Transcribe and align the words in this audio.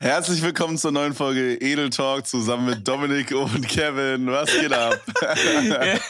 Herzlich 0.00 0.40
willkommen 0.42 0.78
zur 0.78 0.92
neuen 0.92 1.12
Folge 1.12 1.60
Edel 1.60 1.90
Talk 1.90 2.24
zusammen 2.24 2.66
mit 2.66 2.86
Dominik 2.86 3.32
und 3.32 3.66
Kevin. 3.66 4.28
Was 4.28 4.48
geht 4.52 4.72
ab? 4.72 5.00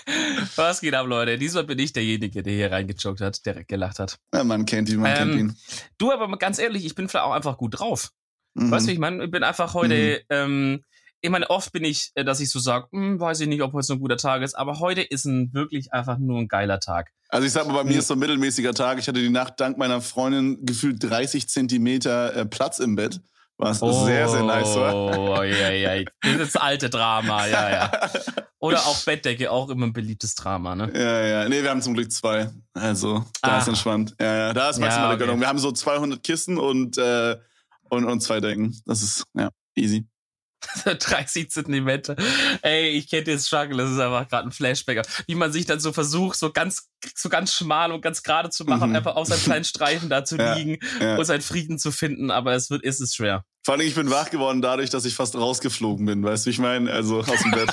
Was 0.56 0.82
geht 0.82 0.92
ab, 0.92 1.06
Leute? 1.06 1.38
Diesmal 1.38 1.64
bin 1.64 1.78
ich 1.78 1.94
derjenige, 1.94 2.42
der 2.42 2.52
hier 2.52 2.70
reingejoggt 2.70 3.22
hat, 3.22 3.46
der 3.46 3.64
gelacht 3.64 3.98
hat. 3.98 4.18
Ja, 4.34 4.44
man 4.44 4.66
kennt 4.66 4.90
ihn, 4.90 5.00
man 5.00 5.12
ähm, 5.12 5.16
kennt 5.16 5.34
ihn. 5.40 5.56
Du, 5.96 6.12
aber 6.12 6.36
ganz 6.36 6.58
ehrlich, 6.58 6.84
ich 6.84 6.94
bin 6.94 7.08
vielleicht 7.08 7.24
auch 7.24 7.32
einfach 7.32 7.56
gut 7.56 7.80
drauf. 7.80 8.10
Mhm. 8.52 8.70
Weißt 8.70 8.88
du, 8.88 8.92
ich 8.92 8.98
meine, 8.98 9.24
ich 9.24 9.30
bin 9.30 9.42
einfach 9.42 9.72
heute, 9.72 10.20
mhm. 10.28 10.36
ähm, 10.36 10.84
ich 11.22 11.30
meine, 11.30 11.48
oft 11.48 11.72
bin 11.72 11.84
ich, 11.84 12.10
äh, 12.14 12.24
dass 12.24 12.40
ich 12.40 12.50
so 12.50 12.58
sage, 12.58 12.88
hm, 12.92 13.18
weiß 13.18 13.40
ich 13.40 13.48
nicht, 13.48 13.62
ob 13.62 13.72
heute 13.72 13.86
so 13.86 13.94
ein 13.94 14.00
guter 14.00 14.18
Tag 14.18 14.42
ist, 14.42 14.52
aber 14.52 14.80
heute 14.80 15.00
ist 15.00 15.24
ein 15.24 15.54
wirklich 15.54 15.94
einfach 15.94 16.18
nur 16.18 16.40
ein 16.40 16.48
geiler 16.48 16.78
Tag. 16.78 17.08
Also 17.30 17.46
ich 17.46 17.52
sag 17.54 17.66
mal, 17.66 17.72
bei 17.72 17.84
mir 17.84 17.92
hm. 17.92 17.98
ist 18.00 18.08
so 18.08 18.14
ein 18.14 18.20
mittelmäßiger 18.20 18.74
Tag. 18.74 18.98
Ich 18.98 19.08
hatte 19.08 19.20
die 19.20 19.30
Nacht 19.30 19.54
dank 19.60 19.78
meiner 19.78 20.02
Freundin 20.02 20.66
gefühlt 20.66 21.02
30 21.02 21.48
Zentimeter 21.48 22.36
äh, 22.36 22.44
Platz 22.44 22.80
im 22.80 22.94
Bett. 22.94 23.22
Was 23.60 23.82
oh, 23.82 24.06
sehr, 24.06 24.28
sehr 24.28 24.44
nice 24.44 24.76
war. 24.76 24.94
Oh, 24.94 25.42
ja, 25.42 25.70
ja. 25.70 26.04
Das 26.22 26.54
alte 26.54 26.88
Drama, 26.88 27.44
ja, 27.48 27.70
ja. 27.70 27.90
Oder 28.60 28.78
auch 28.78 29.04
Bettdecke, 29.04 29.50
auch 29.50 29.68
immer 29.68 29.86
ein 29.86 29.92
beliebtes 29.92 30.36
Drama, 30.36 30.76
ne? 30.76 30.92
Ja, 30.94 31.26
ja. 31.26 31.48
Nee, 31.48 31.62
wir 31.62 31.70
haben 31.70 31.82
zum 31.82 31.94
Glück 31.94 32.12
zwei. 32.12 32.50
Also, 32.72 33.24
da 33.42 33.56
ah. 33.56 33.58
ist 33.58 33.66
entspannt. 33.66 34.14
Ja, 34.20 34.36
ja. 34.36 34.52
Da 34.52 34.70
ist 34.70 34.78
maximale 34.78 35.08
ja, 35.08 35.14
okay. 35.14 35.24
Gönnung. 35.24 35.40
Wir 35.40 35.48
haben 35.48 35.58
so 35.58 35.72
200 35.72 36.22
Kissen 36.22 36.56
und, 36.56 36.98
äh, 36.98 37.36
und, 37.90 38.04
und 38.04 38.20
zwei 38.20 38.38
Decken. 38.38 38.80
Das 38.86 39.02
ist, 39.02 39.24
ja, 39.34 39.50
easy. 39.74 40.06
30 40.84 41.50
Zentimeter. 41.50 42.16
Ey, 42.62 42.90
ich 42.90 43.08
kenne 43.08 43.24
den 43.24 43.38
Struggle, 43.38 43.76
das 43.76 43.90
ist 43.90 43.98
einfach 43.98 44.28
gerade 44.28 44.48
ein 44.48 44.52
Flashback. 44.52 45.02
Wie 45.26 45.34
man 45.34 45.52
sich 45.52 45.66
dann 45.66 45.80
so 45.80 45.92
versucht, 45.92 46.38
so 46.38 46.52
ganz, 46.52 46.88
so 47.14 47.28
ganz 47.28 47.54
schmal 47.54 47.92
und 47.92 48.00
ganz 48.00 48.22
gerade 48.22 48.50
zu 48.50 48.64
machen, 48.64 48.90
mhm. 48.90 48.96
einfach 48.96 49.16
auf 49.16 49.28
seinem 49.28 49.42
kleinen 49.42 49.64
Streifen 49.64 50.08
da 50.08 50.24
zu 50.24 50.36
ja, 50.38 50.54
liegen 50.54 50.78
ja. 51.00 51.16
und 51.16 51.24
seinen 51.24 51.42
Frieden 51.42 51.78
zu 51.78 51.90
finden, 51.90 52.30
aber 52.30 52.54
es 52.54 52.70
wird, 52.70 52.82
ist 52.82 53.00
es 53.00 53.14
schwer. 53.14 53.44
Vor 53.64 53.74
allem, 53.74 53.86
ich 53.86 53.94
bin 53.94 54.10
wach 54.10 54.30
geworden 54.30 54.62
dadurch, 54.62 54.90
dass 54.90 55.04
ich 55.04 55.14
fast 55.14 55.36
rausgeflogen 55.36 56.06
bin, 56.06 56.22
weißt 56.22 56.46
du, 56.46 56.50
ich 56.50 56.58
meine, 56.58 56.90
also 56.90 57.20
aus 57.20 57.42
dem 57.42 57.50
Bett. 57.50 57.72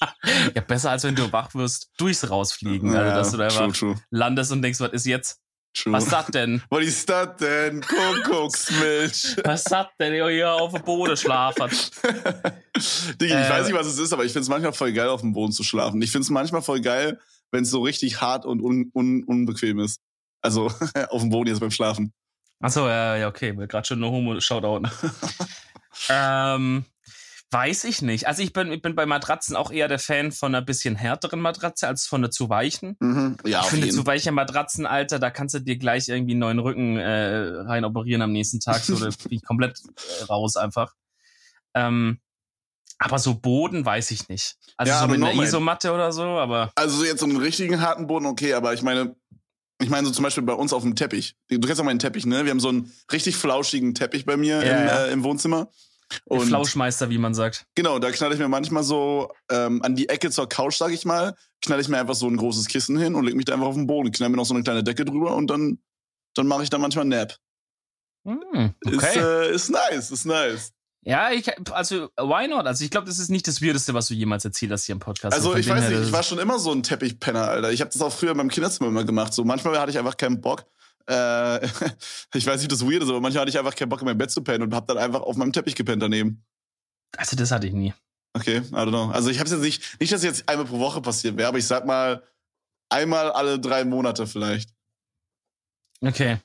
ja, 0.54 0.62
besser 0.62 0.90
als 0.90 1.04
wenn 1.04 1.14
du 1.14 1.32
wach 1.32 1.54
wirst, 1.54 1.90
durchs 1.98 2.28
Rausfliegen, 2.28 2.94
also 2.94 3.10
dass 3.10 3.30
du 3.30 3.36
da 3.38 3.44
einfach 3.44 3.72
true, 3.72 3.94
true. 3.94 4.00
landest 4.10 4.52
und 4.52 4.62
denkst, 4.62 4.80
was 4.80 4.92
ist 4.92 5.06
jetzt? 5.06 5.40
True. 5.76 5.92
Was 5.92 6.04
ist 6.04 6.12
das 6.12 6.26
denn? 6.28 6.62
Was 6.70 6.84
ist 6.84 7.08
das 7.10 7.36
denn? 7.36 7.82
Kuckucksmilch. 7.82 9.36
was 9.44 9.60
ist 9.60 9.70
das 9.70 9.86
denn? 10.00 10.14
Hier 10.14 10.52
auf 10.52 10.72
dem 10.72 10.82
Boden 10.82 11.16
schlafen. 11.16 11.68
Digi, 13.20 13.32
äh, 13.32 13.42
ich 13.42 13.50
weiß 13.50 13.66
nicht, 13.66 13.76
was 13.76 13.86
es 13.86 13.98
ist, 13.98 14.12
aber 14.12 14.24
ich 14.24 14.32
finde 14.32 14.44
es 14.44 14.48
manchmal 14.48 14.72
voll 14.72 14.92
geil, 14.92 15.08
auf 15.08 15.20
dem 15.20 15.34
Boden 15.34 15.52
zu 15.52 15.62
schlafen. 15.64 16.00
Ich 16.00 16.10
finde 16.12 16.22
es 16.22 16.30
manchmal 16.30 16.62
voll 16.62 16.80
geil, 16.80 17.20
wenn 17.50 17.64
es 17.64 17.70
so 17.70 17.82
richtig 17.82 18.22
hart 18.22 18.46
und 18.46 18.62
un 18.62 18.90
un 18.94 19.22
unbequem 19.24 19.78
ist. 19.78 20.00
Also 20.40 20.70
auf 21.10 21.20
dem 21.20 21.30
Boden 21.30 21.50
jetzt 21.50 21.60
beim 21.60 21.70
Schlafen. 21.70 22.12
Achso, 22.60 22.88
ja, 22.88 23.16
ja, 23.16 23.28
okay. 23.28 23.54
Gerade 23.54 23.86
schon 23.86 24.02
eine 24.02 24.10
Homo-Shoutout. 24.10 24.88
ähm, 26.08 26.84
Weiß 27.52 27.84
ich 27.84 28.02
nicht. 28.02 28.26
Also 28.26 28.42
ich 28.42 28.52
bin, 28.52 28.72
ich 28.72 28.82
bin 28.82 28.96
bei 28.96 29.06
Matratzen 29.06 29.54
auch 29.54 29.70
eher 29.70 29.86
der 29.86 30.00
Fan 30.00 30.32
von 30.32 30.52
einer 30.52 30.64
bisschen 30.64 30.96
härteren 30.96 31.40
Matratze 31.40 31.86
als 31.86 32.04
von 32.04 32.20
einer 32.20 32.30
zu 32.32 32.48
weichen. 32.48 32.96
Mhm. 32.98 33.36
Ja, 33.44 33.60
ich 33.60 33.66
finde 33.66 33.88
zu 33.88 34.04
weiche 34.04 34.32
Matratzen, 34.32 34.84
Alter, 34.84 35.20
da 35.20 35.30
kannst 35.30 35.54
du 35.54 35.60
dir 35.60 35.76
gleich 35.76 36.08
irgendwie 36.08 36.32
einen 36.32 36.40
neuen 36.40 36.58
Rücken 36.58 36.96
äh, 36.96 37.60
rein 37.66 37.84
operieren 37.84 38.22
am 38.22 38.32
nächsten 38.32 38.58
Tag. 38.58 38.80
So, 38.80 38.96
da 38.96 39.06
bin 39.06 39.14
ich 39.30 39.42
komplett 39.46 39.80
äh, 40.20 40.24
raus 40.24 40.56
einfach. 40.56 40.94
Ähm, 41.74 42.18
aber 42.98 43.18
so 43.18 43.34
Boden 43.34 43.84
weiß 43.84 44.10
ich 44.10 44.28
nicht. 44.28 44.56
Also 44.76 44.90
ja, 44.90 45.00
so 45.00 45.08
mit 45.08 45.22
einer 45.22 45.42
Isomatte 45.42 45.92
oder 45.92 46.10
so, 46.12 46.22
aber. 46.22 46.72
Also 46.74 47.04
jetzt 47.04 47.20
so 47.20 47.26
einen 47.26 47.36
richtigen 47.36 47.80
harten 47.80 48.08
Boden, 48.08 48.26
okay, 48.26 48.54
aber 48.54 48.74
ich 48.74 48.82
meine, 48.82 49.14
ich 49.80 49.90
meine 49.90 50.06
so 50.06 50.12
zum 50.12 50.24
Beispiel 50.24 50.42
bei 50.42 50.54
uns 50.54 50.72
auf 50.72 50.82
dem 50.82 50.96
Teppich. 50.96 51.36
Du 51.48 51.60
kennst 51.60 51.80
auch 51.80 51.84
meinen 51.84 51.98
Teppich, 51.98 52.26
ne? 52.26 52.44
Wir 52.44 52.50
haben 52.50 52.60
so 52.60 52.70
einen 52.70 52.92
richtig 53.12 53.36
flauschigen 53.36 53.94
Teppich 53.94 54.24
bei 54.24 54.36
mir 54.36 54.64
ja, 54.64 54.78
im, 54.78 54.86
ja. 54.86 55.04
Äh, 55.04 55.12
im 55.12 55.22
Wohnzimmer. 55.22 55.68
Und 56.24 56.46
Flauschmeister, 56.46 57.10
wie 57.10 57.18
man 57.18 57.34
sagt. 57.34 57.66
Genau, 57.74 57.98
da 57.98 58.10
knall 58.10 58.32
ich 58.32 58.38
mir 58.38 58.48
manchmal 58.48 58.82
so 58.82 59.32
ähm, 59.50 59.82
an 59.82 59.96
die 59.96 60.08
Ecke 60.08 60.30
zur 60.30 60.48
Couch, 60.48 60.76
sag 60.76 60.92
ich 60.92 61.04
mal, 61.04 61.34
knall 61.64 61.80
ich 61.80 61.88
mir 61.88 61.98
einfach 61.98 62.14
so 62.14 62.26
ein 62.28 62.36
großes 62.36 62.66
Kissen 62.66 62.96
hin 62.96 63.14
und 63.14 63.24
leg 63.24 63.34
mich 63.34 63.44
da 63.44 63.54
einfach 63.54 63.66
auf 63.66 63.74
den 63.74 63.86
Boden, 63.86 64.12
knall 64.12 64.28
mir 64.28 64.36
noch 64.36 64.46
so 64.46 64.54
eine 64.54 64.62
kleine 64.62 64.84
Decke 64.84 65.04
drüber 65.04 65.34
und 65.34 65.48
dann, 65.48 65.78
dann 66.34 66.46
mache 66.46 66.62
ich 66.62 66.70
da 66.70 66.78
manchmal 66.78 67.06
Nap. 67.06 67.36
Mm, 68.24 68.68
okay. 68.84 68.96
Ist, 68.96 69.16
äh, 69.16 69.52
ist 69.52 69.68
nice, 69.70 70.10
ist 70.10 70.24
nice. 70.26 70.72
Ja, 71.06 71.30
ich, 71.30 71.48
also, 71.72 72.08
why 72.16 72.48
not? 72.48 72.66
Also, 72.66 72.84
ich 72.84 72.90
glaube, 72.90 73.06
das 73.06 73.20
ist 73.20 73.30
nicht 73.30 73.46
das 73.46 73.62
Weirdeste, 73.62 73.94
was 73.94 74.08
du 74.08 74.14
jemals 74.14 74.44
erzählt 74.44 74.72
hast 74.72 74.86
hier 74.86 74.94
im 74.94 74.98
Podcast. 74.98 75.34
Also, 75.34 75.54
ich 75.54 75.68
weiß 75.68 75.88
nicht, 75.88 76.02
ich 76.02 76.12
war 76.12 76.24
schon 76.24 76.40
immer 76.40 76.58
so 76.58 76.72
ein 76.72 76.82
Teppichpenner, 76.82 77.46
Alter. 77.46 77.70
Ich 77.70 77.80
habe 77.80 77.92
das 77.92 78.02
auch 78.02 78.12
früher 78.12 78.32
in 78.32 78.36
meinem 78.36 78.50
Kinderzimmer 78.50 78.88
immer 78.88 79.04
gemacht. 79.04 79.32
So, 79.32 79.44
manchmal 79.44 79.78
hatte 79.78 79.92
ich 79.92 79.98
einfach 79.98 80.16
keinen 80.16 80.40
Bock. 80.40 80.66
Äh, 81.08 81.66
ich 82.34 82.46
weiß 82.46 82.60
nicht, 82.60 82.72
das 82.72 82.84
weird 82.84 83.02
ist, 83.02 83.08
aber 83.08 83.20
manchmal 83.20 83.42
hatte 83.42 83.50
ich 83.50 83.58
einfach 83.58 83.74
keinen 83.74 83.88
Bock, 83.88 84.00
in 84.00 84.06
meinem 84.06 84.18
Bett 84.18 84.30
zu 84.30 84.42
pennen 84.42 84.64
und 84.64 84.74
hab 84.74 84.86
dann 84.86 84.98
einfach 84.98 85.20
auf 85.20 85.36
meinem 85.36 85.52
Teppich 85.52 85.74
gepennt 85.74 86.02
daneben. 86.02 86.44
Also, 87.16 87.36
das 87.36 87.50
hatte 87.50 87.66
ich 87.66 87.72
nie. 87.72 87.94
Okay, 88.34 88.58
I 88.58 88.74
don't 88.74 88.88
know. 88.88 89.10
Also, 89.10 89.30
ich 89.30 89.38
habe 89.38 89.48
jetzt 89.48 89.60
nicht, 89.60 90.00
nicht, 90.00 90.12
dass 90.12 90.22
jetzt 90.22 90.48
einmal 90.48 90.66
pro 90.66 90.78
Woche 90.78 91.00
passiert 91.00 91.36
wäre, 91.36 91.48
aber 91.48 91.58
ich 91.58 91.66
sag 91.66 91.86
mal, 91.86 92.22
einmal 92.88 93.30
alle 93.32 93.58
drei 93.58 93.84
Monate 93.84 94.26
vielleicht. 94.26 94.70
Okay. 96.00 96.38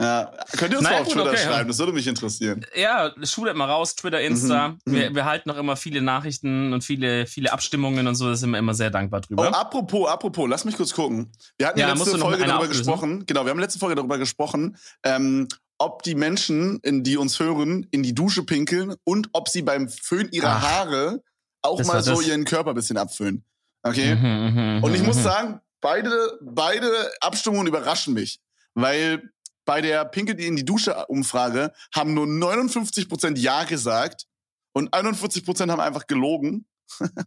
Ja, 0.00 0.32
könnt 0.56 0.72
ihr 0.72 0.78
uns 0.78 0.84
naja, 0.84 0.96
mal 0.96 1.02
auf 1.02 1.06
gut, 1.06 1.14
Twitter 1.14 1.30
okay, 1.30 1.44
schreiben, 1.44 1.68
das 1.68 1.78
würde 1.78 1.92
mich 1.92 2.06
interessieren. 2.08 2.66
Ja, 2.74 3.12
schudert 3.22 3.56
mal 3.56 3.70
raus, 3.70 3.94
Twitter, 3.94 4.20
Insta. 4.20 4.70
Mhm. 4.70 4.78
Wir, 4.86 5.10
mhm. 5.10 5.14
wir 5.14 5.24
halten 5.24 5.48
noch 5.48 5.56
immer 5.56 5.76
viele 5.76 6.02
Nachrichten 6.02 6.72
und 6.72 6.82
viele, 6.82 7.26
viele 7.26 7.52
Abstimmungen 7.52 8.06
und 8.08 8.16
so, 8.16 8.28
da 8.28 8.34
sind 8.34 8.50
wir 8.50 8.58
immer 8.58 8.74
sehr 8.74 8.90
dankbar 8.90 9.20
drüber. 9.20 9.48
Oh, 9.48 9.52
apropos, 9.52 10.08
apropos, 10.08 10.48
lass 10.48 10.64
mich 10.64 10.76
kurz 10.76 10.92
gucken. 10.92 11.30
Wir 11.58 11.68
hatten 11.68 11.78
ja, 11.78 11.92
letzte 11.92 12.18
Folge 12.18 12.38
darüber 12.38 12.58
auflösen? 12.58 12.78
gesprochen, 12.78 13.26
genau, 13.26 13.44
wir 13.44 13.50
haben 13.50 13.60
letzte 13.60 13.78
Folge 13.78 13.94
darüber 13.94 14.18
gesprochen, 14.18 14.76
ähm, 15.04 15.46
ob 15.78 16.02
die 16.02 16.16
Menschen, 16.16 16.80
in 16.80 17.04
die 17.04 17.16
uns 17.16 17.38
hören, 17.38 17.86
in 17.92 18.02
die 18.02 18.14
Dusche 18.14 18.42
pinkeln 18.42 18.94
und 19.04 19.28
ob 19.32 19.48
sie 19.48 19.62
beim 19.62 19.88
Föhn 19.88 20.28
ihrer 20.32 20.56
Ach, 20.56 20.62
Haare 20.62 21.22
auch 21.62 21.82
mal 21.84 22.02
so 22.02 22.20
ihren 22.20 22.44
Körper 22.44 22.70
ein 22.70 22.76
bisschen 22.76 22.96
abföhnen. 22.96 23.44
Okay? 23.84 24.16
Mhm, 24.16 24.78
mhm 24.78 24.82
und 24.82 24.94
ich 24.94 25.02
muss 25.02 25.18
mhm. 25.18 25.22
sagen, 25.22 25.60
beide, 25.80 26.38
beide 26.42 26.90
Abstimmungen 27.20 27.68
überraschen 27.68 28.14
mich. 28.14 28.40
Weil 28.74 29.30
bei 29.64 29.80
der 29.80 30.04
Pinkel 30.04 30.38
in 30.40 30.56
die 30.56 30.64
Dusche-Umfrage 30.64 31.72
haben 31.94 32.14
nur 32.14 32.26
59% 32.26 33.36
Ja 33.38 33.64
gesagt 33.64 34.26
und 34.72 34.94
41% 34.94 35.70
haben 35.70 35.80
einfach 35.80 36.06
gelogen. 36.06 36.66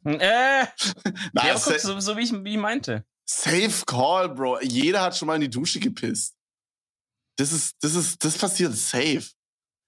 äh, 0.03 0.65
Na, 1.33 1.47
ja, 1.47 1.53
guck, 1.53 1.79
so, 1.79 1.99
so, 1.99 2.17
wie 2.17 2.21
ich, 2.21 2.33
wie 2.43 2.53
ich 2.53 2.57
meinte. 2.57 3.05
Safe 3.25 3.83
Call, 3.85 4.29
Bro. 4.29 4.61
Jeder 4.61 5.01
hat 5.01 5.17
schon 5.17 5.27
mal 5.27 5.35
in 5.35 5.41
die 5.41 5.49
Dusche 5.49 5.79
gepisst. 5.79 6.35
Das 7.37 7.51
ist, 7.51 7.75
das 7.81 7.95
ist, 7.95 8.23
das 8.23 8.37
passiert 8.37 8.75
safe. 8.75 9.25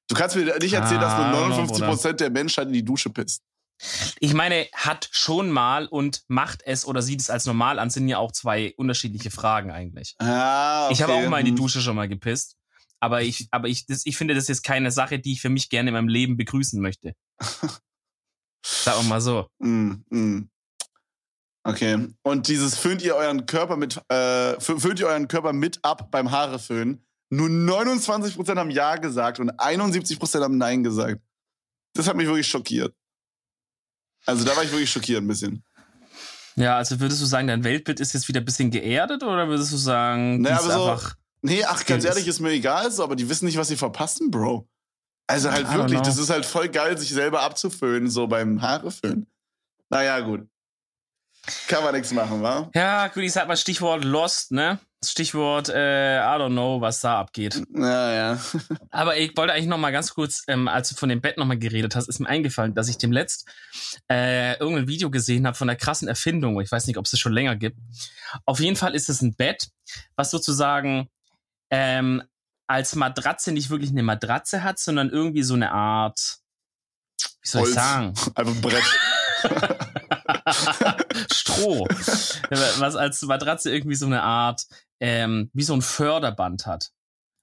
Du 0.07 0.15
kannst 0.15 0.35
mir 0.35 0.45
nicht 0.57 0.73
erzählen, 0.73 1.01
ah, 1.01 1.31
dass 1.31 1.59
nur 1.59 1.88
59% 1.88 2.13
der 2.13 2.29
Menschheit 2.29 2.67
in 2.67 2.73
die 2.73 2.83
Dusche 2.83 3.09
pisst. 3.09 3.43
Ich 4.19 4.34
meine, 4.34 4.67
hat 4.73 5.09
schon 5.12 5.50
mal 5.50 5.88
und 5.88 6.23
macht 6.28 6.62
es 6.66 6.85
oder 6.85 7.01
sieht 7.01 7.22
es 7.22 7.29
als 7.29 7.45
normal 7.45 7.79
an, 7.79 7.90
sind 7.90 8.07
ja 8.07 8.17
auch 8.17 8.31
zwei 8.31 8.73
unterschiedliche 8.75 9.31
Fragen 9.31 9.72
eigentlich. 9.72 10.16
Ah, 10.19 10.85
okay. 10.85 10.94
Ich 10.94 11.01
habe 11.01 11.13
auch 11.13 11.29
mal 11.29 11.40
in 11.40 11.45
die 11.45 11.51
hm. 11.51 11.57
Dusche 11.57 11.81
schon 11.81 11.95
mal 11.95 12.09
gepisst. 12.09 12.57
Aber 13.00 13.22
ich, 13.22 13.47
aber 13.51 13.68
ich, 13.68 13.85
das, 13.85 14.06
ich 14.06 14.18
finde, 14.18 14.35
das 14.35 14.50
ist 14.50 14.63
keine 14.63 14.91
Sache, 14.91 15.19
die 15.19 15.34
ich 15.34 15.41
für 15.41 15.50
mich 15.50 15.69
gerne 15.69 15.89
in 15.89 15.94
meinem 15.94 16.09
Leben 16.09 16.38
begrüßen 16.38 16.81
möchte. 16.81 17.13
Sagen 18.66 19.03
wir 19.03 19.09
mal 19.09 19.22
so. 19.22 19.47
Mm, 19.59 19.94
mm. 20.09 20.50
Okay. 21.63 22.07
Und 22.23 22.47
dieses 22.47 22.78
föhnt 22.78 23.01
ihr 23.01 23.16
euren 23.16 23.45
Körper 23.45 23.78
mit, 23.78 24.01
äh, 24.09 24.59
föhnt 24.59 25.00
ihr 25.00 25.07
euren 25.07 25.28
Körper 25.28 25.53
mit 25.53 25.79
ab 25.84 26.09
beim 26.12 26.31
Haareföhnen. 26.31 27.06
Nur 27.31 27.47
29% 27.47 28.57
haben 28.57 28.72
Ja 28.72 28.95
gesagt 28.95 29.39
und 29.39 29.51
71% 29.51 30.41
haben 30.41 30.57
Nein 30.57 30.84
gesagt. 30.84 31.22
Das 31.94 32.07
hat 32.07 32.16
mich 32.16 32.28
wirklich 32.28 32.47
schockiert. 32.47 32.95
Also 34.25 34.46
da 34.46 34.56
war 34.56 34.63
ich 34.63 34.72
wirklich 34.72 34.91
schockiert 34.91 35.22
ein 35.22 35.28
bisschen. 35.28 35.63
Ja, 36.56 36.78
also 36.78 37.00
würdest 37.00 37.22
du 37.22 37.25
sagen, 37.25 37.47
dein 37.47 37.63
Weltbild 37.63 38.00
ist 38.00 38.13
jetzt 38.13 38.28
wieder 38.28 38.41
ein 38.41 38.46
bisschen 38.46 38.69
geerdet 38.69 39.24
oder 39.24 39.47
würdest 39.47 39.72
du 39.72 39.78
sagen, 39.78 40.41
naja, 40.41 40.59
aber 40.59 40.72
so, 40.72 40.84
einfach 40.84 41.16
Nee, 41.41 41.63
ach, 41.63 41.85
ganz 41.85 42.03
ehrlich, 42.03 42.28
ist 42.28 42.40
mir 42.40 42.52
egal 42.52 42.91
so, 42.91 43.03
aber 43.03 43.16
die 43.16 43.30
wissen 43.30 43.46
nicht, 43.46 43.57
was 43.57 43.69
sie 43.69 43.78
verpassen, 43.78 44.30
Bro. 44.30 44.68
Also 45.28 45.52
halt 45.52 45.72
wirklich, 45.74 46.02
das 46.02 46.18
ist 46.18 46.30
halt 46.30 46.46
voll 46.46 46.69
geil, 46.69 46.97
sich 46.97 47.09
selber 47.09 47.42
abzuföhnen, 47.42 48.10
so 48.10 48.27
beim 48.27 48.62
Haareföhnen. 48.62 49.27
Naja, 49.89 50.19
gut. 50.19 50.48
Kann 51.68 51.83
man 51.83 51.95
nichts 51.95 52.12
machen, 52.12 52.42
wa? 52.42 52.69
Ja, 52.74 53.07
gut, 53.07 53.24
ich 53.24 53.31
sag 53.31 53.48
mal 53.48 53.56
Stichwort 53.56 54.04
Lost, 54.04 54.51
ne? 54.51 54.80
Stichwort, 55.04 55.69
äh, 55.69 56.18
I 56.19 56.38
don't 56.40 56.51
know, 56.51 56.81
was 56.81 57.00
da 57.00 57.19
abgeht. 57.19 57.62
Ja, 57.74 58.13
ja. 58.13 58.40
Aber 58.92 59.18
ich 59.18 59.36
wollte 59.38 59.54
eigentlich 59.54 59.68
noch 59.68 59.78
mal 59.78 59.92
ganz 59.92 60.13
kurz, 60.13 60.44
ähm, 60.48 60.68
als 60.68 60.90
du 60.90 60.96
von 60.96 61.07
dem 61.07 61.22
Bett 61.22 61.38
noch 61.38 61.46
mal 61.46 61.57
geredet 61.57 61.96
hast, 61.96 62.10
ist 62.10 62.19
mir 62.19 62.28
eingefallen, 62.28 62.74
dass 62.74 62.90
ich 62.90 62.98
dem 62.98 63.13
letzt 63.13 63.48
äh, 64.12 64.57
irgendein 64.60 64.90
Video 64.90 65.10
gesehen 65.10 65.48
habe 65.48 65.56
von 65.56 65.68
der 65.68 65.78
krassen 65.78 66.10
Erfindung. 66.10 66.60
Ich 66.60 66.72
weiß 66.72 66.88
nicht, 66.88 66.98
ob 66.98 67.06
es 67.06 67.12
das 67.12 67.19
schon 67.19 67.31
länger 67.31 67.56
gibt. 67.56 67.78
Auf 68.46 68.60
jeden 68.60 68.75
Fall 68.75 68.94
ist 68.94 69.07
es 69.07 69.22
ein 69.22 69.36
Bett, 69.36 69.69
was 70.18 70.31
sozusagen 70.31 71.07
ähm, 71.69 72.22
als 72.68 72.96
Matratze 72.96 73.54
nicht 73.54 73.69
wirklich 73.69 73.92
eine 73.92 74.04
Matratze 74.04 74.63
hat, 74.63 74.80
sondern 74.80 75.10
irgendwie 75.10 75.44
so 75.44 75.54
eine 75.54 75.72
Art, 75.72 76.40
wie 77.42 77.48
soll 77.48 77.62
Holz. 77.62 77.69
ich 77.69 77.75
sagen? 77.75 78.07
Einfach 78.36 78.54
ein 78.54 78.62
Brett. 78.62 78.84
Stroh. 81.34 81.88
Was 82.50 82.96
als 82.96 83.22
Matratze 83.22 83.72
irgendwie 83.72 83.96
so 83.96 84.06
eine 84.06 84.22
Art, 84.24 84.66
ähm, 85.00 85.50
wie 85.54 85.63
so 85.63 85.74
ein 85.74 85.81
Förderband 85.81 86.66
hat. 86.66 86.92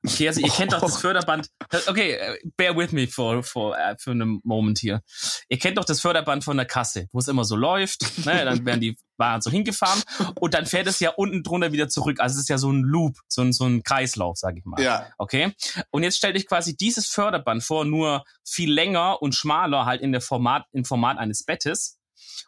Okay, 0.05 0.29
also 0.29 0.41
ihr 0.41 0.50
kennt 0.50 0.73
doch 0.73 0.81
das 0.81 0.99
Förderband. 0.99 1.49
Okay, 1.87 2.12
äh, 2.12 2.38
bear 2.56 2.76
with 2.76 2.93
me 2.93 3.08
for, 3.08 3.43
for, 3.43 3.73
uh, 3.73 3.94
für 3.99 4.12
einen 4.12 4.41
Moment 4.44 4.79
hier. 4.79 5.03
Ihr 5.49 5.58
kennt 5.58 5.79
doch 5.79 5.85
das 5.85 6.00
Förderband 6.00 6.44
von 6.44 6.56
der 6.56 6.67
Kasse, 6.67 7.08
wo 7.12 7.19
es 7.19 7.29
immer 7.29 7.44
so 7.44 7.56
läuft. 7.56 8.25
Ne? 8.25 8.44
Dann 8.44 8.64
werden 8.64 8.81
die 8.81 8.97
Waren 9.19 9.41
so 9.41 9.50
hingefahren 9.50 10.03
und 10.38 10.53
dann 10.53 10.67
fährt 10.67 10.87
es 10.87 11.00
ja 11.00 11.08
unten 11.08 11.43
drunter 11.43 11.73
wieder 11.73 11.88
zurück. 11.88 12.20
Also 12.20 12.35
es 12.35 12.43
ist 12.43 12.49
ja 12.50 12.58
so 12.58 12.70
ein 12.70 12.82
Loop, 12.82 13.17
so 13.29 13.41
ein, 13.41 13.55
so 13.55 13.64
ein 13.64 13.82
Kreislauf, 13.82 14.37
sag 14.37 14.58
ich 14.58 14.67
mal. 14.67 14.79
Ja. 14.79 15.06
Okay. 15.17 15.55
Und 15.91 16.03
jetzt 16.03 16.19
stell 16.19 16.35
dich 16.35 16.47
quasi 16.47 16.76
dieses 16.76 17.06
Förderband 17.06 17.64
vor, 17.64 17.87
nur 17.87 18.25
viel 18.44 18.70
länger 18.70 19.23
und 19.23 19.35
schmaler 19.35 19.87
halt 19.87 20.03
in 20.03 20.12
der 20.12 20.20
Format, 20.20 20.67
im 20.73 20.85
Format 20.85 21.17
eines 21.17 21.44
Bettes 21.44 21.95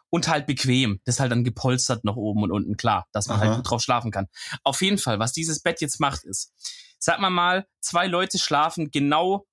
und 0.09 0.27
halt 0.27 0.47
bequem. 0.47 0.99
Das 1.05 1.15
ist 1.15 1.19
halt 1.19 1.31
dann 1.31 1.43
gepolstert 1.43 2.03
nach 2.03 2.15
oben 2.15 2.43
und 2.43 2.51
unten, 2.51 2.77
klar, 2.77 3.07
dass 3.11 3.27
man 3.27 3.37
halt 3.37 3.47
Aha. 3.47 3.55
halt 3.55 3.63
gut 3.63 3.71
drauf 3.71 3.81
schlafen 3.81 4.11
kann. 4.11 4.27
Auf 4.63 4.81
jeden 4.81 4.97
Fall, 4.97 5.19
was 5.19 5.33
dieses 5.33 5.61
Bett 5.61 5.81
jetzt 5.81 5.99
macht, 5.99 6.23
ist, 6.23 6.53
sag 6.99 7.19
mal 7.19 7.29
mal, 7.29 7.65
zwei 7.81 8.07
Leute 8.07 8.37
schlafen 8.37 8.91
genau 8.91 9.45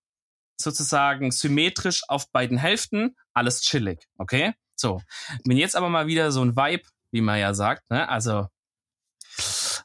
sozusagen 0.58 1.30
symmetrisch 1.32 2.02
auf 2.08 2.30
beiden 2.32 2.58
Hälften, 2.58 3.14
alles 3.34 3.60
chillig, 3.60 4.06
okay? 4.16 4.54
So, 4.74 5.02
wenn 5.44 5.56
jetzt 5.56 5.76
aber 5.76 5.88
mal 5.88 6.06
wieder 6.06 6.32
so 6.32 6.42
ein 6.42 6.56
Vibe, 6.56 6.84
wie 7.10 7.20
man 7.20 7.38
ja 7.38 7.54
sagt, 7.54 7.90
ne, 7.90 8.08
also 8.08 8.46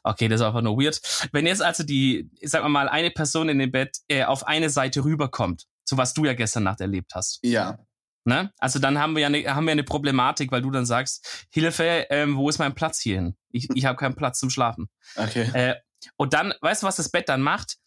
Okay, 0.04 0.28
das 0.28 0.40
ist 0.40 0.46
einfach 0.46 0.62
nur 0.62 0.76
weird. 0.78 1.00
Wenn 1.32 1.46
jetzt 1.46 1.62
also 1.62 1.84
die, 1.84 2.30
sag 2.42 2.66
mal 2.68 2.88
eine 2.88 3.10
Person 3.10 3.48
in 3.48 3.58
dem 3.58 3.70
Bett 3.70 3.98
äh, 4.08 4.24
auf 4.24 4.46
eine 4.46 4.68
Seite 4.68 5.04
rüberkommt, 5.04 5.66
so 5.84 5.96
was 5.96 6.14
du 6.14 6.24
ja 6.24 6.34
gestern 6.34 6.64
Nacht 6.64 6.80
erlebt 6.80 7.12
hast. 7.14 7.38
Ja. 7.42 7.78
Ne? 8.24 8.52
Also 8.58 8.78
dann 8.78 8.98
haben 8.98 9.14
wir 9.14 9.22
ja 9.22 9.26
eine, 9.26 9.54
haben 9.54 9.66
wir 9.66 9.72
eine 9.72 9.82
Problematik, 9.82 10.52
weil 10.52 10.62
du 10.62 10.70
dann 10.70 10.86
sagst, 10.86 11.46
Hilfe, 11.50 12.06
ähm, 12.10 12.36
wo 12.36 12.48
ist 12.48 12.58
mein 12.58 12.74
Platz 12.74 13.00
hierhin? 13.00 13.36
Ich, 13.50 13.68
ich 13.74 13.84
habe 13.84 13.96
keinen 13.96 14.14
Platz 14.14 14.38
zum 14.38 14.50
Schlafen. 14.50 14.88
Okay. 15.16 15.50
Äh, 15.52 15.74
und 16.16 16.32
dann, 16.32 16.54
weißt 16.60 16.82
du, 16.82 16.86
was 16.86 16.96
das 16.96 17.10
Bett 17.10 17.28
dann 17.28 17.42
macht? 17.42 17.78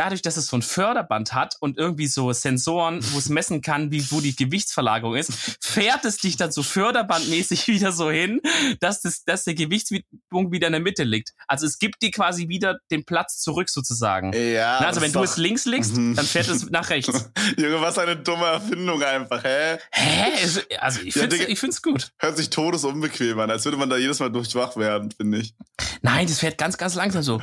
Dadurch, 0.00 0.22
dass 0.22 0.38
es 0.38 0.46
so 0.46 0.56
ein 0.56 0.62
Förderband 0.62 1.34
hat 1.34 1.56
und 1.60 1.76
irgendwie 1.76 2.06
so 2.06 2.32
Sensoren, 2.32 3.00
wo 3.12 3.18
es 3.18 3.28
messen 3.28 3.60
kann, 3.60 3.90
wie, 3.90 4.10
wo 4.10 4.22
die 4.22 4.34
Gewichtsverlagerung 4.34 5.14
ist, 5.14 5.30
fährt 5.60 6.06
es 6.06 6.16
dich 6.16 6.38
dann 6.38 6.52
so 6.52 6.62
förderbandmäßig 6.62 7.68
wieder 7.68 7.92
so 7.92 8.10
hin, 8.10 8.40
dass, 8.80 9.02
das, 9.02 9.24
dass 9.24 9.44
der 9.44 9.52
Gewichtspunkt 9.52 10.52
wieder 10.52 10.68
in 10.68 10.72
der 10.72 10.80
Mitte 10.80 11.04
liegt. 11.04 11.34
Also 11.46 11.66
es 11.66 11.78
gibt 11.78 12.00
dir 12.00 12.10
quasi 12.10 12.48
wieder 12.48 12.78
den 12.90 13.04
Platz 13.04 13.40
zurück 13.42 13.68
sozusagen. 13.68 14.32
Ja. 14.32 14.78
Na, 14.80 14.86
also 14.86 15.02
wenn 15.02 15.12
du 15.12 15.22
es 15.22 15.36
links 15.36 15.66
legst, 15.66 15.96
mhm. 15.96 16.14
dann 16.14 16.24
fährt 16.24 16.48
es 16.48 16.70
nach 16.70 16.88
rechts. 16.88 17.30
Junge, 17.58 17.82
was 17.82 17.98
eine 17.98 18.16
dumme 18.16 18.46
Erfindung 18.46 19.02
einfach, 19.02 19.44
hä? 19.44 19.76
Hä? 19.90 20.32
Also 20.78 21.00
ich 21.02 21.12
finde 21.12 21.36
ja, 21.36 21.46
es 21.46 21.82
gut. 21.82 22.10
Hört 22.18 22.38
sich 22.38 22.48
todesunbequem 22.48 23.38
an, 23.38 23.50
als 23.50 23.66
würde 23.66 23.76
man 23.76 23.90
da 23.90 23.98
jedes 23.98 24.18
Mal 24.18 24.30
durchwach 24.30 24.78
werden, 24.78 25.10
finde 25.10 25.38
ich. 25.38 25.54
Nein, 26.00 26.26
das 26.26 26.38
fährt 26.38 26.56
ganz, 26.56 26.78
ganz 26.78 26.94
langsam 26.94 27.22
so. 27.22 27.42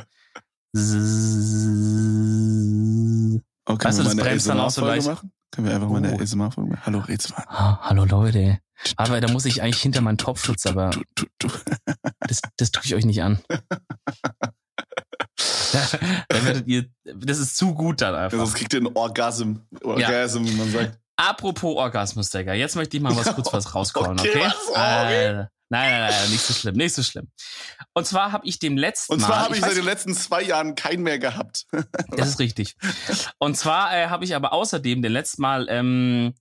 Okay, 3.64 3.84
weißt 3.84 3.98
du, 3.98 4.02
das 4.04 4.16
bremst 4.16 4.48
dann 4.48 4.60
auch 4.60 4.70
so 4.70 4.84
leicht. 4.84 5.06
Machen? 5.06 5.32
Können 5.50 5.66
wir 5.66 5.74
einfach 5.74 5.88
mal 5.88 5.98
eine 5.98 6.16
oh. 6.16 6.20
ASMR-Folge 6.20 6.70
machen? 6.70 6.82
Hallo, 6.86 6.98
Rätsel. 7.00 7.34
Ah, 7.36 7.78
hallo, 7.82 8.04
Leute. 8.04 8.58
Aber 8.96 9.20
da 9.20 9.30
muss 9.32 9.44
ich 9.44 9.62
eigentlich 9.62 9.82
hinter 9.82 10.00
meinen 10.00 10.18
Topfschutz, 10.18 10.66
aber 10.66 10.90
das, 12.20 12.40
das 12.56 12.70
tue 12.70 12.84
ich 12.84 12.94
euch 12.94 13.04
nicht 13.04 13.22
an. 13.22 13.40
da 16.28 16.44
werdet 16.44 16.66
ihr, 16.66 16.86
das 17.04 17.38
ist 17.38 17.56
zu 17.56 17.74
gut 17.74 18.00
dann 18.00 18.14
einfach. 18.14 18.38
Sonst 18.38 18.54
kriegt 18.54 18.72
ihr 18.72 18.80
einen 18.80 18.96
Orgasm. 18.96 19.56
Orgasm, 19.82 20.44
wie 20.44 20.54
man 20.54 20.70
sagt. 20.70 20.98
Apropos 21.16 21.76
Orgasmus, 21.76 22.30
Digga. 22.30 22.54
Jetzt 22.54 22.76
möchte 22.76 22.96
ich 22.96 23.02
mal 23.02 23.14
was 23.16 23.34
kurz 23.34 23.52
was 23.52 23.74
rauskommen, 23.74 24.18
okay? 24.18 24.30
okay? 24.30 24.40
Was? 24.40 25.48
Nein, 25.70 25.90
nein, 25.90 26.10
nein, 26.10 26.30
nicht 26.30 26.42
so 26.42 26.54
schlimm, 26.54 26.76
nicht 26.76 26.94
so 26.94 27.02
schlimm. 27.02 27.28
Und 27.92 28.06
zwar 28.06 28.32
habe 28.32 28.46
ich 28.46 28.58
dem 28.58 28.78
letzten 28.78 29.12
Und 29.12 29.20
zwar 29.20 29.40
habe 29.40 29.54
ich, 29.54 29.60
ich 29.60 29.66
seit 29.66 29.76
den 29.76 29.84
letzten 29.84 30.14
zwei 30.14 30.42
Jahren 30.42 30.74
keinen 30.74 31.02
mehr 31.02 31.18
gehabt. 31.18 31.66
das 32.10 32.28
ist 32.28 32.38
richtig. 32.38 32.76
Und 33.38 33.56
zwar 33.56 33.94
äh, 33.94 34.06
habe 34.06 34.24
ich 34.24 34.34
aber 34.34 34.54
außerdem 34.54 35.02
den 35.02 35.12
letzten 35.12 35.42
Mal, 35.42 35.66
ähm, 35.68 36.34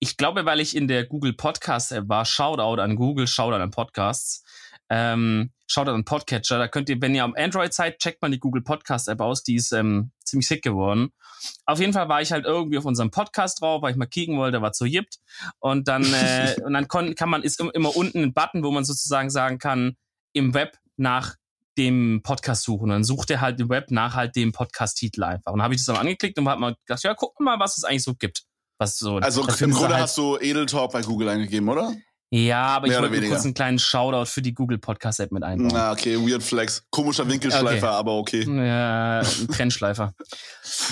ich 0.00 0.16
glaube, 0.16 0.46
weil 0.46 0.58
ich 0.58 0.74
in 0.74 0.88
der 0.88 1.06
Google 1.06 1.32
Podcast 1.32 1.92
App 1.92 2.08
war, 2.08 2.24
Shoutout 2.24 2.82
an 2.82 2.96
Google, 2.96 3.28
Shoutout 3.28 3.62
an 3.62 3.70
Podcasts, 3.70 4.42
ähm, 4.88 5.52
Shoutout 5.68 5.92
an 5.92 6.04
Podcatcher. 6.04 6.58
Da 6.58 6.66
könnt 6.66 6.88
ihr, 6.88 7.00
wenn 7.00 7.14
ihr 7.14 7.22
am 7.22 7.34
Android 7.36 7.72
seid, 7.72 8.00
checkt 8.00 8.20
mal 8.20 8.32
die 8.32 8.40
Google 8.40 8.62
Podcast 8.62 9.06
App 9.06 9.20
aus. 9.20 9.44
Die 9.44 9.54
ist 9.54 9.70
ähm, 9.70 10.10
ziemlich 10.24 10.48
sick 10.48 10.62
geworden. 10.62 11.12
Auf 11.66 11.80
jeden 11.80 11.92
Fall 11.92 12.08
war 12.08 12.22
ich 12.22 12.32
halt 12.32 12.44
irgendwie 12.44 12.78
auf 12.78 12.84
unserem 12.84 13.10
Podcast 13.10 13.60
drauf, 13.60 13.82
weil 13.82 13.92
ich 13.92 13.96
mal 13.96 14.06
kicken 14.06 14.36
wollte, 14.36 14.62
war 14.62 14.72
zu 14.72 14.84
jippt. 14.84 15.18
Und 15.58 15.88
dann, 15.88 16.04
äh, 16.04 16.56
und 16.64 16.72
dann 16.72 16.88
kon, 16.88 17.14
kann 17.14 17.28
man, 17.28 17.42
ist 17.42 17.60
immer 17.60 17.96
unten 17.96 18.22
ein 18.22 18.32
Button, 18.32 18.62
wo 18.62 18.70
man 18.70 18.84
sozusagen 18.84 19.30
sagen 19.30 19.58
kann, 19.58 19.96
im 20.32 20.54
Web 20.54 20.78
nach 20.96 21.36
dem 21.78 22.20
Podcast 22.22 22.64
suchen. 22.64 22.84
Und 22.84 22.90
dann 22.90 23.04
sucht 23.04 23.30
er 23.30 23.40
halt 23.40 23.60
im 23.60 23.68
Web 23.68 23.90
nach 23.90 24.14
halt 24.14 24.36
dem 24.36 24.52
Podcast-Titel 24.52 25.24
einfach. 25.24 25.52
Und 25.52 25.58
dann 25.58 25.64
habe 25.64 25.74
ich 25.74 25.80
das 25.80 25.86
dann 25.86 25.96
angeklickt 25.96 26.38
und 26.38 26.48
habe 26.48 26.60
mal 26.60 26.76
gedacht, 26.86 27.02
ja, 27.02 27.14
guck 27.14 27.38
mal, 27.40 27.58
was 27.58 27.78
es 27.78 27.84
eigentlich 27.84 28.04
so 28.04 28.14
gibt. 28.14 28.44
Was 28.78 28.98
so, 28.98 29.16
also 29.16 29.42
im 29.42 29.70
Grunde 29.70 29.94
halt 29.94 30.02
hast 30.02 30.18
du 30.18 30.38
Edeltalk 30.38 30.92
bei 30.92 31.02
Google 31.02 31.28
eingegeben, 31.28 31.68
oder? 31.68 31.94
Ja, 32.34 32.62
aber 32.64 32.88
Mehr 32.88 32.96
ich 32.96 33.10
wollte 33.10 33.28
kurz 33.28 33.44
einen 33.44 33.52
kleinen 33.52 33.78
Shoutout 33.78 34.24
für 34.24 34.40
die 34.40 34.54
Google 34.54 34.78
Podcast 34.78 35.20
App 35.20 35.32
mit 35.32 35.42
einbauen. 35.42 35.76
Ah, 35.76 35.92
okay, 35.92 36.16
Weird 36.16 36.42
Flex. 36.42 36.82
Komischer 36.88 37.28
Winkelschleifer, 37.28 37.88
okay. 37.88 37.94
aber 37.98 38.16
okay. 38.16 38.44
Ja, 38.44 39.20
ein 39.20 39.48
Trennschleifer. 39.48 40.14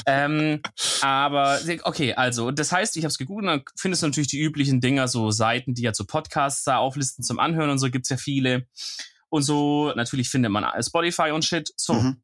ähm, 0.05 0.61
aber 1.01 1.59
okay, 1.85 2.13
also 2.13 2.51
das 2.51 2.73
heißt, 2.73 2.95
ich 2.99 3.05
habe 3.05 3.11
es 3.11 3.17
gegoogelt 3.17 3.49
und 3.49 3.57
dann 3.57 3.65
findest 3.75 4.03
du 4.03 4.09
natürlich 4.09 4.29
die 4.29 4.39
üblichen 4.39 4.83
Dinger, 4.83 5.09
so 5.09 5.31
Seiten, 5.31 5.73
die 5.73 5.81
ja 5.81 5.95
zu 5.95 6.05
Podcasts 6.05 6.65
da 6.65 6.77
auflisten 6.77 7.25
zum 7.25 7.39
Anhören 7.39 7.71
und 7.71 7.79
so 7.79 7.91
gibt's 7.91 8.11
ja 8.11 8.19
viele. 8.19 8.67
Und 9.31 9.43
so, 9.43 9.95
natürlich 9.97 10.29
findet 10.29 10.53
man 10.53 10.67
Spotify 10.83 11.31
und 11.31 11.47
Shit. 11.47 11.73
So. 11.75 11.95
Mhm. 11.95 12.23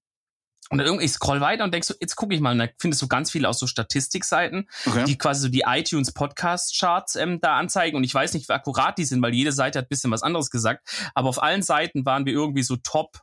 Und 0.69 0.79
dann 0.79 0.87
irgendwie, 0.87 1.05
ich 1.05 1.13
scroll 1.13 1.41
weiter 1.41 1.63
und 1.65 1.73
denk 1.73 1.85
so, 1.85 1.95
jetzt 2.01 2.17
gucke 2.17 2.35
ich 2.35 2.41
mal, 2.41 2.53
und 2.53 2.59
da 2.59 2.67
findest 2.79 3.01
du 3.01 3.07
ganz 3.07 3.31
viele 3.31 3.49
aus 3.49 3.59
so 3.59 3.67
Statistikseiten, 3.67 4.69
okay. 4.87 5.05
die 5.05 5.17
quasi 5.17 5.43
so 5.43 5.49
die 5.49 5.65
iTunes 5.67 6.13
Podcast 6.13 6.77
Charts 6.79 7.15
ähm, 7.15 7.41
da 7.41 7.57
anzeigen. 7.57 7.97
Und 7.97 8.05
ich 8.05 8.13
weiß 8.13 8.35
nicht, 8.35 8.49
wie 8.49 8.53
akkurat 8.53 8.99
die 8.99 9.05
sind, 9.05 9.23
weil 9.23 9.35
jede 9.35 9.53
Seite 9.53 9.79
hat 9.79 9.89
bisschen 9.89 10.11
was 10.11 10.23
anderes 10.23 10.51
gesagt. 10.51 11.11
Aber 11.15 11.29
auf 11.29 11.43
allen 11.43 11.63
Seiten 11.63 12.05
waren 12.05 12.27
wir 12.27 12.33
irgendwie 12.33 12.65
so 12.65 12.77
Top, 12.77 13.21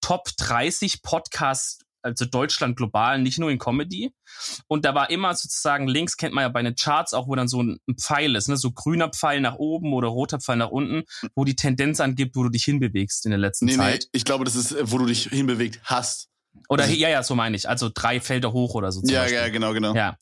Top 0.00 0.28
30 0.36 1.02
Podcasts, 1.02 1.80
also 2.02 2.24
Deutschland 2.24 2.76
global, 2.76 3.20
nicht 3.20 3.40
nur 3.40 3.50
in 3.50 3.58
Comedy. 3.58 4.12
Und 4.68 4.84
da 4.84 4.94
war 4.94 5.10
immer 5.10 5.34
sozusagen 5.34 5.88
links 5.88 6.16
kennt 6.16 6.32
man 6.32 6.42
ja 6.42 6.48
bei 6.48 6.62
den 6.62 6.76
Charts 6.76 7.12
auch, 7.12 7.26
wo 7.26 7.34
dann 7.34 7.48
so 7.48 7.62
ein, 7.62 7.78
Pfeil 8.00 8.36
ist, 8.36 8.48
ne, 8.48 8.56
so 8.56 8.70
grüner 8.70 9.08
Pfeil 9.08 9.40
nach 9.40 9.56
oben 9.56 9.92
oder 9.92 10.08
roter 10.08 10.38
Pfeil 10.38 10.56
nach 10.56 10.70
unten, 10.70 11.02
wo 11.34 11.44
die 11.44 11.56
Tendenz 11.56 11.98
angibt, 11.98 12.36
wo 12.36 12.44
du 12.44 12.50
dich 12.50 12.64
hinbewegst 12.64 13.26
in 13.26 13.30
der 13.30 13.38
letzten 13.38 13.66
nee, 13.66 13.76
Zeit. 13.76 14.02
Nee, 14.04 14.08
ich 14.12 14.24
glaube, 14.24 14.44
das 14.44 14.54
ist, 14.54 14.76
wo 14.92 14.98
du 14.98 15.06
dich 15.06 15.24
hinbewegt 15.24 15.80
hast. 15.82 16.28
Oder 16.68 16.84
also, 16.84 16.94
ja, 16.94 17.08
ja, 17.08 17.22
so 17.22 17.34
meine 17.34 17.56
ich. 17.56 17.68
Also 17.68 17.90
drei 17.92 18.20
Felder 18.20 18.52
hoch 18.52 18.74
oder 18.74 18.92
so. 18.92 19.02
Ja, 19.04 19.22
Beispiel. 19.22 19.38
ja, 19.38 19.48
genau, 19.48 19.72
genau. 19.72 19.94
Ja. 19.94 20.16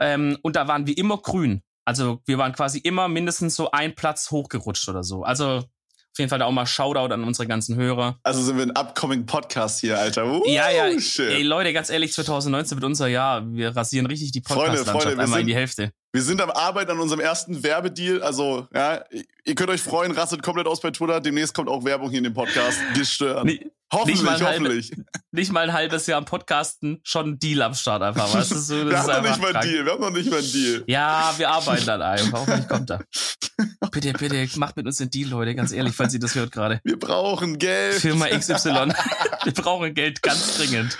Ähm, 0.00 0.38
und 0.42 0.56
da 0.56 0.68
waren 0.68 0.86
wir 0.86 0.96
immer 0.96 1.18
grün. 1.18 1.62
Also 1.84 2.20
wir 2.26 2.38
waren 2.38 2.52
quasi 2.52 2.78
immer 2.78 3.08
mindestens 3.08 3.56
so 3.56 3.70
ein 3.70 3.94
Platz 3.94 4.30
hochgerutscht 4.30 4.88
oder 4.88 5.02
so. 5.02 5.24
Also 5.24 5.64
auf 6.12 6.18
jeden 6.18 6.28
Fall 6.28 6.38
da 6.38 6.44
auch 6.44 6.52
mal 6.52 6.66
Shoutout 6.66 7.12
an 7.12 7.24
unsere 7.24 7.48
ganzen 7.48 7.74
Hörer. 7.74 8.18
Also 8.22 8.42
sind 8.42 8.58
wir 8.58 8.64
ein 8.64 8.76
upcoming 8.76 9.24
Podcast 9.24 9.80
hier, 9.80 9.98
Alter. 9.98 10.26
Uh, 10.26 10.42
ja, 10.46 10.70
ja. 10.70 11.00
Shit. 11.00 11.30
Ey, 11.30 11.42
Leute, 11.42 11.72
ganz 11.72 11.88
ehrlich, 11.88 12.12
2019 12.12 12.76
wird 12.76 12.84
unser 12.84 13.08
Jahr. 13.08 13.50
Wir 13.50 13.74
rasieren 13.74 14.06
richtig 14.06 14.30
die 14.30 14.42
Podcast-Landschaft 14.42 15.06
einmal 15.06 15.28
sind, 15.28 15.40
in 15.40 15.46
die 15.46 15.54
Hälfte. 15.54 15.92
Wir 16.14 16.20
sind 16.20 16.42
am 16.42 16.50
Arbeiten 16.50 16.90
an 16.90 17.00
unserem 17.00 17.20
ersten 17.20 17.62
Werbedeal. 17.62 18.22
Also, 18.22 18.68
ja, 18.74 19.02
ihr 19.44 19.54
könnt 19.54 19.70
euch 19.70 19.80
freuen, 19.80 20.12
rastet 20.12 20.42
komplett 20.42 20.66
aus 20.66 20.82
bei 20.82 20.90
Twitter. 20.90 21.22
Demnächst 21.22 21.54
kommt 21.54 21.70
auch 21.70 21.86
Werbung 21.86 22.10
hier 22.10 22.18
in 22.18 22.24
dem 22.24 22.34
Podcast. 22.34 22.78
Gestört. 22.94 23.46
Nee, 23.46 23.70
hoffentlich, 23.90 24.20
nicht 24.20 24.24
mal 24.24 24.40
hoffentlich. 24.46 24.90
Halbe, 24.90 25.04
nicht 25.30 25.52
mal 25.52 25.60
ein 25.60 25.72
halbes 25.72 26.06
Jahr 26.06 26.18
am 26.18 26.26
Podcasten, 26.26 27.00
schon 27.02 27.30
ein 27.30 27.38
Deal 27.38 27.62
am 27.62 27.72
Start 27.72 28.02
einfach. 28.02 28.32
Weißt 28.34 28.50
du, 28.50 28.58
so, 28.58 28.74
wir 28.90 28.98
haben 28.98 29.22
noch 29.22 29.30
nicht 29.30 29.40
mal 29.40 29.56
einen 29.56 29.70
Deal. 29.70 29.86
Wir 29.86 29.92
haben 29.92 30.00
noch 30.02 30.10
nicht 30.10 30.30
mal 30.30 30.40
einen 30.40 30.52
Deal. 30.52 30.84
Ja, 30.86 31.32
wir 31.38 31.48
arbeiten 31.48 31.86
dann 31.86 32.02
einfach. 32.02 32.40
Hoffentlich 32.40 32.68
kommt 32.68 32.90
er. 32.90 33.00
Bitte, 33.90 34.12
bitte, 34.12 34.48
macht 34.58 34.76
mit 34.76 34.86
uns 34.86 34.98
den 34.98 35.10
Deal, 35.10 35.28
Leute. 35.30 35.54
Ganz 35.54 35.72
ehrlich, 35.72 35.94
falls 35.94 36.12
ihr 36.14 36.20
das 36.20 36.34
hört 36.34 36.52
gerade. 36.52 36.80
Wir 36.84 36.98
brauchen 36.98 37.58
Geld. 37.58 37.94
Firma 37.94 38.26
XY. 38.38 38.92
wir 39.44 39.52
brauchen 39.54 39.94
Geld 39.94 40.22
ganz 40.22 40.56
dringend. 40.56 40.96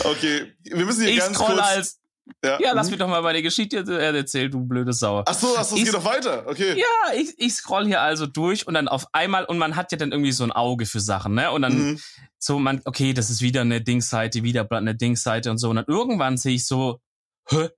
Okay, 0.00 0.52
wir 0.64 0.84
müssen 0.84 1.02
hier 1.02 1.12
ich 1.12 1.18
ganz 1.18 1.36
kurz... 1.36 1.60
Als 1.60 1.98
ja, 2.44 2.58
ja 2.60 2.72
lass 2.72 2.86
mhm. 2.86 2.92
mich 2.92 3.00
doch 3.00 3.08
mal 3.08 3.22
meine 3.22 3.42
Geschichte 3.42 3.78
erzählen, 3.78 4.50
du 4.50 4.64
blöde 4.64 4.92
Sau. 4.92 5.22
Ach 5.26 5.34
so, 5.34 5.54
ach 5.56 5.64
so, 5.64 5.76
es 5.76 5.84
geht 5.84 5.94
doch 5.94 6.04
weiter. 6.04 6.46
Okay. 6.46 6.78
Ja, 6.78 7.14
ich, 7.14 7.34
ich 7.38 7.54
scroll 7.54 7.86
hier 7.86 8.00
also 8.00 8.26
durch 8.26 8.66
und 8.66 8.74
dann 8.74 8.88
auf 8.88 9.06
einmal 9.12 9.44
und 9.44 9.58
man 9.58 9.76
hat 9.76 9.92
ja 9.92 9.98
dann 9.98 10.12
irgendwie 10.12 10.32
so 10.32 10.44
ein 10.44 10.52
Auge 10.52 10.86
für 10.86 11.00
Sachen, 11.00 11.34
ne? 11.34 11.50
Und 11.50 11.62
dann 11.62 11.78
mhm. 11.78 12.00
so 12.38 12.58
man 12.58 12.80
okay, 12.84 13.12
das 13.12 13.30
ist 13.30 13.42
wieder 13.42 13.62
eine 13.62 13.80
Dingsseite, 13.80 14.42
wieder 14.42 14.70
eine 14.70 14.94
Dingsseite 14.94 15.50
und 15.50 15.58
so 15.58 15.70
und 15.70 15.76
dann 15.76 15.86
irgendwann 15.86 16.36
sehe 16.36 16.54
ich 16.54 16.66
so 16.66 17.00
hä, 17.48 17.68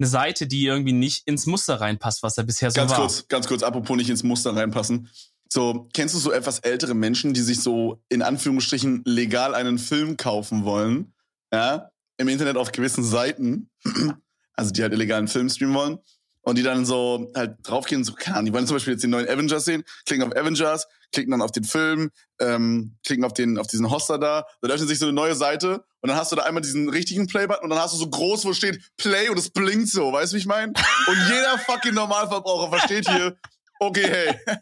eine 0.00 0.08
Seite, 0.08 0.46
die 0.46 0.64
irgendwie 0.64 0.92
nicht 0.92 1.26
ins 1.26 1.46
Muster 1.46 1.80
reinpasst, 1.80 2.22
was 2.22 2.34
da 2.34 2.42
bisher 2.42 2.70
so 2.70 2.76
ganz 2.80 2.90
war. 2.90 2.98
Ganz 2.98 3.16
kurz, 3.16 3.28
ganz 3.28 3.48
kurz, 3.48 3.62
apropos 3.62 3.96
nicht 3.96 4.10
ins 4.10 4.22
Muster 4.22 4.56
reinpassen. 4.56 5.10
So, 5.52 5.88
kennst 5.92 6.14
du 6.14 6.18
so 6.18 6.30
etwas 6.30 6.60
ältere 6.60 6.94
Menschen, 6.94 7.34
die 7.34 7.40
sich 7.40 7.60
so 7.60 8.00
in 8.08 8.22
Anführungsstrichen 8.22 9.02
legal 9.04 9.54
einen 9.54 9.78
Film 9.78 10.16
kaufen 10.16 10.64
wollen? 10.64 11.12
Ja, 11.52 11.90
im 12.20 12.28
Internet 12.28 12.56
auf 12.56 12.70
gewissen 12.70 13.02
Seiten, 13.02 13.70
also 14.54 14.70
die 14.70 14.82
halt 14.82 14.92
illegalen 14.92 15.26
Film 15.26 15.48
streamen 15.48 15.74
wollen 15.74 15.98
und 16.42 16.58
die 16.58 16.62
dann 16.62 16.84
so 16.84 17.32
halt 17.34 17.56
draufgehen, 17.62 18.04
so 18.04 18.12
keine 18.12 18.36
Ahnung, 18.36 18.46
die 18.46 18.52
wollen 18.52 18.66
zum 18.66 18.76
Beispiel 18.76 18.92
jetzt 18.92 19.02
den 19.02 19.10
neuen 19.10 19.28
Avengers 19.28 19.64
sehen, 19.64 19.84
klicken 20.06 20.26
auf 20.26 20.36
Avengers, 20.36 20.86
klicken 21.12 21.30
dann 21.30 21.42
auf 21.42 21.52
den 21.52 21.64
Film, 21.64 22.10
ähm, 22.40 22.96
klicken 23.04 23.24
auf 23.24 23.32
den 23.32 23.58
auf 23.58 23.66
diesen 23.66 23.90
Hoster 23.90 24.18
da, 24.18 24.44
dann 24.60 24.70
öffnet 24.70 24.88
sich 24.88 24.98
so 24.98 25.06
eine 25.06 25.14
neue 25.14 25.34
Seite 25.34 25.84
und 26.00 26.08
dann 26.08 26.16
hast 26.16 26.30
du 26.30 26.36
da 26.36 26.42
einmal 26.42 26.62
diesen 26.62 26.88
richtigen 26.90 27.26
Play-Button 27.26 27.64
und 27.64 27.70
dann 27.70 27.78
hast 27.78 27.94
du 27.94 27.98
so 27.98 28.08
groß, 28.08 28.44
wo 28.44 28.52
steht 28.52 28.80
Play 28.98 29.28
und 29.30 29.38
es 29.38 29.50
blinkt 29.50 29.88
so, 29.88 30.12
weißt 30.12 30.32
du, 30.32 30.36
wie 30.36 30.40
ich 30.40 30.46
meine? 30.46 30.72
Und 31.06 31.16
jeder 31.28 31.58
fucking 31.58 31.94
Normalverbraucher 31.94 32.68
versteht 32.68 33.08
hier, 33.08 33.36
okay, 33.80 34.08
hey, 34.08 34.58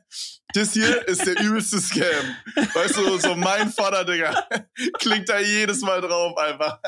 das 0.55 0.73
hier 0.73 1.07
ist 1.07 1.27
der 1.27 1.39
übelste 1.41 1.81
Scam. 1.81 2.37
Weißt 2.75 2.97
du, 2.97 3.19
so 3.19 3.35
mein 3.37 3.71
Vater, 3.71 4.05
Digga, 4.05 4.49
klingt 4.99 5.29
da 5.29 5.39
jedes 5.39 5.83
Mal 5.83 6.01
drauf 6.01 6.37
einfach. 6.39 6.79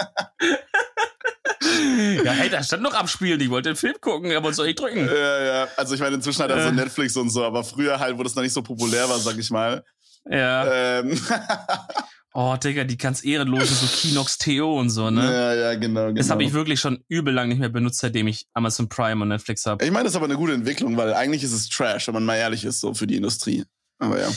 ja, 2.25 2.32
hey, 2.32 2.49
da 2.49 2.62
stand 2.62 2.82
noch 2.82 2.94
abspielen. 2.94 3.40
Ich 3.40 3.50
wollte 3.50 3.70
den 3.70 3.76
Film 3.76 3.96
gucken, 4.00 4.34
aber 4.34 4.52
soll 4.52 4.68
ich 4.68 4.76
drücken? 4.76 5.06
Ja, 5.06 5.44
ja. 5.44 5.68
Also 5.76 5.94
ich 5.94 6.00
meine, 6.00 6.16
inzwischen 6.16 6.42
hat 6.42 6.50
er 6.50 6.62
so 6.62 6.68
äh. 6.68 6.72
Netflix 6.72 7.16
und 7.16 7.30
so, 7.30 7.44
aber 7.44 7.64
früher 7.64 7.99
halt, 7.99 8.16
wo 8.16 8.22
das 8.22 8.34
noch 8.34 8.42
nicht 8.42 8.54
so 8.54 8.62
populär 8.62 9.08
war, 9.08 9.18
sag 9.18 9.37
ich 9.37 9.50
mal. 9.50 9.84
Ja. 10.28 11.00
Ähm. 11.00 11.20
Oh, 12.32 12.56
Digga, 12.56 12.84
die 12.84 12.96
ganz 12.96 13.25
ehrenlose, 13.25 13.75
so 13.75 13.87
Kinox 13.87 14.38
TO 14.38 14.78
und 14.78 14.90
so, 14.90 15.10
ne? 15.10 15.25
Ja, 15.25 15.54
ja, 15.54 15.75
genau, 15.75 16.06
genau. 16.06 16.16
Das 16.16 16.30
habe 16.30 16.44
ich 16.44 16.52
wirklich 16.52 16.78
schon 16.78 17.02
übel 17.08 17.34
lang 17.34 17.49
nicht 17.49 17.58
mehr 17.58 17.68
benutzt, 17.68 17.99
seitdem 17.99 18.28
ich 18.28 18.46
Amazon 18.54 18.88
Prime 18.88 19.20
und 19.20 19.28
Netflix 19.28 19.66
habe. 19.66 19.84
Ich 19.84 19.90
meine, 19.90 20.04
das 20.04 20.12
ist 20.12 20.16
aber 20.16 20.26
eine 20.26 20.37
gute 20.37 20.52
Entwicklung, 20.52 20.96
weil 20.96 21.12
eigentlich 21.12 21.42
ist 21.42 21.52
es 21.52 21.68
Trash, 21.68 22.06
wenn 22.06 22.14
man 22.14 22.25
mal 22.25 22.37
ehrlich 22.37 22.64
ist, 22.64 22.80
so 22.80 22.94
für 22.94 23.08
die 23.08 23.16
Industrie. 23.16 23.64
Aber 23.99 24.20
ja. 24.20 24.30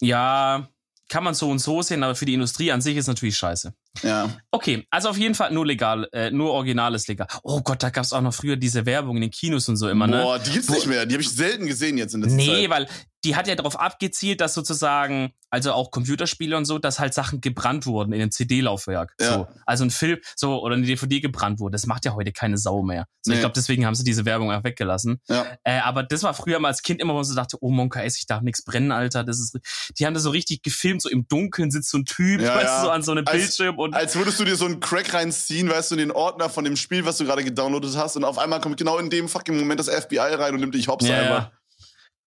Ja, 0.00 0.68
kann 1.08 1.22
man 1.22 1.34
so 1.34 1.48
und 1.48 1.60
so 1.60 1.82
sehen, 1.82 2.02
aber 2.02 2.14
für 2.16 2.24
die 2.24 2.34
Industrie 2.34 2.72
an 2.72 2.80
sich 2.80 2.96
ist 2.96 3.06
natürlich 3.06 3.36
scheiße. 3.36 3.72
Ja. 4.02 4.28
Okay, 4.50 4.84
also 4.90 5.08
auf 5.08 5.16
jeden 5.16 5.34
Fall 5.34 5.52
nur 5.52 5.64
legal, 5.64 6.08
äh, 6.12 6.30
nur 6.30 6.50
originales 6.50 7.06
legal. 7.06 7.28
Oh 7.42 7.60
Gott, 7.60 7.82
da 7.82 7.90
gab's 7.90 8.12
auch 8.12 8.20
noch 8.20 8.34
früher 8.34 8.56
diese 8.56 8.84
Werbung 8.84 9.16
in 9.16 9.22
den 9.22 9.30
Kinos 9.30 9.68
und 9.68 9.76
so 9.76 9.88
immer, 9.88 10.06
ne? 10.08 10.22
Boah, 10.22 10.38
die 10.38 10.50
gibt's 10.50 10.68
Wo, 10.68 10.74
nicht 10.74 10.86
mehr. 10.86 11.06
Die 11.06 11.14
habe 11.14 11.22
ich 11.22 11.30
selten 11.30 11.66
gesehen 11.66 11.96
jetzt 11.96 12.14
in 12.14 12.22
der 12.22 12.30
nee, 12.30 12.46
Zeit. 12.46 12.56
Nee, 12.56 12.70
weil 12.70 12.88
die 13.26 13.34
hat 13.34 13.48
ja 13.48 13.56
darauf 13.56 13.78
abgezielt, 13.80 14.40
dass 14.40 14.54
sozusagen, 14.54 15.32
also 15.50 15.72
auch 15.72 15.90
Computerspiele 15.90 16.56
und 16.56 16.64
so, 16.64 16.78
dass 16.78 17.00
halt 17.00 17.12
Sachen 17.12 17.40
gebrannt 17.40 17.84
wurden 17.84 18.12
in 18.12 18.22
einem 18.22 18.30
CD-Laufwerk. 18.30 19.14
Ja. 19.20 19.32
So. 19.32 19.48
Also 19.66 19.84
ein 19.84 19.90
Film, 19.90 20.18
so, 20.36 20.62
oder 20.62 20.76
eine 20.76 20.86
DVD 20.86 21.18
gebrannt 21.18 21.58
wurde. 21.58 21.72
Das 21.72 21.86
macht 21.86 22.04
ja 22.04 22.14
heute 22.14 22.30
keine 22.30 22.56
Sau 22.56 22.82
mehr. 22.82 23.06
So, 23.22 23.30
nee. 23.30 23.36
Ich 23.36 23.40
glaube, 23.40 23.54
deswegen 23.54 23.84
haben 23.84 23.96
sie 23.96 24.04
diese 24.04 24.24
Werbung 24.24 24.52
auch 24.52 24.62
weggelassen. 24.62 25.20
Ja. 25.28 25.44
Äh, 25.64 25.80
aber 25.80 26.04
das 26.04 26.22
war 26.22 26.34
früher 26.34 26.60
mal 26.60 26.68
als 26.68 26.82
Kind 26.82 27.00
immer, 27.00 27.14
wo 27.14 27.16
man 27.16 27.24
so 27.24 27.34
dachte, 27.34 27.56
oh 27.60 27.70
Monka, 27.70 28.00
ess, 28.00 28.16
ich 28.16 28.26
darf 28.26 28.42
nichts 28.42 28.62
brennen, 28.62 28.92
Alter. 28.92 29.24
Das 29.24 29.40
ist, 29.40 29.58
die 29.98 30.06
haben 30.06 30.14
das 30.14 30.22
so 30.22 30.30
richtig 30.30 30.62
gefilmt, 30.62 31.02
so 31.02 31.08
im 31.08 31.26
Dunkeln 31.26 31.72
sitzt 31.72 31.90
so 31.90 31.98
ein 31.98 32.04
Typ, 32.04 32.40
ja, 32.40 32.54
weißt 32.54 32.64
ja. 32.64 32.80
du, 32.80 32.86
so 32.86 32.90
an 32.92 33.02
so 33.02 33.10
einem 33.10 33.26
als, 33.26 33.36
Bildschirm 33.36 33.78
und. 33.80 33.92
Als 33.92 34.14
würdest 34.14 34.38
du 34.38 34.44
dir 34.44 34.54
so 34.54 34.66
einen 34.66 34.78
Crack 34.78 35.12
reinziehen, 35.14 35.68
weißt 35.68 35.90
du, 35.90 35.96
in 35.96 35.98
den 35.98 36.10
Ordner 36.12 36.48
von 36.48 36.64
dem 36.64 36.76
Spiel, 36.76 37.04
was 37.04 37.16
du 37.18 37.24
gerade 37.24 37.42
gedownloadet 37.42 37.96
hast, 37.96 38.16
und 38.16 38.22
auf 38.22 38.38
einmal 38.38 38.60
kommt 38.60 38.76
genau 38.76 38.98
in 38.98 39.10
dem 39.10 39.28
fucking 39.28 39.58
Moment 39.58 39.80
das 39.80 39.88
FBI 39.88 40.18
rein 40.18 40.54
und 40.54 40.60
nimmt 40.60 40.76
dich 40.76 40.86
hops 40.86 41.08
ja, 41.08 41.18
einfach. 41.18 41.50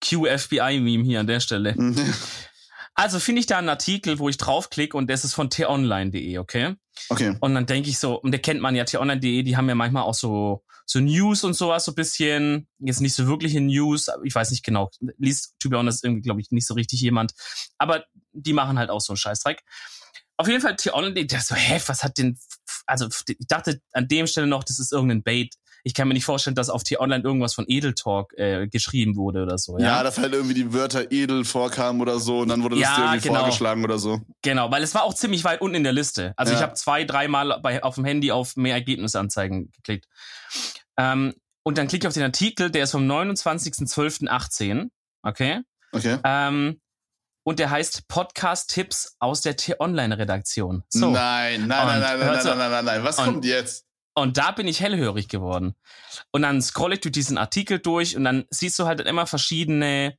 QFBI-Meme 0.00 1.04
hier 1.04 1.20
an 1.20 1.26
der 1.26 1.40
Stelle. 1.40 1.74
also 2.94 3.18
finde 3.18 3.40
ich 3.40 3.46
da 3.46 3.58
einen 3.58 3.68
Artikel, 3.68 4.18
wo 4.18 4.28
ich 4.28 4.36
draufklicke 4.36 4.96
und 4.96 5.08
das 5.08 5.24
ist 5.24 5.34
von 5.34 5.50
t-online.de, 5.50 6.38
okay? 6.38 6.74
Okay. 7.08 7.36
Und 7.40 7.54
dann 7.54 7.66
denke 7.66 7.88
ich 7.88 7.98
so, 7.98 8.20
und 8.20 8.32
der 8.32 8.40
kennt 8.40 8.60
man 8.60 8.74
ja, 8.74 8.84
t-online.de, 8.84 9.42
die 9.42 9.56
haben 9.56 9.68
ja 9.68 9.74
manchmal 9.74 10.02
auch 10.02 10.14
so, 10.14 10.64
so 10.86 11.00
News 11.00 11.44
und 11.44 11.54
sowas, 11.54 11.84
so 11.84 11.94
bisschen, 11.94 12.68
jetzt 12.78 13.00
nicht 13.00 13.14
so 13.14 13.26
wirkliche 13.26 13.60
News, 13.60 14.08
ich 14.24 14.34
weiß 14.34 14.50
nicht 14.50 14.64
genau, 14.64 14.90
liest, 15.18 15.54
to 15.60 15.70
be 15.70 15.78
honest, 15.78 16.04
irgendwie, 16.04 16.22
glaube 16.22 16.40
ich, 16.40 16.50
nicht 16.50 16.66
so 16.66 16.74
richtig 16.74 17.00
jemand, 17.00 17.32
aber 17.78 18.04
die 18.32 18.52
machen 18.52 18.78
halt 18.78 18.90
auch 18.90 19.00
so 19.00 19.12
einen 19.12 19.18
Scheißdreck. 19.18 19.62
Auf 20.36 20.48
jeden 20.48 20.62
Fall 20.62 20.76
T-Online, 20.76 21.26
der 21.26 21.40
so, 21.40 21.54
hä, 21.54 21.80
was 21.86 22.02
hat 22.02 22.18
denn, 22.18 22.38
also 22.86 23.08
ich 23.26 23.46
dachte 23.46 23.80
an 23.92 24.08
dem 24.08 24.26
Stelle 24.26 24.46
noch, 24.46 24.64
das 24.64 24.78
ist 24.78 24.92
irgendein 24.92 25.22
Bait, 25.22 25.54
ich 25.84 25.94
kann 25.94 26.08
mir 26.08 26.14
nicht 26.14 26.24
vorstellen, 26.24 26.54
dass 26.54 26.70
auf 26.70 26.82
T-Online 26.82 27.24
irgendwas 27.24 27.54
von 27.54 27.64
Edeltalk 27.68 28.32
äh, 28.36 28.66
geschrieben 28.68 29.16
wurde 29.16 29.42
oder 29.42 29.58
so. 29.58 29.78
Ja? 29.78 29.86
ja, 29.86 30.02
dass 30.02 30.18
halt 30.18 30.32
irgendwie 30.32 30.54
die 30.54 30.72
Wörter 30.72 31.10
edel 31.10 31.44
vorkamen 31.44 32.00
oder 32.00 32.18
so 32.18 32.40
und 32.40 32.48
dann 32.48 32.62
wurde 32.62 32.76
das 32.76 32.82
ja, 32.82 33.04
irgendwie 33.04 33.28
genau. 33.28 33.40
vorgeschlagen 33.40 33.84
oder 33.84 33.98
so. 33.98 34.20
Genau, 34.42 34.70
weil 34.70 34.82
es 34.82 34.94
war 34.94 35.04
auch 35.04 35.14
ziemlich 35.14 35.44
weit 35.44 35.60
unten 35.60 35.76
in 35.76 35.84
der 35.84 35.92
Liste. 35.92 36.34
Also 36.36 36.52
ja. 36.52 36.58
ich 36.58 36.62
habe 36.62 36.74
zwei, 36.74 37.04
dreimal 37.04 37.52
auf 37.82 37.94
dem 37.94 38.04
Handy 38.04 38.32
auf 38.32 38.56
mehr 38.56 38.74
Ergebnisanzeigen 38.74 39.70
geklickt. 39.72 40.06
Ähm, 40.96 41.34
und 41.62 41.78
dann 41.78 41.88
klicke 41.88 42.04
ich 42.04 42.08
auf 42.08 42.14
den 42.14 42.22
Artikel, 42.22 42.70
der 42.70 42.84
ist 42.84 42.92
vom 42.92 43.10
29.12.18. 43.10 44.88
Okay. 45.22 45.60
Okay. 45.92 46.18
Ähm, 46.24 46.80
und 47.42 47.58
der 47.58 47.70
heißt 47.70 48.06
Podcast-Tipps 48.08 49.16
aus 49.18 49.40
der 49.40 49.56
T-Online-Redaktion. 49.56 50.84
So. 50.88 51.10
Nein, 51.10 51.66
nein, 51.66 51.80
und, 51.80 51.86
nein, 51.86 52.00
nein, 52.00 52.18
nein, 52.18 52.18
nein, 52.20 52.44
nein, 52.44 52.70
nein, 52.70 52.84
nein. 52.84 53.04
Was 53.04 53.16
kommt 53.16 53.44
jetzt? 53.44 53.86
Und 54.20 54.36
da 54.36 54.50
bin 54.52 54.68
ich 54.68 54.80
hellhörig 54.80 55.28
geworden. 55.28 55.74
Und 56.30 56.42
dann 56.42 56.62
scroll 56.62 56.94
ich 56.94 57.00
durch 57.00 57.12
diesen 57.12 57.38
Artikel 57.38 57.78
durch 57.78 58.16
und 58.16 58.24
dann 58.24 58.44
siehst 58.50 58.78
du 58.78 58.86
halt 58.86 59.00
immer 59.00 59.26
verschiedene 59.26 60.16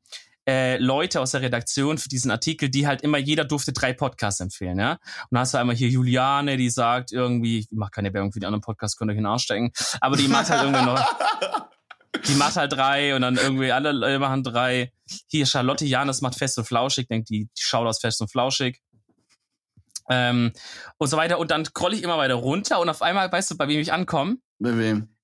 äh, 0.47 0.77
Leute 0.77 1.21
aus 1.21 1.31
der 1.31 1.41
Redaktion 1.41 1.97
für 1.97 2.09
diesen 2.09 2.31
Artikel, 2.31 2.69
die 2.69 2.87
halt 2.87 3.01
immer, 3.01 3.17
jeder 3.17 3.45
durfte 3.45 3.73
drei 3.73 3.93
Podcasts 3.93 4.39
empfehlen, 4.39 4.79
ja. 4.79 4.93
Und 4.93 4.99
dann 5.31 5.41
hast 5.41 5.53
du 5.53 5.59
einmal 5.59 5.75
hier 5.75 5.89
Juliane, 5.89 6.57
die 6.57 6.69
sagt 6.69 7.11
irgendwie, 7.11 7.59
ich 7.59 7.67
mache 7.71 7.91
keine 7.91 8.13
Werbung 8.13 8.31
für 8.31 8.39
die 8.39 8.45
anderen 8.45 8.61
Podcasts, 8.61 8.97
könnt 8.97 9.09
ihr 9.09 9.13
euch 9.13 9.17
in 9.17 9.23
den 9.23 9.31
Arsch 9.31 9.43
stecken, 9.43 9.71
aber 9.99 10.17
die 10.17 10.27
macht 10.27 10.49
halt 10.49 10.63
irgendwie 10.63 10.83
noch, 10.83 10.99
die 12.27 12.33
macht 12.33 12.55
halt 12.55 12.73
drei 12.73 13.15
und 13.15 13.21
dann 13.21 13.37
irgendwie 13.37 13.71
alle 13.71 13.91
Leute 13.91 14.19
machen 14.19 14.43
drei. 14.43 14.91
Hier 15.27 15.45
Charlotte 15.45 15.85
Janes 15.85 16.21
macht 16.21 16.35
Fest 16.35 16.57
und 16.57 16.65
Flauschig, 16.65 17.07
denkt 17.07 17.29
die, 17.29 17.45
die 17.45 17.61
schaut 17.61 17.87
aus 17.87 17.99
Fest 17.99 18.21
und 18.21 18.31
Flauschig. 18.31 18.81
Ähm, 20.09 20.51
und 20.97 21.07
so 21.07 21.17
weiter. 21.17 21.39
Und 21.39 21.51
dann 21.51 21.65
scroll 21.65 21.93
ich 21.93 22.03
immer 22.03 22.17
weiter 22.17 22.35
runter 22.35 22.79
und 22.79 22.89
auf 22.89 23.01
einmal, 23.01 23.31
weißt 23.31 23.51
du, 23.51 23.57
bei 23.57 23.67
wem 23.67 23.79
ich 23.79 23.93
ankomme? 23.93 24.37
Bei 24.59 24.77
wem? 24.77 25.15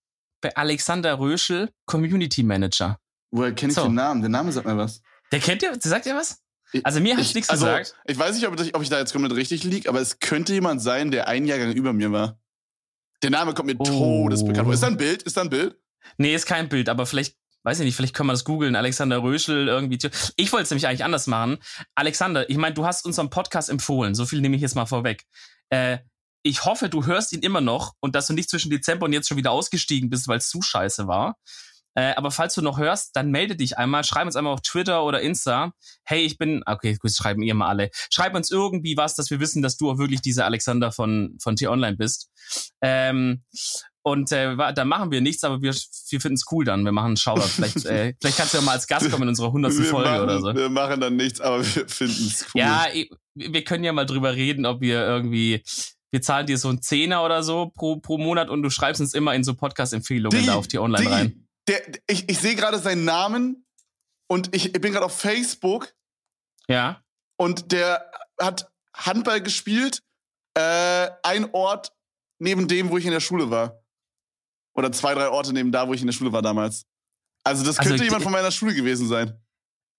Bei 0.41 0.55
Alexander 0.55 1.19
Röschel, 1.19 1.69
Community 1.85 2.43
Manager. 2.43 2.99
Woher 3.31 3.53
kenne 3.53 3.71
ich 3.71 3.75
so. 3.75 3.83
den 3.83 3.95
Namen? 3.95 4.21
Der 4.21 4.29
Name 4.29 4.51
sagt 4.51 4.67
mir 4.67 4.77
was. 4.77 5.01
Der 5.31 5.39
kennt 5.39 5.61
ihr? 5.61 5.75
Sagt 5.79 6.05
dir 6.05 6.15
was? 6.15 6.41
Also 6.83 6.99
mir 6.99 7.15
hat 7.15 7.23
ich, 7.23 7.33
nichts 7.33 7.49
also, 7.49 7.65
gesagt. 7.65 7.95
Ich 8.05 8.17
weiß 8.17 8.35
nicht, 8.35 8.47
ob 8.47 8.59
ich, 8.59 8.75
ob 8.75 8.81
ich 8.81 8.89
da 8.89 8.99
jetzt 8.99 9.13
komplett 9.13 9.35
richtig 9.35 9.63
liege, 9.63 9.87
aber 9.89 10.01
es 10.01 10.19
könnte 10.19 10.53
jemand 10.53 10.81
sein, 10.81 11.11
der 11.11 11.27
ein 11.27 11.45
Jahrgang 11.45 11.71
über 11.71 11.93
mir 11.93 12.11
war. 12.11 12.39
Der 13.23 13.29
Name 13.29 13.53
kommt 13.53 13.67
mir 13.67 13.75
oh. 13.79 13.83
todesbekannt 13.83 14.65
vor. 14.65 14.73
Ist 14.73 14.83
da 14.83 14.87
ein 14.87 14.97
Bild? 14.97 15.23
Ist 15.23 15.37
da 15.37 15.41
ein 15.41 15.49
Bild? 15.49 15.77
Nee, 16.17 16.35
ist 16.35 16.45
kein 16.45 16.69
Bild, 16.69 16.89
aber 16.89 17.05
vielleicht 17.05 17.35
weiß 17.67 17.79
ich 17.81 17.85
nicht, 17.85 17.97
vielleicht 17.97 18.15
können 18.15 18.27
wir 18.27 18.33
das 18.33 18.45
googeln, 18.45 18.77
Alexander 18.77 19.21
Röschel 19.21 19.67
irgendwie. 19.67 19.99
Ich 20.37 20.53
wollte 20.53 20.63
es 20.63 20.69
nämlich 20.69 20.87
eigentlich 20.87 21.03
anders 21.03 21.27
machen. 21.27 21.57
Alexander, 21.95 22.49
ich 22.49 22.55
meine, 22.55 22.73
du 22.73 22.85
hast 22.85 23.05
unseren 23.05 23.29
Podcast 23.29 23.69
empfohlen, 23.69 24.15
so 24.15 24.25
viel 24.25 24.39
nehme 24.39 24.55
ich 24.55 24.61
jetzt 24.61 24.75
mal 24.75 24.85
vorweg. 24.85 25.25
Äh, 25.69 25.97
ich 26.43 26.63
hoffe, 26.63 26.87
du 26.87 27.05
hörst 27.05 27.33
ihn 27.33 27.41
immer 27.41 27.59
noch 27.59 27.95
und 27.99 28.15
dass 28.15 28.27
du 28.27 28.33
nicht 28.33 28.49
zwischen 28.49 28.71
Dezember 28.71 29.05
und 29.05 29.11
jetzt 29.11 29.27
schon 29.27 29.35
wieder 29.35 29.51
ausgestiegen 29.51 30.09
bist, 30.09 30.29
weil 30.29 30.37
es 30.37 30.47
zu 30.47 30.61
scheiße 30.61 31.07
war. 31.07 31.35
Äh, 31.93 32.13
aber 32.15 32.31
falls 32.31 32.53
du 32.53 32.61
noch 32.61 32.77
hörst, 32.77 33.17
dann 33.17 33.31
melde 33.31 33.57
dich 33.57 33.77
einmal, 33.77 34.05
schreib 34.05 34.27
uns 34.27 34.37
einmal 34.37 34.53
auf 34.53 34.61
Twitter 34.61 35.03
oder 35.03 35.19
Insta. 35.19 35.73
Hey, 36.05 36.21
ich 36.21 36.37
bin, 36.37 36.63
okay, 36.65 36.95
gut, 36.97 37.11
schreiben 37.11 37.41
ihr 37.41 37.53
mal 37.53 37.67
alle. 37.67 37.89
Schreib 38.09 38.33
uns 38.33 38.49
irgendwie 38.49 38.95
was, 38.95 39.15
dass 39.15 39.29
wir 39.29 39.41
wissen, 39.41 39.61
dass 39.61 39.75
du 39.75 39.91
auch 39.91 39.97
wirklich 39.97 40.21
dieser 40.21 40.45
Alexander 40.45 40.93
von, 40.93 41.35
von 41.41 41.57
T-Online 41.57 41.97
bist. 41.97 42.29
Ähm, 42.81 43.43
und 44.07 44.31
äh, 44.31 44.55
da 44.55 44.85
machen 44.85 45.11
wir 45.11 45.19
nichts, 45.19 45.43
aber 45.43 45.61
wir, 45.61 45.73
wir 45.73 46.21
finden 46.21 46.35
es 46.35 46.45
cool 46.49 46.63
dann. 46.63 46.85
Wir 46.85 46.93
machen 46.93 47.07
einen 47.07 47.17
Shoutout. 47.17 47.49
Vielleicht, 47.49 47.85
äh, 47.85 48.13
vielleicht 48.21 48.37
kannst 48.37 48.53
du 48.53 48.59
ja 48.59 48.63
mal 48.63 48.71
als 48.71 48.87
Gast 48.87 49.11
kommen 49.11 49.23
in 49.23 49.29
unserer 49.29 49.47
100. 49.47 49.73
Folge 49.73 50.09
machen, 50.09 50.21
oder 50.21 50.39
so. 50.39 50.55
Wir 50.55 50.69
machen 50.69 51.01
dann 51.01 51.17
nichts, 51.17 51.41
aber 51.41 51.57
wir 51.57 51.89
finden 51.89 52.27
es 52.27 52.45
cool. 52.45 52.61
Ja, 52.61 52.85
wir 53.35 53.63
können 53.65 53.83
ja 53.83 53.91
mal 53.91 54.05
drüber 54.05 54.33
reden, 54.33 54.65
ob 54.65 54.79
wir 54.79 55.05
irgendwie 55.05 55.61
wir 56.11 56.21
zahlen 56.21 56.47
dir 56.47 56.57
so 56.57 56.69
einen 56.69 56.81
Zehner 56.81 57.25
oder 57.25 57.43
so 57.43 57.69
pro, 57.75 57.97
pro 57.97 58.17
Monat 58.17 58.49
und 58.49 58.63
du 58.63 58.69
schreibst 58.69 59.01
uns 59.01 59.13
immer 59.13 59.35
in 59.35 59.43
so 59.43 59.55
Podcast-Empfehlungen 59.55 60.45
da 60.45 60.55
auf 60.55 60.69
die 60.69 60.79
Online 60.79 61.03
die, 61.03 61.11
rein. 61.11 61.47
Der, 61.67 61.81
ich 62.07 62.29
ich 62.29 62.39
sehe 62.39 62.55
gerade 62.55 62.79
seinen 62.79 63.03
Namen 63.03 63.65
und 64.27 64.55
ich, 64.55 64.73
ich 64.73 64.81
bin 64.81 64.93
gerade 64.93 65.05
auf 65.05 65.17
Facebook. 65.19 65.93
Ja. 66.69 67.03
Und 67.35 67.73
der 67.73 68.09
hat 68.39 68.71
Handball 68.95 69.41
gespielt. 69.41 70.01
Äh, 70.53 71.09
ein 71.23 71.49
Ort 71.51 71.91
neben 72.39 72.69
dem, 72.69 72.89
wo 72.89 72.97
ich 72.97 73.05
in 73.05 73.11
der 73.11 73.19
Schule 73.19 73.49
war. 73.49 73.81
Oder 74.77 74.91
zwei, 74.91 75.15
drei 75.15 75.29
Orte 75.29 75.53
neben 75.53 75.71
da, 75.71 75.87
wo 75.87 75.93
ich 75.93 76.01
in 76.01 76.07
der 76.07 76.13
Schule 76.13 76.31
war 76.31 76.41
damals. 76.41 76.85
Also 77.43 77.65
das 77.65 77.79
also 77.79 77.89
könnte 77.89 77.93
also, 77.93 78.03
jemand 78.03 78.23
von 78.23 78.31
meiner 78.31 78.51
Schule 78.51 78.75
gewesen 78.75 79.07
sein. 79.07 79.33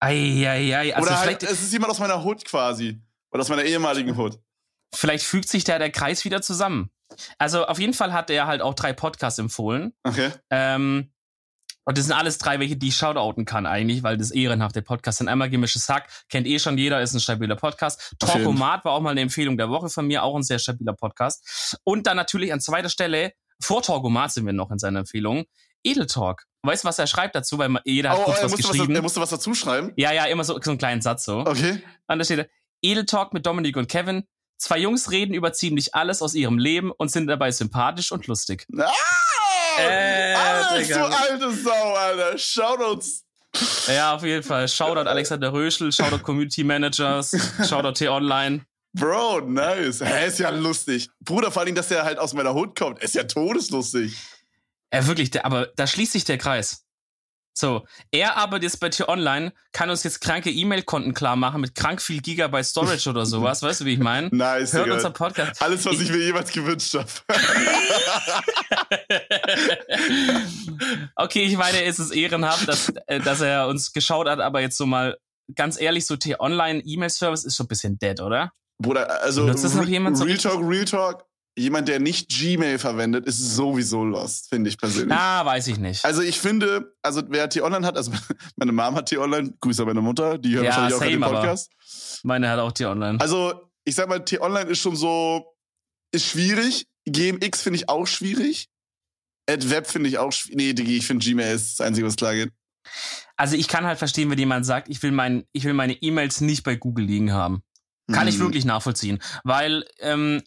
Eieiei. 0.01 0.95
Also 0.95 1.09
Oder 1.09 1.21
halt, 1.21 1.43
es 1.43 1.63
ist 1.63 1.73
jemand 1.73 1.91
aus 1.91 1.99
meiner 1.99 2.25
Hood 2.25 2.45
quasi. 2.45 3.01
Oder 3.33 3.43
aus 3.43 3.49
meiner 3.49 3.65
ehemaligen 3.65 4.17
Hood. 4.17 4.39
Vielleicht 4.95 5.25
fügt 5.25 5.49
sich 5.49 5.65
da 5.65 5.79
der 5.79 5.91
Kreis 5.91 6.25
wieder 6.25 6.41
zusammen. 6.41 6.91
Also 7.39 7.67
auf 7.67 7.79
jeden 7.79 7.95
Fall 7.95 8.13
hat 8.13 8.31
er 8.31 8.47
halt 8.47 8.63
auch 8.63 8.75
drei 8.75 8.93
Podcasts 8.93 9.39
empfohlen. 9.39 9.93
Okay. 10.05 10.31
Ähm, 10.51 11.13
und 11.85 11.97
das 11.97 12.05
sind 12.05 12.15
alles 12.15 12.37
drei, 12.37 12.61
welche 12.61 12.77
die 12.77 12.89
ich 12.89 12.97
shoutouten 12.97 13.47
kann 13.47 13.65
eigentlich, 13.65 14.03
weil 14.03 14.19
das 14.19 14.31
ehrenhafte 14.31 14.83
Podcast 14.83 15.19
sind. 15.19 15.29
Einmal 15.29 15.49
gemischtes 15.49 15.89
Hack, 15.89 16.09
kennt 16.29 16.47
eh 16.47 16.59
schon 16.59 16.77
jeder, 16.77 17.01
ist 17.01 17.15
ein 17.15 17.21
stabiler 17.21 17.57
Podcast. 17.57 18.15
Talkomat 18.19 18.85
war 18.85 18.93
auch 18.93 19.01
mal 19.01 19.11
eine 19.11 19.23
Empfehlung 19.23 19.57
der 19.57 19.71
Woche 19.71 19.89
von 19.89 20.07
mir, 20.07 20.23
auch 20.23 20.37
ein 20.37 20.43
sehr 20.43 20.59
stabiler 20.59 20.93
Podcast. 20.93 21.79
Und 21.85 22.07
dann 22.07 22.17
natürlich 22.17 22.53
an 22.53 22.61
zweiter 22.61 22.91
Stelle 22.91 23.33
vor 23.61 23.83
Torgomat 23.83 24.33
sind 24.33 24.47
wir 24.47 24.53
noch 24.53 24.71
in 24.71 24.79
seiner 24.79 25.01
Empfehlung. 25.01 25.45
Edeltalk. 25.85 26.45
Weißt 26.63 26.85
du, 26.85 26.89
was 26.89 26.99
er 26.99 27.07
schreibt 27.07 27.35
dazu? 27.35 27.59
Weil 27.59 27.77
jeder 27.85 28.11
hat 28.11 28.19
oh, 28.21 28.25
kurz 28.25 28.39
oh, 28.41 28.45
was 28.45 28.57
geschrieben. 28.57 28.89
Was, 28.89 28.97
er 28.97 29.03
musste 29.03 29.21
was 29.21 29.31
dazu 29.31 29.55
schreiben? 29.55 29.93
Ja, 29.97 30.13
ja, 30.13 30.25
immer 30.27 30.45
so, 30.45 30.59
so 30.61 30.71
einen 30.71 30.79
kleinen 30.79 31.01
Satz 31.01 31.25
so. 31.25 31.41
Okay. 31.41 31.83
Und 32.07 32.19
da 32.19 32.25
steht 32.25 32.49
Edeltalk 32.83 33.33
mit 33.33 33.47
Dominik 33.47 33.77
und 33.77 33.89
Kevin. 33.89 34.25
Zwei 34.59 34.79
Jungs 34.79 35.13
reden 35.13 35.35
über 35.35 35.53
ziemlich 35.53 35.95
alles 35.95 36.21
aus 36.21 36.35
ihrem 36.35 36.59
Leben 36.59 36.91
und 36.91 37.11
sind 37.11 37.29
dabei 37.29 37.53
sympathisch 37.53 38.11
und 38.11 38.27
lustig. 38.27 38.67
Ah! 38.77 38.91
Äh, 39.79 40.35
Alex, 40.35 40.89
du 40.89 41.05
alte 41.05 41.53
Sau, 41.53 41.95
Alter. 41.95 42.37
Shoutouts 42.37 43.25
Ja, 43.87 44.17
auf 44.17 44.25
jeden 44.25 44.43
Fall. 44.43 44.67
Shoutout 44.67 45.09
Alexander 45.09 45.53
Röschel, 45.53 45.93
Shoutout 45.93 46.25
Community 46.25 46.65
Managers, 46.65 47.31
Shoutout 47.69 47.93
T-Online. 47.93 48.65
Bro, 48.99 49.43
nice. 49.43 50.01
Hä, 50.01 50.27
ist 50.27 50.39
ja 50.39 50.51
lustig. 50.51 51.11
Bruder, 51.21 51.51
vor 51.51 51.63
allem, 51.63 51.75
dass 51.75 51.89
der 51.89 52.05
halt 52.05 52.19
aus 52.19 52.35
meiner 52.35 52.55
Hut 52.55 52.79
kommt, 52.79 53.03
ist 53.03 53.15
ja 53.15 53.25
todeslustig. 53.25 54.17
Ja, 54.93 55.07
wirklich, 55.07 55.31
der, 55.31 55.45
aber 55.45 55.69
da 55.77 55.87
schließt 55.87 56.13
sich 56.13 56.25
der 56.25 56.39
Kreis. 56.39 56.89
So, 57.59 57.85
er 58.13 58.37
arbeitet 58.37 58.65
jetzt 58.65 58.79
bei 58.79 58.89
T-Online, 58.89 59.53
kann 59.73 59.91
uns 59.91 60.05
jetzt 60.05 60.21
kranke 60.21 60.49
E-Mail-Konten 60.49 61.13
klar 61.13 61.35
machen 61.35 61.61
mit 61.61 61.75
krank 61.75 62.01
viel 62.01 62.21
Gigabyte 62.21 62.65
Storage 62.65 63.11
oder 63.11 63.27
sowas. 63.27 63.63
Weißt 63.63 63.81
du, 63.81 63.85
wie 63.85 63.95
ich 63.95 63.99
meine? 63.99 64.29
Nice. 64.33 64.75
Hört 64.75 64.89
unser 64.89 65.11
Podcast. 65.11 65.61
Alles, 65.61 65.85
was 65.85 65.95
ich, 65.95 66.03
ich 66.03 66.11
mir 66.11 66.19
jemals 66.19 66.53
gewünscht 66.53 66.95
habe. 66.95 67.09
okay, 71.17 71.43
ich 71.43 71.57
meine, 71.57 71.83
es 71.83 71.99
ist 71.99 72.13
ehrenhaft, 72.13 72.69
dass, 72.69 72.93
äh, 73.09 73.19
dass 73.19 73.41
er 73.41 73.67
uns 73.67 73.93
geschaut 73.93 74.29
hat, 74.29 74.39
aber 74.39 74.61
jetzt 74.61 74.77
so 74.77 74.87
mal 74.87 75.19
ganz 75.57 75.81
ehrlich, 75.81 76.07
so 76.07 76.15
T-Online 76.15 76.81
E-Mail-Service 76.85 77.45
ist 77.45 77.57
schon 77.57 77.65
ein 77.65 77.69
bisschen 77.69 77.99
dead, 77.99 78.21
oder? 78.21 78.53
Bruder, 78.79 79.23
also 79.23 79.45
Nutzt 79.45 79.65
das 79.65 79.75
noch 79.75 79.87
jemand 79.87 80.21
Real 80.25 80.39
Talk, 80.39 80.61
Real 80.63 80.85
Talk, 80.85 81.25
jemand, 81.59 81.89
der 81.89 81.99
nicht 82.01 82.29
Gmail 82.29 82.79
verwendet, 82.79 83.27
ist 83.27 83.39
sowieso 83.39 84.05
lost, 84.05 84.49
finde 84.49 84.71
ich 84.71 84.79
persönlich. 84.79 85.13
Ah, 85.13 85.45
weiß 85.45 85.67
ich 85.69 85.79
nicht. 85.79 86.05
Also 86.05 86.23
ich 86.23 86.39
finde, 86.39 86.95
also 87.03 87.23
wer 87.29 87.49
T-Online 87.49 87.87
hat, 87.87 87.97
also 87.97 88.13
meine 88.57 88.73
Mom 88.73 88.95
hat 88.95 89.07
T-Online, 89.07 89.55
Grüße 89.61 89.83
an 89.83 89.89
meine 89.89 90.01
Mutter, 90.01 90.39
die 90.39 90.55
hört 90.55 90.67
ja, 90.67 90.71
wahrscheinlich 90.71 90.99
same, 90.99 91.27
auch 91.27 91.31
den 91.31 91.41
Podcast. 91.41 91.73
Meine 92.23 92.49
hat 92.49 92.59
auch 92.61 92.73
T-Online. 92.73 93.21
Also 93.21 93.71
ich 93.85 93.95
sag 93.95 94.09
mal, 94.09 94.25
T-Online 94.25 94.71
ist 94.71 94.79
schon 94.79 94.97
so, 94.97 95.57
ist 96.13 96.27
schwierig. 96.27 96.87
GMX 97.07 97.63
finde 97.63 97.79
ich 97.79 97.89
auch 97.89 98.07
schwierig. 98.07 98.69
AdWeb 99.49 99.87
finde 99.87 100.09
ich 100.11 100.19
auch 100.19 100.31
schwierig. 100.31 100.57
Nee, 100.57 100.73
Digi, 100.75 100.99
ich 100.99 101.07
finde 101.07 101.25
Gmail 101.25 101.55
ist 101.55 101.79
das 101.79 101.87
Einzige, 101.87 102.07
was 102.07 102.17
klar 102.17 102.35
geht. 102.35 102.53
Also 103.37 103.57
ich 103.57 103.69
kann 103.69 103.85
halt 103.85 103.99
verstehen, 103.99 104.31
wenn 104.31 104.39
jemand 104.39 104.67
sagt, 104.67 104.89
ich 104.89 105.03
will, 105.03 105.13
mein, 105.13 105.45
ich 105.53 105.65
will 105.65 105.73
meine 105.73 105.95
E-Mails 105.95 106.41
nicht 106.41 106.65
bei 106.65 106.77
Google 106.77 107.05
liegen 107.05 107.33
haben. 107.33 107.63
Kann 108.11 108.23
hm. 108.23 108.29
ich 108.29 108.39
wirklich 108.39 108.65
nachvollziehen. 108.65 109.21
Weil 109.45 109.85
ähm, 110.01 110.43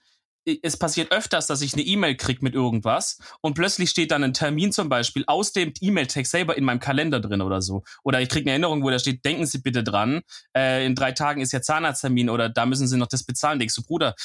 es 0.45 0.77
passiert 0.77 1.11
öfters, 1.11 1.47
dass 1.47 1.61
ich 1.61 1.73
eine 1.73 1.83
E-Mail 1.83 2.15
krieg 2.15 2.41
mit 2.41 2.55
irgendwas 2.55 3.19
und 3.41 3.53
plötzlich 3.53 3.89
steht 3.89 4.11
dann 4.11 4.23
ein 4.23 4.33
Termin 4.33 4.71
zum 4.71 4.89
Beispiel 4.89 5.23
aus 5.27 5.53
dem 5.53 5.71
E-Mail-Text 5.79 6.31
selber 6.31 6.57
in 6.57 6.63
meinem 6.63 6.79
Kalender 6.79 7.19
drin 7.19 7.41
oder 7.41 7.61
so. 7.61 7.83
Oder 8.03 8.21
ich 8.21 8.29
krieg 8.29 8.43
eine 8.43 8.51
Erinnerung, 8.51 8.83
wo 8.83 8.89
da 8.89 8.97
steht, 8.97 9.23
denken 9.23 9.45
Sie 9.45 9.59
bitte 9.59 9.83
dran, 9.83 10.21
äh, 10.57 10.85
in 10.85 10.95
drei 10.95 11.11
Tagen 11.11 11.41
ist 11.41 11.51
ja 11.51 11.61
Zahnarzttermin 11.61 12.29
oder 12.29 12.49
da 12.49 12.65
müssen 12.65 12.87
Sie 12.87 12.97
noch 12.97 13.07
das 13.07 13.23
bezahlen. 13.23 13.59
Denkst 13.59 13.75
du, 13.75 13.83
Bruder, 13.83 14.15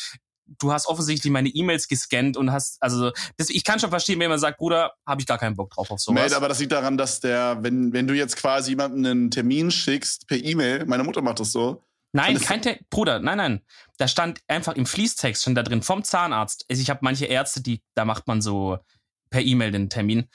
du 0.47 0.73
hast 0.73 0.87
offensichtlich 0.87 1.31
meine 1.31 1.49
E-Mails 1.49 1.89
gescannt 1.89 2.37
und 2.37 2.51
hast, 2.51 2.83
also 2.83 3.11
das, 3.37 3.51
ich 3.51 3.65
kann 3.65 3.79
schon 3.79 3.91
verstehen, 3.91 4.19
wenn 4.21 4.31
man 4.31 4.39
sagt, 4.39 4.59
Bruder, 4.59 4.93
habe 5.07 5.21
ich 5.21 5.27
gar 5.27 5.39
keinen 5.39 5.57
Bock 5.57 5.71
drauf 5.71 5.91
auf 5.91 6.01
sowas. 6.01 6.23
Mate, 6.23 6.37
aber 6.37 6.49
das 6.49 6.61
liegt 6.61 6.73
daran, 6.73 6.97
dass 6.97 7.21
der, 7.21 7.59
wenn, 7.63 7.93
wenn 7.93 8.07
du 8.07 8.15
jetzt 8.15 8.37
quasi 8.37 8.71
jemanden 8.71 9.05
einen 9.05 9.31
Termin 9.31 9.71
schickst 9.71 10.27
per 10.27 10.43
E-Mail, 10.43 10.87
meine 10.87 11.05
Mutter 11.05 11.21
macht 11.21 11.41
das 11.41 11.53
so, 11.53 11.83
Nein, 12.17 12.41
kein 12.41 12.63
Te 12.63 12.79
Bruder, 12.91 13.21
nein, 13.21 13.39
nein. 13.39 13.61
Da 13.99 14.09
stand 14.09 14.41
einfach 14.49 14.75
im 14.75 14.87
Fließtext 14.87 15.43
schon 15.43 15.55
da 15.55 15.63
drin 15.63 15.83
vom 15.83 16.03
Zahnarzt. 16.03 16.65
Also 16.71 16.83
ich 16.83 16.91
habe 16.91 17.01
manche 17.03 17.27
Ärzte, 17.27 17.61
die, 17.61 17.83
da 17.95 18.05
macht 18.05 18.27
man 18.27 18.41
so 18.41 18.79
per 19.31 19.43
E-Mail 19.43 19.71
den 19.71 19.91
Termin. 19.91 20.29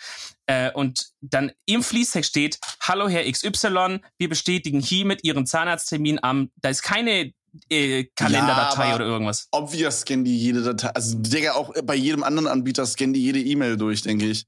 Äh, 0.45 0.71
und 0.71 1.09
dann 1.21 1.51
im 1.65 1.83
Fließtext 1.83 2.29
steht, 2.29 2.59
Hallo 2.81 3.09
Herr 3.09 3.29
XY, 3.29 3.99
wir 4.17 4.29
bestätigen 4.29 4.79
hiermit 4.79 5.23
Ihren 5.23 5.45
Zahnarzttermin 5.45 6.19
am, 6.21 6.51
da 6.57 6.69
ist 6.69 6.83
keine 6.83 7.33
äh, 7.69 8.05
Kalenderdatei 8.15 8.89
ja, 8.89 8.95
oder 8.95 9.05
irgendwas. 9.05 9.47
Obvious 9.51 10.01
scannen 10.01 10.25
die 10.25 10.37
jede 10.37 10.61
Datei. 10.61 10.89
Also, 10.89 11.17
Digga, 11.17 11.53
auch 11.53 11.73
bei 11.83 11.95
jedem 11.95 12.23
anderen 12.23 12.47
Anbieter 12.47 12.85
scannen 12.85 13.13
die 13.13 13.21
jede 13.21 13.39
E-Mail 13.39 13.77
durch, 13.77 14.01
denke 14.01 14.25
ich. 14.25 14.45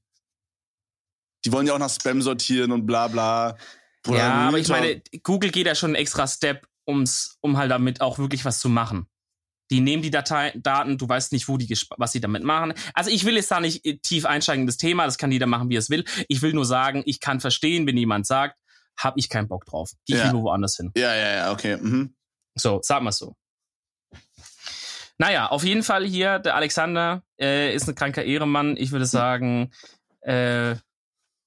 Die 1.44 1.52
wollen 1.52 1.66
ja 1.66 1.74
auch 1.74 1.78
nach 1.78 1.90
Spam 1.90 2.22
sortieren 2.22 2.72
und 2.72 2.86
bla 2.86 3.08
bla. 3.08 3.56
Bruder, 4.02 4.18
ja, 4.18 4.48
aber 4.48 4.58
ich 4.58 4.68
meine, 4.68 5.02
Google 5.22 5.50
geht 5.50 5.66
ja 5.66 5.74
schon 5.74 5.90
einen 5.90 5.96
extra 5.96 6.26
Step 6.26 6.66
ums, 6.86 7.38
um 7.40 7.56
halt 7.56 7.70
damit 7.70 8.00
auch 8.00 8.18
wirklich 8.18 8.44
was 8.44 8.58
zu 8.58 8.68
machen. 8.68 9.06
Die 9.70 9.80
nehmen 9.80 10.02
die 10.02 10.10
Datei, 10.10 10.52
Daten, 10.56 10.98
du 10.98 11.08
weißt 11.08 11.32
nicht, 11.32 11.48
wo 11.48 11.56
die, 11.56 11.74
was 11.96 12.12
sie 12.12 12.20
damit 12.20 12.44
machen. 12.44 12.74
Also 12.92 13.10
ich 13.10 13.24
will 13.24 13.34
jetzt 13.34 13.50
da 13.50 13.60
nicht 13.60 13.84
äh, 13.86 13.96
tief 13.96 14.26
einsteigen 14.26 14.62
in 14.62 14.66
das 14.66 14.76
Thema, 14.76 15.06
das 15.06 15.18
kann 15.18 15.32
jeder 15.32 15.46
machen, 15.46 15.70
wie 15.70 15.76
er 15.76 15.80
es 15.80 15.90
will. 15.90 16.04
Ich 16.28 16.42
will 16.42 16.52
nur 16.52 16.66
sagen, 16.66 17.02
ich 17.06 17.20
kann 17.20 17.40
verstehen, 17.40 17.86
wenn 17.86 17.96
jemand 17.96 18.26
sagt, 18.26 18.58
habe 18.96 19.18
ich 19.18 19.28
keinen 19.28 19.48
Bock 19.48 19.64
drauf. 19.64 19.92
Geh 20.06 20.16
ja. 20.16 20.26
lieber 20.26 20.42
woanders 20.42 20.76
hin. 20.76 20.92
Ja, 20.96 21.14
ja, 21.14 21.36
ja, 21.36 21.52
okay. 21.52 21.76
Mhm. 21.76 22.14
So, 22.54 22.80
sag 22.82 23.02
mal 23.02 23.12
so. 23.12 23.34
Naja, 25.18 25.46
auf 25.46 25.64
jeden 25.64 25.82
Fall 25.82 26.04
hier, 26.04 26.38
der 26.38 26.56
Alexander 26.56 27.22
äh, 27.40 27.74
ist 27.74 27.88
ein 27.88 27.94
kranker 27.94 28.24
Ehrenmann. 28.24 28.76
Ich 28.76 28.90
würde 28.90 29.06
sagen, 29.06 29.72
äh, 30.20 30.76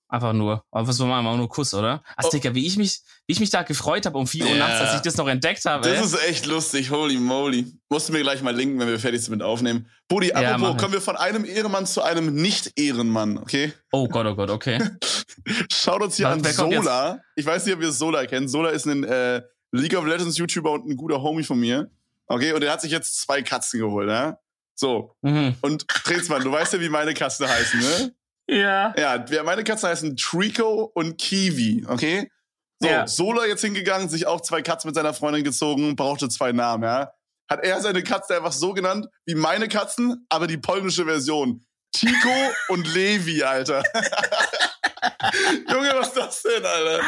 Einfach 0.10 0.32
nur. 0.32 0.64
Aber 0.72 0.88
was 0.88 1.00
war 1.00 1.22
mal 1.22 1.36
nur 1.36 1.50
Kuss, 1.50 1.74
oder? 1.74 2.02
Also, 2.16 2.30
oh. 2.30 2.32
Digga, 2.32 2.56
wie 2.56 2.66
ich 2.66 2.78
mich, 2.78 3.02
wie 3.26 3.34
ich 3.34 3.40
mich 3.42 3.50
da 3.50 3.64
gefreut 3.64 4.06
habe 4.06 4.18
um 4.18 4.26
4 4.26 4.46
Uhr 4.46 4.52
yeah. 4.52 4.60
nachts, 4.60 4.80
als 4.80 4.96
ich 4.96 5.02
das 5.02 5.18
noch 5.18 5.28
entdeckt 5.28 5.66
habe. 5.66 5.88
Das 5.88 6.00
ey. 6.00 6.06
ist 6.06 6.30
echt 6.30 6.46
lustig, 6.46 6.92
holy 6.92 7.18
moly. 7.18 7.66
Musst 7.90 8.08
du 8.08 8.14
mir 8.14 8.22
gleich 8.22 8.42
mal 8.42 8.56
linken, 8.56 8.80
wenn 8.80 8.88
wir 8.88 9.00
fertig 9.00 9.22
sind 9.22 9.32
mit 9.32 9.42
aufnehmen. 9.42 9.90
Budi, 10.08 10.30
ja, 10.30 10.56
apropos, 10.56 10.78
kommen 10.78 10.94
wir 10.94 11.02
von 11.02 11.18
einem 11.18 11.44
Ehrenmann 11.44 11.86
zu 11.86 12.02
einem 12.02 12.34
Nicht-Ehrenmann, 12.34 13.38
okay? 13.38 13.74
Oh 13.92 14.08
Gott, 14.08 14.26
oh 14.26 14.36
Gott, 14.36 14.50
okay. 14.50 14.80
Schaut 15.72 16.02
uns 16.02 16.16
hier 16.16 16.28
Was, 16.28 16.58
an 16.60 16.72
Sola. 16.72 17.22
Ich 17.36 17.46
weiß 17.46 17.66
nicht, 17.66 17.76
ob 17.76 17.82
ihr 17.82 17.92
Sola 17.92 18.26
kennt. 18.26 18.50
Sola 18.50 18.70
ist 18.70 18.86
ein 18.86 19.04
äh, 19.04 19.42
League 19.72 19.98
of 19.98 20.06
Legends 20.06 20.38
YouTuber 20.38 20.72
und 20.72 20.88
ein 20.88 20.96
guter 20.96 21.22
Homie 21.22 21.44
von 21.44 21.60
mir. 21.60 21.92
Okay, 22.28 22.54
und 22.54 22.62
der 22.62 22.72
hat 22.72 22.82
sich 22.82 22.92
jetzt 22.92 23.20
zwei 23.20 23.42
Katzen 23.42 23.82
geholt, 23.82 24.10
ja? 24.10 24.40
So. 24.74 25.16
Mhm. 25.22 25.56
Und 25.62 25.86
Drehsmann, 26.06 26.44
du 26.44 26.52
weißt 26.52 26.74
ja, 26.74 26.80
wie 26.80 26.90
meine 26.90 27.14
Katzen 27.14 27.48
heißen, 27.48 27.80
ne? 27.80 28.14
Ja. 28.48 28.94
Ja, 28.98 29.44
meine 29.44 29.64
Katzen 29.64 29.90
heißen 29.90 30.18
Trico 30.18 30.92
und 30.94 31.18
Kiwi, 31.18 31.86
okay? 31.88 32.30
So, 32.80 32.88
ja. 32.88 33.08
Sola 33.08 33.46
jetzt 33.46 33.62
hingegangen, 33.62 34.08
sich 34.08 34.28
auch 34.28 34.42
zwei 34.42 34.62
Katzen 34.62 34.90
mit 34.90 34.96
seiner 34.96 35.14
Freundin 35.14 35.44
gezogen, 35.44 35.96
brauchte 35.96 36.30
zwei 36.30 36.52
Namen, 36.52 36.84
ja? 36.84 37.12
Hat 37.50 37.64
er 37.64 37.82
seine 37.82 38.04
Katze 38.04 38.36
einfach 38.38 38.52
so 38.52 38.74
genannt 38.74 39.08
wie 39.26 39.36
meine 39.36 39.68
Katzen, 39.68 40.26
aber 40.30 40.48
die 40.48 40.58
polnische 40.58 41.06
Version. 41.06 41.66
Tico 41.94 42.30
und 42.70 42.88
Levi, 42.94 43.44
Alter. 43.44 43.84
Junge, 45.72 45.92
was 45.96 46.08
ist 46.10 46.18
das 46.18 46.42
denn, 46.44 46.66
Alter? 46.66 47.04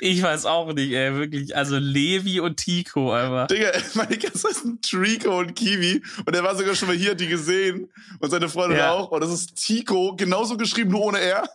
Ich 0.00 0.22
weiß 0.22 0.44
auch 0.46 0.72
nicht, 0.72 0.92
ey, 0.92 1.14
wirklich. 1.14 1.56
Also 1.56 1.78
Levi 1.78 2.40
und 2.40 2.56
Tico 2.56 3.12
einfach. 3.12 3.46
Digga, 3.46 3.72
meine 3.94 4.18
Katze 4.18 4.48
heißen 4.48 4.80
Trico 4.82 5.38
und 5.38 5.54
Kiwi. 5.54 6.02
Und 6.26 6.34
er 6.34 6.42
war 6.42 6.56
sogar 6.56 6.74
schon 6.74 6.88
mal 6.88 6.96
hier, 6.96 7.12
hat 7.12 7.20
die 7.20 7.28
gesehen. 7.28 7.90
Und 8.20 8.30
seine 8.30 8.48
Freundin 8.48 8.78
ja. 8.78 8.92
auch. 8.92 9.10
Und 9.10 9.20
das 9.22 9.30
ist 9.30 9.56
Tico, 9.56 10.14
genauso 10.16 10.56
geschrieben, 10.56 10.90
nur 10.90 11.02
ohne 11.02 11.20
R. 11.20 11.48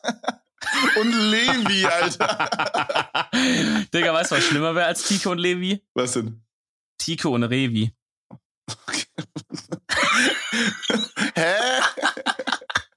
und 1.00 1.12
Levi, 1.12 1.86
Alter. 1.86 3.30
Digga, 3.94 4.14
weißt 4.14 4.32
du, 4.32 4.36
was 4.36 4.44
schlimmer 4.44 4.74
wäre 4.74 4.88
als 4.88 5.04
Tico 5.04 5.32
und 5.32 5.38
Levi? 5.38 5.84
Was 5.94 6.14
denn? 6.14 6.42
Tico 6.98 7.30
und 7.30 7.44
Revi. 7.44 7.94
Okay. 8.88 9.06
Hä? 11.36 11.56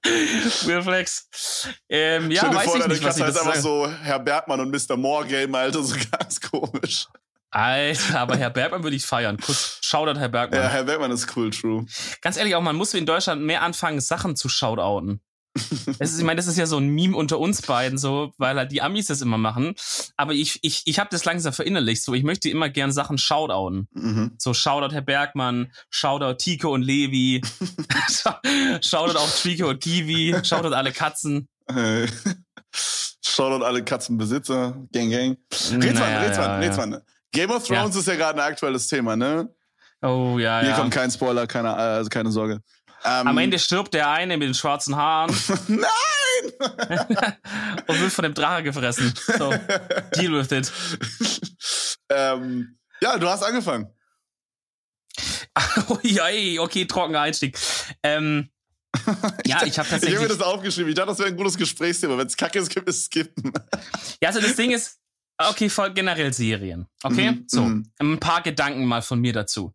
Reflex. 0.67 1.67
Ähm, 1.89 2.31
ja, 2.31 2.39
Stell 2.39 2.49
dir 2.49 2.55
weiß 2.55 2.65
vor, 2.65 2.77
ich 2.77 2.87
nicht, 2.87 3.03
was 3.03 3.17
ich 3.17 3.23
heißt 3.23 3.39
einfach 3.39 3.55
so 3.55 3.89
Herr 4.01 4.19
Bergmann 4.19 4.59
und 4.59 4.71
Mr. 4.71 4.97
Morgame, 4.97 5.57
Alter, 5.57 5.83
so 5.83 5.95
ganz 6.11 6.39
komisch. 6.41 7.07
Alter, 7.51 8.19
aber 8.19 8.37
Herr 8.37 8.49
Bergmann 8.49 8.83
würde 8.83 8.95
ich 8.95 9.05
feiern. 9.05 9.37
Kuss, 9.37 9.79
Shoutout 9.81 10.19
Herr 10.19 10.29
Bergmann. 10.29 10.61
Ja, 10.61 10.69
Herr 10.69 10.83
Bergmann 10.83 11.11
ist 11.11 11.35
cool, 11.35 11.51
true. 11.51 11.85
Ganz 12.21 12.37
ehrlich, 12.37 12.55
auch 12.55 12.61
man 12.61 12.75
muss 12.75 12.93
in 12.93 13.05
Deutschland 13.05 13.41
mehr 13.41 13.61
anfangen, 13.61 13.99
Sachen 13.99 14.35
zu 14.35 14.49
shoutouten 14.49 15.21
ist, 15.99 16.17
ich 16.17 16.23
meine, 16.23 16.37
das 16.37 16.47
ist 16.47 16.57
ja 16.57 16.65
so 16.65 16.77
ein 16.77 16.87
Meme 16.87 17.15
unter 17.15 17.39
uns 17.39 17.61
beiden, 17.61 17.97
so, 17.97 18.33
weil 18.37 18.55
halt 18.57 18.71
die 18.71 18.81
Amis 18.81 19.07
das 19.07 19.21
immer 19.21 19.37
machen. 19.37 19.75
Aber 20.15 20.33
ich, 20.33 20.59
ich, 20.61 20.83
ich 20.85 20.99
habe 20.99 21.09
das 21.11 21.25
langsam 21.25 21.53
verinnerlicht. 21.53 22.03
So, 22.03 22.13
ich 22.13 22.23
möchte 22.23 22.49
immer 22.49 22.69
gern 22.69 22.91
Sachen 22.91 23.17
shoutouten. 23.17 23.87
Mhm. 23.93 24.31
So, 24.37 24.53
Shoutout 24.53 24.93
Herr 24.93 25.01
Bergmann, 25.01 25.71
Shoutout 25.89 26.35
Tico 26.35 26.73
und 26.73 26.83
Levi, 26.83 27.41
Shoutout 28.81 29.17
auch 29.17 29.29
Trico 29.29 29.69
und 29.69 29.81
Kiwi, 29.81 30.35
Shoutout 30.43 30.73
alle 30.73 30.91
Katzen. 30.91 31.47
Hey. 31.67 32.07
Shoutout 33.23 33.63
alle 33.63 33.83
Katzenbesitzer, 33.83 34.87
Gang 34.91 35.09
Gang. 35.09 35.37
Rätsmann, 35.51 35.79
naja, 35.79 36.19
Rätsmann, 36.21 36.49
ja, 36.49 36.57
Rätsmann. 36.57 36.91
Ja. 36.91 37.01
Game 37.31 37.51
of 37.51 37.67
Thrones 37.67 37.95
ja. 37.95 37.99
ist 37.99 38.07
ja 38.07 38.15
gerade 38.15 38.41
ein 38.41 38.51
aktuelles 38.51 38.87
Thema, 38.87 39.15
ne? 39.15 39.49
Oh 40.01 40.39
ja, 40.39 40.61
Hier 40.61 40.69
ja. 40.69 40.75
kommt 40.77 40.93
kein 40.93 41.11
Spoiler, 41.11 41.45
keine, 41.45 41.73
also 41.73 42.09
keine 42.09 42.31
Sorge. 42.31 42.61
Ähm, 43.03 43.27
Am 43.27 43.37
Ende 43.37 43.59
stirbt 43.59 43.93
der 43.93 44.09
eine 44.09 44.37
mit 44.37 44.47
den 44.47 44.53
schwarzen 44.53 44.95
Haaren. 44.95 45.35
Nein! 45.67 45.87
und 47.87 48.01
wird 48.01 48.11
von 48.11 48.23
dem 48.23 48.33
Drache 48.33 48.63
gefressen. 48.63 49.13
So, 49.37 49.53
deal 50.15 50.33
with 50.33 50.51
it. 50.51 50.71
Ähm, 52.13 52.77
ja, 53.01 53.17
du 53.17 53.29
hast 53.29 53.41
angefangen. 53.41 53.87
okay, 55.87 56.85
trockener 56.85 57.21
Einstieg. 57.21 57.57
Ähm, 58.03 58.49
ja, 59.45 59.63
ich 59.63 59.79
habe 59.79 59.87
tatsächlich. 59.87 60.09
Ich 60.09 60.15
habe 60.15 60.27
mir 60.27 60.37
das 60.37 60.41
aufgeschrieben. 60.41 60.89
Ich 60.89 60.95
dachte, 60.95 61.11
das 61.11 61.19
wäre 61.19 61.29
ein 61.29 61.37
gutes 61.37 61.57
Gesprächsthema. 61.57 62.17
Wenn 62.17 62.27
es 62.27 62.35
kacke 62.35 62.59
ist, 62.59 62.69
können 62.69 62.85
wir 62.85 62.91
es 62.91 63.05
skippen. 63.05 63.53
ja, 64.21 64.27
also 64.27 64.41
das 64.41 64.57
Ding 64.57 64.71
ist, 64.71 64.99
okay, 65.37 65.69
voll 65.69 65.93
generell 65.93 66.33
Serien. 66.33 66.87
Okay? 67.03 67.31
Mm, 67.31 67.45
so, 67.47 67.61
mm. 67.63 67.91
ein 67.99 68.19
paar 68.19 68.41
Gedanken 68.41 68.85
mal 68.85 69.01
von 69.01 69.19
mir 69.19 69.33
dazu. 69.33 69.73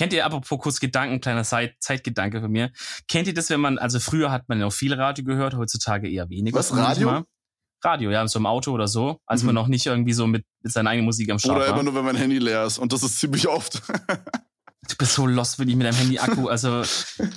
Kennt 0.00 0.14
ihr, 0.14 0.24
apropos 0.24 0.58
kurz 0.58 0.80
Gedanken, 0.80 1.20
kleiner 1.20 1.44
Zeit, 1.44 1.74
Zeitgedanke 1.78 2.40
von 2.40 2.50
mir. 2.50 2.72
Kennt 3.06 3.28
ihr 3.28 3.34
das, 3.34 3.50
wenn 3.50 3.60
man, 3.60 3.76
also 3.76 4.00
früher 4.00 4.32
hat 4.32 4.48
man 4.48 4.58
ja 4.58 4.64
auch 4.64 4.72
viel 4.72 4.94
Radio 4.94 5.26
gehört, 5.26 5.52
heutzutage 5.52 6.10
eher 6.10 6.30
weniger. 6.30 6.58
Was, 6.58 6.74
Radio? 6.74 7.10
Manchmal. 7.10 7.24
Radio, 7.84 8.10
ja, 8.10 8.26
so 8.26 8.38
im 8.38 8.46
Auto 8.46 8.72
oder 8.72 8.88
so, 8.88 9.20
als 9.26 9.42
mhm. 9.42 9.48
man 9.48 9.56
noch 9.56 9.66
nicht 9.66 9.84
irgendwie 9.84 10.14
so 10.14 10.26
mit, 10.26 10.46
mit 10.62 10.72
seiner 10.72 10.88
eigenen 10.88 11.04
Musik 11.04 11.30
am 11.30 11.38
Start 11.38 11.54
Oder 11.54 11.66
war. 11.66 11.74
immer 11.74 11.82
nur, 11.82 11.94
wenn 11.94 12.06
mein 12.06 12.16
Handy 12.16 12.38
leer 12.38 12.64
ist. 12.64 12.78
Und 12.78 12.94
das 12.94 13.02
ist 13.02 13.20
ziemlich 13.20 13.46
oft. 13.46 13.82
du 14.88 14.96
bist 14.96 15.12
so 15.12 15.26
lost, 15.26 15.58
wenn 15.58 15.68
ich 15.68 15.76
mit 15.76 15.86
deinem 15.86 15.96
Handy-Akku, 15.96 16.48
also 16.48 16.78
das 16.78 17.28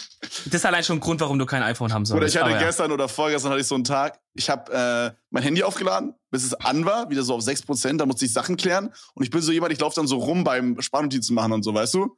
ist 0.45 0.65
allein 0.65 0.85
schon 0.85 0.99
ein 0.99 1.01
Grund, 1.01 1.19
warum 1.19 1.37
du 1.37 1.45
kein 1.45 1.63
iPhone 1.63 1.91
haben 1.91 2.05
solltest. 2.05 2.37
Oder 2.37 2.47
ich 2.47 2.53
hatte 2.53 2.65
gestern 2.65 2.91
ja. 2.91 2.93
oder 2.93 3.09
vorgestern 3.09 3.51
hatte 3.51 3.59
ich 3.59 3.67
so 3.67 3.75
einen 3.75 3.83
Tag, 3.83 4.21
ich 4.35 4.49
habe 4.49 4.71
äh, 4.71 5.19
mein 5.31 5.43
Handy 5.43 5.63
aufgeladen, 5.63 6.13
bis 6.31 6.45
es 6.45 6.53
an 6.53 6.85
war, 6.85 7.09
wieder 7.09 7.23
so 7.23 7.35
auf 7.35 7.41
6%, 7.41 7.97
da 7.97 8.05
musste 8.05 8.23
ich 8.23 8.31
Sachen 8.31 8.55
klären. 8.55 8.93
Und 9.15 9.23
ich 9.23 9.31
bin 9.31 9.41
so 9.41 9.51
jemand, 9.51 9.73
ich 9.73 9.81
laufe 9.81 9.97
dann 9.97 10.07
so 10.07 10.15
rum 10.15 10.45
beim 10.45 10.79
Sparnotizen 10.79 11.35
machen 11.35 11.51
und 11.51 11.63
so, 11.63 11.73
weißt 11.73 11.95
du? 11.95 12.17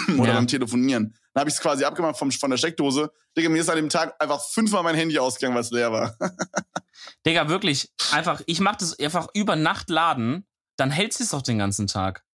oder 0.18 0.28
ja. 0.28 0.34
beim 0.34 0.46
Telefonieren. 0.46 1.14
Dann 1.34 1.40
habe 1.40 1.50
ich 1.50 1.56
es 1.56 1.60
quasi 1.60 1.84
abgemacht 1.84 2.18
vom, 2.18 2.30
von 2.30 2.50
der 2.50 2.58
Steckdose. 2.58 3.10
Digga, 3.36 3.48
mir 3.48 3.60
ist 3.60 3.70
an 3.70 3.76
dem 3.76 3.88
Tag 3.88 4.14
einfach 4.20 4.40
fünfmal 4.52 4.82
mein 4.82 4.94
Handy 4.94 5.18
ausgegangen, 5.18 5.54
weil 5.54 5.62
es 5.62 5.70
leer 5.70 5.92
war. 5.92 6.16
Digga, 7.26 7.48
wirklich, 7.48 7.90
einfach, 8.12 8.42
ich 8.46 8.60
mach 8.60 8.76
das 8.76 8.98
einfach 8.98 9.28
über 9.34 9.56
Nacht 9.56 9.90
laden, 9.90 10.46
dann 10.76 10.90
hält 10.90 11.18
es 11.18 11.30
doch 11.30 11.42
den 11.42 11.58
ganzen 11.58 11.86
Tag. 11.86 12.24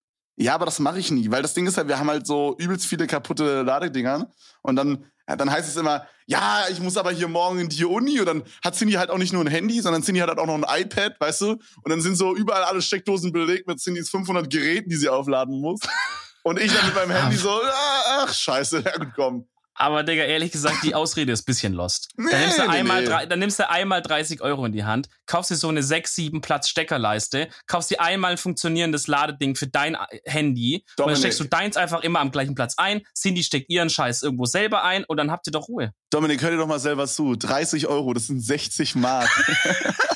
Ja, 0.41 0.55
aber 0.55 0.67
das 0.67 0.79
mache 0.79 1.01
ich 1.01 1.11
nie, 1.11 1.31
weil 1.31 1.43
das 1.43 1.55
Ding 1.55 1.67
ist 1.67 1.77
halt, 1.77 1.89
wir 1.89 1.99
haben 1.99 2.09
halt 2.09 2.27
so 2.27 2.55
übelst 2.59 2.87
viele 2.87 3.09
kaputte 3.09 3.63
Ladedinger 3.63 4.31
und 4.63 4.77
dann, 4.77 5.05
ja, 5.29 5.35
dann 5.35 5.51
heißt 5.51 5.69
es 5.69 5.77
immer, 5.77 6.07
ja, 6.27 6.67
ich 6.71 6.79
muss 6.79 6.97
aber 6.97 7.11
hier 7.11 7.27
morgen 7.27 7.59
in 7.59 7.69
die 7.69 7.85
Uni 7.85 8.21
und 8.21 8.27
dann 8.27 8.45
hat 8.63 8.77
Cindy 8.77 8.95
halt 8.95 9.11
auch 9.11 9.19
nicht 9.19 9.33
nur 9.33 9.43
ein 9.43 9.49
Handy, 9.49 9.81
sondern 9.81 10.05
Cindy 10.05 10.21
hat 10.21 10.29
halt 10.29 10.39
auch 10.39 10.47
noch 10.47 10.55
ein 10.55 10.83
iPad, 10.83 11.19
weißt 11.19 11.41
du? 11.41 11.51
Und 11.51 11.89
dann 11.89 12.01
sind 12.01 12.15
so 12.15 12.37
überall 12.37 12.63
alle 12.63 12.81
Steckdosen 12.83 13.33
belegt 13.33 13.67
mit 13.67 13.81
Cindys 13.81 14.11
500 14.11 14.49
Geräten, 14.49 14.89
die 14.89 14.97
sie 14.97 15.09
aufladen 15.09 15.61
muss. 15.61 15.81
Und 16.49 16.59
ich 16.59 16.73
dann 16.73 16.87
mit 16.87 16.95
meinem 16.95 17.11
Handy 17.11 17.37
so, 17.37 17.51
ah, 17.51 18.25
ach, 18.25 18.33
scheiße, 18.33 18.83
ja 18.83 18.97
gut, 18.97 19.09
komm. 19.15 19.47
Aber 19.75 20.03
Digga, 20.03 20.25
ehrlich 20.25 20.51
gesagt, 20.51 20.79
die 20.83 20.95
Ausrede 20.95 21.31
ist 21.31 21.45
bisschen 21.45 21.73
lost. 21.73 22.09
Nee, 22.17 22.31
dann, 22.31 22.41
nimmst 22.41 22.59
du 22.59 22.69
einmal, 22.69 23.05
nee. 23.05 23.27
dann 23.29 23.39
nimmst 23.39 23.59
du 23.61 23.71
einmal 23.71 24.03
30 24.03 24.41
Euro 24.41 24.65
in 24.65 24.73
die 24.73 24.85
Hand, 24.85 25.09
kaufst 25.27 25.53
dir 25.53 25.57
so 25.57 25.69
eine 25.69 25.85
6, 25.85 26.15
7 26.17 26.41
Platz 26.41 26.69
Steckerleiste, 26.69 27.49
kaufst 27.67 27.91
dir 27.91 28.01
einmal 28.01 28.33
ein 28.33 28.39
funktionierendes 28.39 29.07
Ladeding 29.07 29.55
für 29.55 29.69
dein 29.69 29.97
Handy 30.25 30.85
Dominik. 30.97 30.99
und 30.99 31.07
dann 31.07 31.17
steckst 31.17 31.39
du 31.39 31.45
deins 31.45 31.77
einfach 31.77 32.03
immer 32.03 32.19
am 32.19 32.33
gleichen 32.33 32.57
Platz 32.57 32.75
ein, 32.77 33.03
Cindy 33.15 33.45
steckt 33.45 33.71
ihren 33.71 33.91
Scheiß 33.91 34.23
irgendwo 34.25 34.47
selber 34.47 34.83
ein 34.83 35.05
und 35.05 35.17
dann 35.17 35.31
habt 35.31 35.47
ihr 35.47 35.53
doch 35.53 35.69
Ruhe. 35.69 35.93
Dominik, 36.11 36.43
hör 36.43 36.51
dir 36.51 36.57
doch 36.57 36.67
mal 36.67 36.81
selber 36.81 37.07
zu. 37.07 37.37
30 37.37 37.87
Euro, 37.87 38.15
das 38.15 38.27
sind 38.27 38.41
60 38.41 38.97
Mark. 38.97 39.29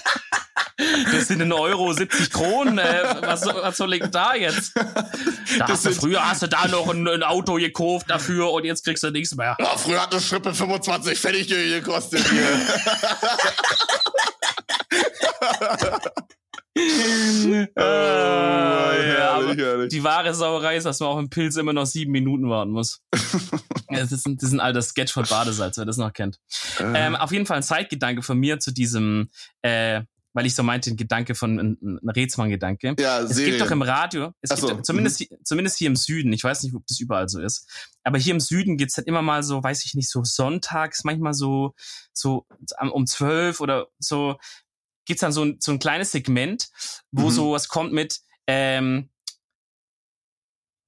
Das 1.13 1.29
sind 1.29 1.41
in 1.41 1.53
Euro 1.53 1.93
70 1.93 2.31
Kronen. 2.31 2.79
Äh, 2.79 3.17
was, 3.21 3.47
was 3.47 3.77
soll 3.77 3.95
ich 3.95 4.05
da 4.11 4.35
jetzt? 4.35 4.75
Da 5.59 5.69
hast 5.69 5.87
du, 5.87 5.93
früher 5.93 6.29
hast 6.29 6.43
du 6.43 6.49
da 6.49 6.67
noch 6.69 6.89
ein, 6.89 7.07
ein, 7.07 7.23
Auto 7.23 7.55
gekauft 7.55 8.11
dafür 8.11 8.53
und 8.53 8.65
jetzt 8.65 8.85
kriegst 8.85 9.03
du 9.03 9.11
nichts 9.11 9.35
mehr. 9.35 9.57
Ja, 9.59 9.77
früher 9.77 10.03
hat 10.03 10.13
eine 10.13 10.21
Schrippe 10.21 10.55
25 10.55 11.19
Pfennig 11.19 11.49
gekostet 11.49 12.25
hier. 12.29 12.43
oh, 16.77 16.81
ja, 17.77 19.41
herrlich. 19.57 19.89
Die 19.91 20.03
wahre 20.03 20.35
Sauerei 20.35 20.77
ist, 20.77 20.85
dass 20.85 21.01
man 21.01 21.09
auf 21.11 21.19
dem 21.19 21.31
Pilz 21.31 21.57
immer 21.57 21.73
noch 21.73 21.87
sieben 21.87 22.13
Minuten 22.13 22.49
warten 22.49 22.71
muss. 22.71 23.01
das, 23.89 24.13
ist 24.13 24.27
ein, 24.27 24.37
das 24.37 24.49
ist 24.49 24.53
ein 24.53 24.61
alter 24.61 24.83
Sketch 24.83 25.13
von 25.13 25.25
Badesalz, 25.25 25.77
wer 25.77 25.85
das 25.85 25.97
noch 25.97 26.13
kennt. 26.13 26.39
Äh. 26.79 27.07
Ähm, 27.07 27.17
auf 27.17 27.33
jeden 27.33 27.47
Fall 27.47 27.59
ein 27.59 27.63
Zeitgedanke 27.63 28.23
von 28.23 28.39
mir 28.39 28.59
zu 28.59 28.73
diesem 28.73 29.31
äh, 29.63 30.03
weil 30.33 30.47
ich 30.47 30.55
so 30.55 30.63
meinte, 30.63 30.91
ein 30.91 30.97
Gedanke 30.97 31.35
von 31.35 31.59
ein, 31.59 31.79
ein 31.83 32.09
Rätsmann-Gedanke. 32.09 32.97
Ja, 32.99 33.21
es 33.21 33.37
Serie. 33.37 33.53
gibt 33.53 33.63
doch 33.63 33.71
im 33.71 33.83
Radio, 33.83 34.33
es 34.41 34.51
so. 34.51 34.69
gibt 34.69 34.87
zumindest, 34.87 35.21
mhm. 35.21 35.37
zumindest 35.45 35.79
hier 35.79 35.89
im 35.89 35.97
Süden, 35.97 36.33
ich 36.33 36.45
weiß 36.45 36.63
nicht, 36.63 36.75
ob 36.75 36.87
das 36.87 37.01
überall 37.01 37.29
so 37.29 37.41
ist, 37.41 37.69
aber 38.03 38.19
hier 38.19 38.33
im 38.33 38.41
Süden 38.41 38.77
gibt's 38.77 38.97
halt 38.97 39.07
immer 39.07 39.23
mal 39.23 39.43
so, 39.43 39.63
weiß 39.63 39.85
ich 39.85 39.95
nicht, 39.95 40.11
so 40.11 40.25
sonntags, 40.25 41.05
manchmal 41.05 41.35
so, 41.35 41.75
so 42.13 42.47
um 42.93 43.07
zwölf 43.07 43.61
oder 43.61 43.89
so, 43.99 44.39
gibt's 45.05 45.21
dann 45.21 45.33
so 45.33 45.45
ein, 45.45 45.57
so 45.61 45.73
ein 45.73 45.79
kleines 45.79 46.13
Segment, 46.13 46.71
wo 47.11 47.27
mhm. 47.27 47.31
so 47.31 47.53
was 47.53 47.69
kommt 47.69 47.93
mit, 47.93 48.21
ähm, 48.47 49.11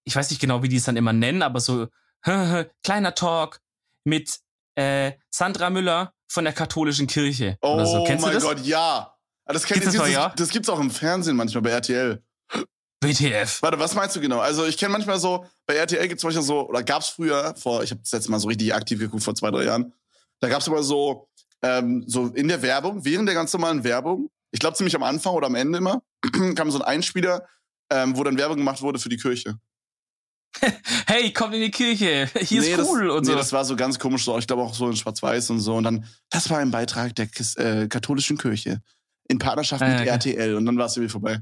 ich 0.04 0.16
weiß 0.16 0.30
nicht 0.30 0.40
genau, 0.40 0.62
wie 0.62 0.68
die 0.68 0.76
es 0.76 0.84
dann 0.84 0.96
immer 0.96 1.12
nennen, 1.12 1.42
aber 1.42 1.60
so 1.60 1.88
kleiner 2.82 3.14
Talk 3.14 3.60
mit 4.04 4.40
äh, 4.76 5.12
Sandra 5.30 5.70
Müller 5.70 6.14
von 6.28 6.44
der 6.44 6.52
katholischen 6.52 7.06
Kirche. 7.06 7.58
Oh 7.62 7.84
so. 7.84 8.04
Kennst 8.04 8.24
mein 8.24 8.38
Gott, 8.38 8.60
ja. 8.64 9.13
Ah, 9.46 9.52
das, 9.52 9.64
kenn, 9.64 9.80
das, 9.82 9.94
das, 9.94 10.10
ja? 10.10 10.32
das 10.36 10.48
gibt's 10.48 10.68
auch 10.68 10.80
im 10.80 10.90
Fernsehen 10.90 11.36
manchmal 11.36 11.62
bei 11.62 11.70
RTL. 11.70 12.22
WTF. 13.02 13.60
Warte, 13.62 13.78
was 13.78 13.94
meinst 13.94 14.16
du 14.16 14.20
genau? 14.20 14.38
Also 14.38 14.64
ich 14.66 14.78
kenne 14.78 14.92
manchmal 14.92 15.18
so, 15.18 15.44
bei 15.66 15.74
RTL 15.74 16.08
gibt's 16.08 16.24
manchmal 16.24 16.44
so, 16.44 16.68
oder 16.68 16.82
gab's 16.82 17.08
früher, 17.08 17.54
vor, 17.56 17.82
ich 17.82 17.90
habe 17.90 18.00
das 18.00 18.12
letzte 18.12 18.30
Mal 18.30 18.38
so 18.40 18.48
richtig 18.48 18.74
aktiv 18.74 18.98
geguckt, 18.98 19.22
vor 19.22 19.34
zwei, 19.34 19.50
drei 19.50 19.64
Jahren, 19.64 19.92
da 20.40 20.48
gab's 20.48 20.66
immer 20.66 20.82
so, 20.82 21.28
ähm, 21.62 22.04
so 22.06 22.28
in 22.28 22.48
der 22.48 22.62
Werbung, 22.62 23.04
während 23.04 23.28
der 23.28 23.34
ganz 23.34 23.52
normalen 23.52 23.84
Werbung, 23.84 24.30
ich 24.50 24.60
glaube 24.60 24.76
ziemlich 24.76 24.96
am 24.96 25.02
Anfang 25.02 25.34
oder 25.34 25.46
am 25.46 25.54
Ende 25.54 25.78
immer, 25.78 26.02
kam 26.54 26.70
so 26.70 26.78
ein 26.78 26.82
Einspieler, 26.82 27.46
ähm, 27.90 28.16
wo 28.16 28.24
dann 28.24 28.38
Werbung 28.38 28.56
gemacht 28.56 28.80
wurde 28.80 28.98
für 28.98 29.10
die 29.10 29.18
Kirche. 29.18 29.58
hey, 31.06 31.32
komm 31.32 31.52
in 31.52 31.60
die 31.60 31.70
Kirche, 31.70 32.30
hier 32.40 32.60
nee, 32.60 32.72
ist 32.72 32.78
cool 32.78 33.08
das, 33.08 33.16
und 33.16 33.24
so. 33.24 33.32
Nee, 33.32 33.38
das 33.38 33.52
war 33.52 33.64
so 33.64 33.76
ganz 33.76 33.98
komisch, 33.98 34.24
so, 34.24 34.38
ich 34.38 34.46
glaube 34.46 34.62
auch 34.62 34.74
so 34.74 34.88
in 34.88 34.96
Schwarz-Weiß 34.96 35.50
und 35.50 35.60
so. 35.60 35.74
Und 35.74 35.84
dann, 35.84 36.06
das 36.30 36.48
war 36.48 36.58
ein 36.58 36.70
Beitrag 36.70 37.14
der 37.16 37.28
äh, 37.56 37.88
katholischen 37.88 38.38
Kirche 38.38 38.80
in 39.28 39.38
Partnerschaft 39.38 39.82
ah, 39.82 39.88
mit 39.88 40.00
okay. 40.00 40.08
RTL 40.08 40.54
und 40.54 40.66
dann 40.66 40.76
war 40.76 40.86
es 40.86 40.96
irgendwie 40.96 41.12
vorbei. 41.12 41.40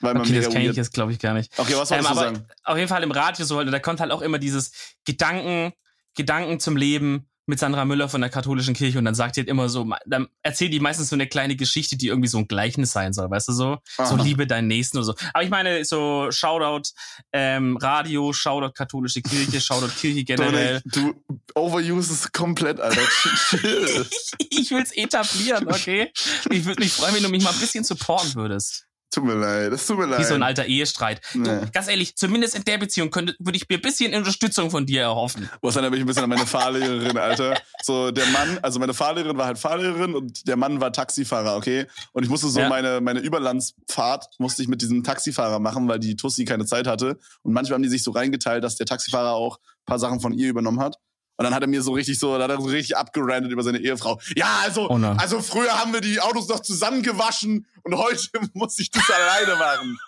Weil 0.00 0.16
okay, 0.16 0.40
das 0.40 0.50
kenne 0.50 0.68
ich 0.68 0.76
jetzt, 0.76 0.92
glaube 0.92 1.12
ich, 1.12 1.18
gar 1.18 1.34
nicht. 1.34 1.56
Okay, 1.58 1.74
was 1.76 1.88
sollst 1.88 2.08
ähm, 2.08 2.14
du 2.14 2.20
sagen? 2.20 2.46
Auf 2.64 2.76
jeden 2.76 2.88
Fall 2.88 3.02
im 3.02 3.10
Radio 3.12 3.44
so, 3.44 3.62
da 3.62 3.78
kommt 3.78 4.00
halt 4.00 4.10
auch 4.10 4.22
immer 4.22 4.38
dieses 4.38 4.72
Gedanken, 5.04 5.72
Gedanken 6.16 6.60
zum 6.60 6.76
Leben 6.76 7.28
mit 7.46 7.58
Sandra 7.58 7.84
Müller 7.84 8.08
von 8.08 8.20
der 8.20 8.30
katholischen 8.30 8.74
Kirche 8.74 8.98
und 8.98 9.04
dann 9.04 9.14
sagt 9.14 9.36
die 9.36 9.40
halt 9.40 9.48
immer 9.48 9.68
so, 9.68 9.86
dann 10.06 10.28
erzählt 10.42 10.72
die 10.72 10.80
meistens 10.80 11.10
so 11.10 11.16
eine 11.16 11.26
kleine 11.26 11.56
Geschichte, 11.56 11.96
die 11.96 12.08
irgendwie 12.08 12.28
so 12.28 12.38
ein 12.38 12.48
Gleichnis 12.48 12.92
sein 12.92 13.12
soll, 13.12 13.30
weißt 13.30 13.48
du 13.48 13.52
so? 13.52 13.78
Aha. 13.98 14.06
So 14.06 14.16
liebe 14.16 14.46
deinen 14.46 14.68
Nächsten 14.68 14.98
oder 14.98 15.04
so. 15.06 15.14
Aber 15.32 15.44
ich 15.44 15.50
meine, 15.50 15.84
so 15.84 16.28
Shoutout 16.30 16.90
ähm, 17.32 17.76
Radio, 17.76 18.32
Shoutout 18.32 18.72
katholische 18.72 19.22
Kirche, 19.22 19.60
Shoutout 19.60 19.92
Kirche 20.00 20.24
generell. 20.24 20.82
Du 20.84 21.14
overuse 21.54 22.12
es 22.12 22.32
komplett, 22.32 22.80
Alter. 22.80 23.00
Chill. 23.50 24.06
ich 24.38 24.70
will's 24.70 24.92
etablieren, 24.92 25.68
okay? 25.68 26.10
Ich 26.50 26.64
würde 26.64 26.82
mich 26.82 26.92
freuen, 26.92 27.14
wenn 27.14 27.22
du 27.22 27.28
mich 27.28 27.44
mal 27.44 27.52
ein 27.52 27.60
bisschen 27.60 27.84
supporten 27.84 28.34
würdest. 28.34 28.86
Tut 29.14 29.26
mir 29.26 29.34
leid, 29.34 29.72
das 29.72 29.86
tut 29.86 29.96
mir 29.96 30.06
leid. 30.06 30.18
Wie 30.18 30.24
so 30.24 30.34
ein 30.34 30.42
alter 30.42 30.66
Ehestreit. 30.66 31.20
Nee. 31.34 31.44
Du, 31.44 31.70
ganz 31.70 31.86
ehrlich, 31.86 32.16
zumindest 32.16 32.56
in 32.56 32.64
der 32.64 32.78
Beziehung 32.78 33.12
könnte, 33.12 33.36
würde 33.38 33.56
ich 33.56 33.68
mir 33.68 33.76
ein 33.76 33.80
bisschen 33.80 34.12
Unterstützung 34.12 34.72
von 34.72 34.86
dir 34.86 35.02
erhoffen. 35.02 35.48
Wo 35.62 35.68
es 35.68 35.74
dann 35.74 35.84
nämlich 35.84 36.00
ein 36.00 36.06
bisschen 36.06 36.24
an 36.24 36.30
meine 36.30 36.46
Fahrlehrerin, 36.46 37.16
Alter. 37.16 37.56
So, 37.84 38.10
der 38.10 38.26
Mann, 38.26 38.58
also 38.62 38.80
meine 38.80 38.92
Fahrlehrerin 38.92 39.38
war 39.38 39.46
halt 39.46 39.58
Fahrlehrerin 39.58 40.16
und 40.16 40.48
der 40.48 40.56
Mann 40.56 40.80
war 40.80 40.92
Taxifahrer, 40.92 41.54
okay? 41.54 41.86
Und 42.10 42.24
ich 42.24 42.28
musste 42.28 42.48
so 42.48 42.58
ja. 42.58 42.68
meine, 42.68 43.00
meine 43.00 43.20
Überlandsfahrt 43.20 44.30
musste 44.38 44.62
ich 44.62 44.68
mit 44.68 44.82
diesem 44.82 45.04
Taxifahrer 45.04 45.60
machen, 45.60 45.86
weil 45.86 46.00
die 46.00 46.16
Tussi 46.16 46.44
keine 46.44 46.66
Zeit 46.66 46.88
hatte. 46.88 47.16
Und 47.42 47.52
manchmal 47.52 47.76
haben 47.76 47.84
die 47.84 47.88
sich 47.90 48.02
so 48.02 48.10
reingeteilt, 48.10 48.64
dass 48.64 48.74
der 48.74 48.86
Taxifahrer 48.86 49.34
auch 49.34 49.58
ein 49.58 49.86
paar 49.86 50.00
Sachen 50.00 50.18
von 50.18 50.32
ihr 50.32 50.48
übernommen 50.48 50.80
hat. 50.80 50.98
Und 51.36 51.44
dann 51.44 51.54
hat 51.54 51.62
er 51.62 51.68
mir 51.68 51.82
so 51.82 51.92
richtig 51.92 52.18
so, 52.18 52.36
da 52.38 52.44
hat 52.44 52.50
er 52.50 52.60
so 52.60 52.68
richtig 52.68 52.96
abgerandet 52.96 53.50
über 53.50 53.62
seine 53.62 53.78
Ehefrau. 53.78 54.20
Ja, 54.36 54.60
also, 54.62 54.88
oh 54.88 55.00
also 55.16 55.40
früher 55.40 55.80
haben 55.80 55.92
wir 55.92 56.00
die 56.00 56.20
Autos 56.20 56.48
noch 56.48 56.60
zusammen 56.60 57.02
gewaschen 57.02 57.66
und 57.82 57.96
heute 57.96 58.28
muss 58.54 58.78
ich 58.78 58.90
das 58.90 59.10
alleine 59.10 59.56
machen. 59.56 59.98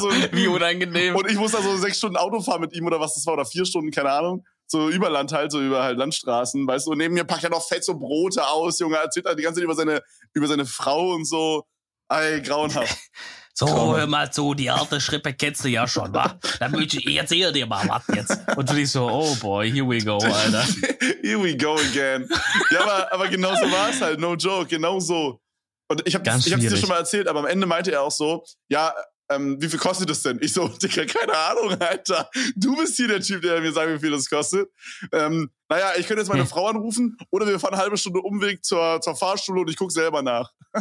Du, 0.00 0.10
Wie 0.36 0.46
unangenehm. 0.46 1.16
Und 1.16 1.30
ich 1.30 1.36
muss 1.36 1.52
da 1.52 1.62
so 1.62 1.76
sechs 1.76 1.96
Stunden 1.98 2.16
Auto 2.16 2.40
fahren 2.42 2.60
mit 2.60 2.74
ihm 2.74 2.86
oder 2.86 3.00
was 3.00 3.14
das 3.14 3.24
war, 3.26 3.34
oder 3.34 3.46
vier 3.46 3.64
Stunden, 3.64 3.90
keine 3.90 4.12
Ahnung. 4.12 4.44
So 4.66 4.88
über 4.88 5.10
Land 5.10 5.32
halt, 5.32 5.50
so 5.50 5.60
über 5.60 5.82
halt 5.82 5.98
Landstraßen, 5.98 6.66
weißt 6.66 6.86
du. 6.86 6.92
Und 6.92 6.98
neben 6.98 7.14
mir 7.14 7.24
packt 7.24 7.42
er 7.42 7.50
noch 7.50 7.66
fett 7.66 7.84
so 7.84 7.98
Brote 7.98 8.46
aus, 8.46 8.78
Junge, 8.78 8.96
erzählt 8.96 9.26
er 9.26 9.34
die 9.34 9.42
ganze 9.42 9.58
Zeit 9.58 9.64
über 9.64 9.74
seine, 9.74 10.02
über 10.34 10.46
seine 10.46 10.66
Frau 10.66 11.12
und 11.14 11.26
so. 11.26 11.64
Ey, 12.08 12.42
grauenhaft. 12.42 12.96
So, 13.60 13.66
Komm. 13.66 13.94
hör 13.94 14.06
mal 14.06 14.32
zu, 14.32 14.54
die 14.54 14.70
harte 14.70 15.02
Schrippe 15.02 15.34
kennst 15.34 15.62
du 15.62 15.68
ja 15.68 15.86
schon, 15.86 16.14
wa? 16.14 16.34
Dann 16.60 16.72
will 16.72 16.84
ich, 16.84 17.06
ich 17.06 17.16
erzähl 17.16 17.52
dir 17.52 17.66
mal 17.66 17.86
was 17.90 18.04
jetzt. 18.16 18.38
Und 18.56 18.70
du 18.70 18.74
dich 18.74 18.90
so, 18.90 19.06
oh 19.06 19.34
boy, 19.34 19.70
here 19.70 19.86
we 19.86 20.02
go, 20.02 20.16
Alter. 20.16 20.62
here 21.22 21.42
we 21.42 21.54
go 21.54 21.74
again. 21.74 22.26
Ja, 22.70 22.80
aber, 22.80 23.12
aber 23.12 23.28
genau 23.28 23.54
so 23.54 23.70
war 23.70 23.90
es 23.90 24.00
halt, 24.00 24.18
no 24.18 24.34
joke, 24.34 24.64
genau 24.64 24.98
so. 24.98 25.42
Und 25.88 26.00
ich 26.06 26.14
habe 26.14 26.30
hab's 26.30 26.44
dir 26.44 26.74
schon 26.74 26.88
mal 26.88 27.00
erzählt, 27.00 27.28
aber 27.28 27.40
am 27.40 27.44
Ende 27.44 27.66
meinte 27.66 27.92
er 27.92 28.00
auch 28.00 28.10
so, 28.10 28.42
ja, 28.70 28.94
ähm, 29.30 29.60
wie 29.60 29.68
viel 29.68 29.78
kostet 29.78 30.08
das 30.08 30.22
denn? 30.22 30.38
Ich 30.40 30.54
so, 30.54 30.66
Digga, 30.66 31.04
keine 31.04 31.36
Ahnung, 31.36 31.78
Alter. 31.78 32.30
Du 32.56 32.78
bist 32.78 32.96
hier 32.96 33.08
der 33.08 33.20
Typ, 33.20 33.42
der 33.42 33.60
mir 33.60 33.72
sagt, 33.74 33.92
wie 33.92 33.98
viel 33.98 34.10
das 34.10 34.30
kostet. 34.30 34.70
Ähm, 35.12 35.50
naja, 35.68 35.92
ich 35.98 36.06
könnte 36.06 36.22
jetzt 36.22 36.30
meine 36.30 36.44
hm. 36.44 36.48
Frau 36.48 36.66
anrufen 36.66 37.18
oder 37.30 37.46
wir 37.46 37.60
fahren 37.60 37.74
eine 37.74 37.82
halbe 37.82 37.98
Stunde 37.98 38.20
Umweg 38.20 38.64
zur, 38.64 39.02
zur 39.02 39.14
Fahrschule 39.16 39.60
und 39.60 39.68
ich 39.68 39.76
guck 39.76 39.92
selber 39.92 40.22
nach. 40.22 40.50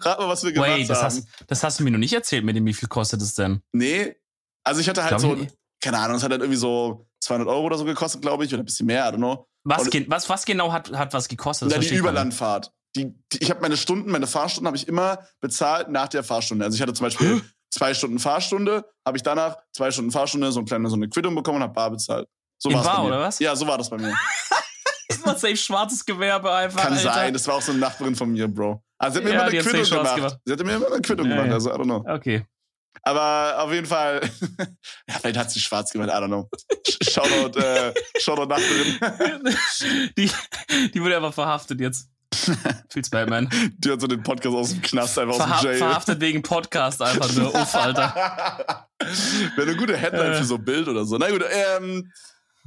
Rat 0.00 0.18
mal, 0.18 0.28
was 0.28 0.44
wir 0.44 0.52
gemacht 0.52 0.70
Wait, 0.70 0.88
das 0.88 0.98
haben. 0.98 1.06
Hast, 1.06 1.28
das 1.46 1.64
hast 1.64 1.80
du 1.80 1.84
mir 1.84 1.90
noch 1.90 1.98
nicht 1.98 2.12
erzählt 2.12 2.44
mit 2.44 2.56
dem, 2.56 2.66
wie 2.66 2.74
viel 2.74 2.88
kostet 2.88 3.22
es 3.22 3.34
denn? 3.34 3.62
Nee. 3.72 4.16
Also 4.64 4.80
ich 4.80 4.88
hatte 4.88 5.02
halt 5.02 5.18
Glaub 5.18 5.38
so, 5.38 5.46
keine 5.80 5.98
Ahnung, 5.98 6.16
es 6.16 6.22
hat 6.22 6.30
halt 6.30 6.40
irgendwie 6.40 6.58
so 6.58 7.08
200 7.20 7.48
Euro 7.48 7.64
oder 7.64 7.78
so 7.78 7.84
gekostet, 7.84 8.22
glaube 8.22 8.44
ich, 8.44 8.52
oder 8.52 8.62
ein 8.62 8.66
bisschen 8.66 8.86
mehr, 8.86 9.08
I 9.08 9.12
don't 9.12 9.16
know. 9.16 9.46
Was, 9.64 9.90
ge 9.90 10.06
was, 10.08 10.28
was 10.28 10.44
genau 10.44 10.72
hat, 10.72 10.92
hat 10.92 11.12
was 11.12 11.28
gekostet? 11.28 11.70
Das 11.70 11.86
die 11.86 11.94
Überlandfahrt. 11.94 12.72
Die, 12.96 13.14
die, 13.32 13.38
ich 13.38 13.50
habe 13.50 13.60
meine 13.60 13.76
Stunden, 13.76 14.10
meine 14.10 14.26
Fahrstunden 14.26 14.66
habe 14.66 14.76
ich 14.76 14.86
immer 14.86 15.26
bezahlt 15.40 15.88
nach 15.88 16.08
der 16.08 16.24
Fahrstunde. 16.24 16.64
Also 16.64 16.74
ich 16.74 16.82
hatte 16.82 16.92
zum 16.92 17.06
Beispiel 17.06 17.42
zwei 17.70 17.94
Stunden 17.94 18.18
Fahrstunde, 18.18 18.84
habe 19.06 19.16
ich 19.16 19.22
danach 19.22 19.56
zwei 19.72 19.90
Stunden 19.90 20.10
Fahrstunde 20.10 20.52
so, 20.52 20.60
eine 20.60 20.66
kleine, 20.66 20.88
so 20.88 20.96
eine 20.96 21.08
Quittung 21.08 21.34
bekommen 21.34 21.56
und 21.56 21.62
habe 21.62 21.72
bar 21.72 21.90
bezahlt. 21.90 22.28
So 22.58 22.70
In 22.70 22.80
bar, 22.80 23.04
oder 23.04 23.20
was? 23.20 23.38
Ja, 23.38 23.56
so 23.56 23.66
war 23.66 23.78
das 23.78 23.88
bei 23.88 23.98
mir. 23.98 24.14
Das 25.08 25.26
war 25.26 25.38
safe 25.38 25.56
schwarzes 25.56 26.04
Gewerbe 26.04 26.52
einfach. 26.52 26.82
Kann 26.82 26.94
Alter. 26.94 27.12
sein, 27.12 27.32
das 27.32 27.46
war 27.46 27.56
auch 27.56 27.62
so 27.62 27.72
eine 27.72 27.80
Nachbarin 27.80 28.16
von 28.16 28.30
mir, 28.30 28.48
Bro. 28.48 28.82
Also 28.98 29.18
sie 29.18 29.18
hat 29.18 29.24
mir 29.24 29.30
ja, 29.30 29.40
immer 29.40 29.50
eine 29.50 29.62
Quittung 29.62 29.98
gemacht. 29.98 30.16
gemacht. 30.16 30.36
Sie 30.44 30.52
hat 30.52 30.64
mir 30.64 30.74
immer 30.74 30.86
eine 30.86 31.00
Quittung 31.02 31.28
ja, 31.28 31.36
gemacht, 31.36 31.52
also 31.52 31.70
I 31.70 31.74
don't 31.74 31.84
know. 31.84 32.04
Okay. 32.08 32.46
Aber 33.02 33.62
auf 33.62 33.72
jeden 33.72 33.86
Fall, 33.86 34.20
ja, 35.08 35.14
vielleicht 35.20 35.36
hat 35.36 35.50
sie 35.50 35.60
schwarz 35.60 35.90
gemacht, 35.90 36.10
I 36.10 36.12
don't 36.12 36.26
know. 36.28 36.48
Shoutout, 37.02 37.58
äh, 37.58 37.92
Shoutout 38.20 38.46
Nachbarin. 38.46 39.54
die, 40.16 40.30
die 40.94 41.02
wurde 41.02 41.16
einfach 41.16 41.34
verhaftet 41.34 41.80
jetzt. 41.80 42.08
Feels 42.88 43.10
bad, 43.10 43.28
man. 43.28 43.48
Die 43.78 43.90
hat 43.90 44.00
so 44.00 44.06
den 44.06 44.22
Podcast 44.22 44.56
aus 44.56 44.70
dem 44.70 44.82
Knast 44.82 45.18
einfach 45.18 45.36
Verha 45.36 45.54
aus 45.54 45.60
dem 45.60 45.68
Jail. 45.68 45.78
Verhaftet 45.78 46.20
wegen 46.20 46.42
Podcast 46.42 47.02
einfach 47.02 47.32
nur. 47.34 47.54
Uff, 47.54 47.74
Alter. 47.74 48.86
Wäre 49.56 49.68
eine 49.68 49.76
gute 49.76 49.96
Headline 49.96 50.32
äh. 50.32 50.36
für 50.36 50.44
so 50.44 50.54
ein 50.56 50.64
Bild 50.64 50.88
oder 50.88 51.04
so. 51.04 51.18
Na 51.18 51.30
gut, 51.30 51.44
ähm, 51.50 52.10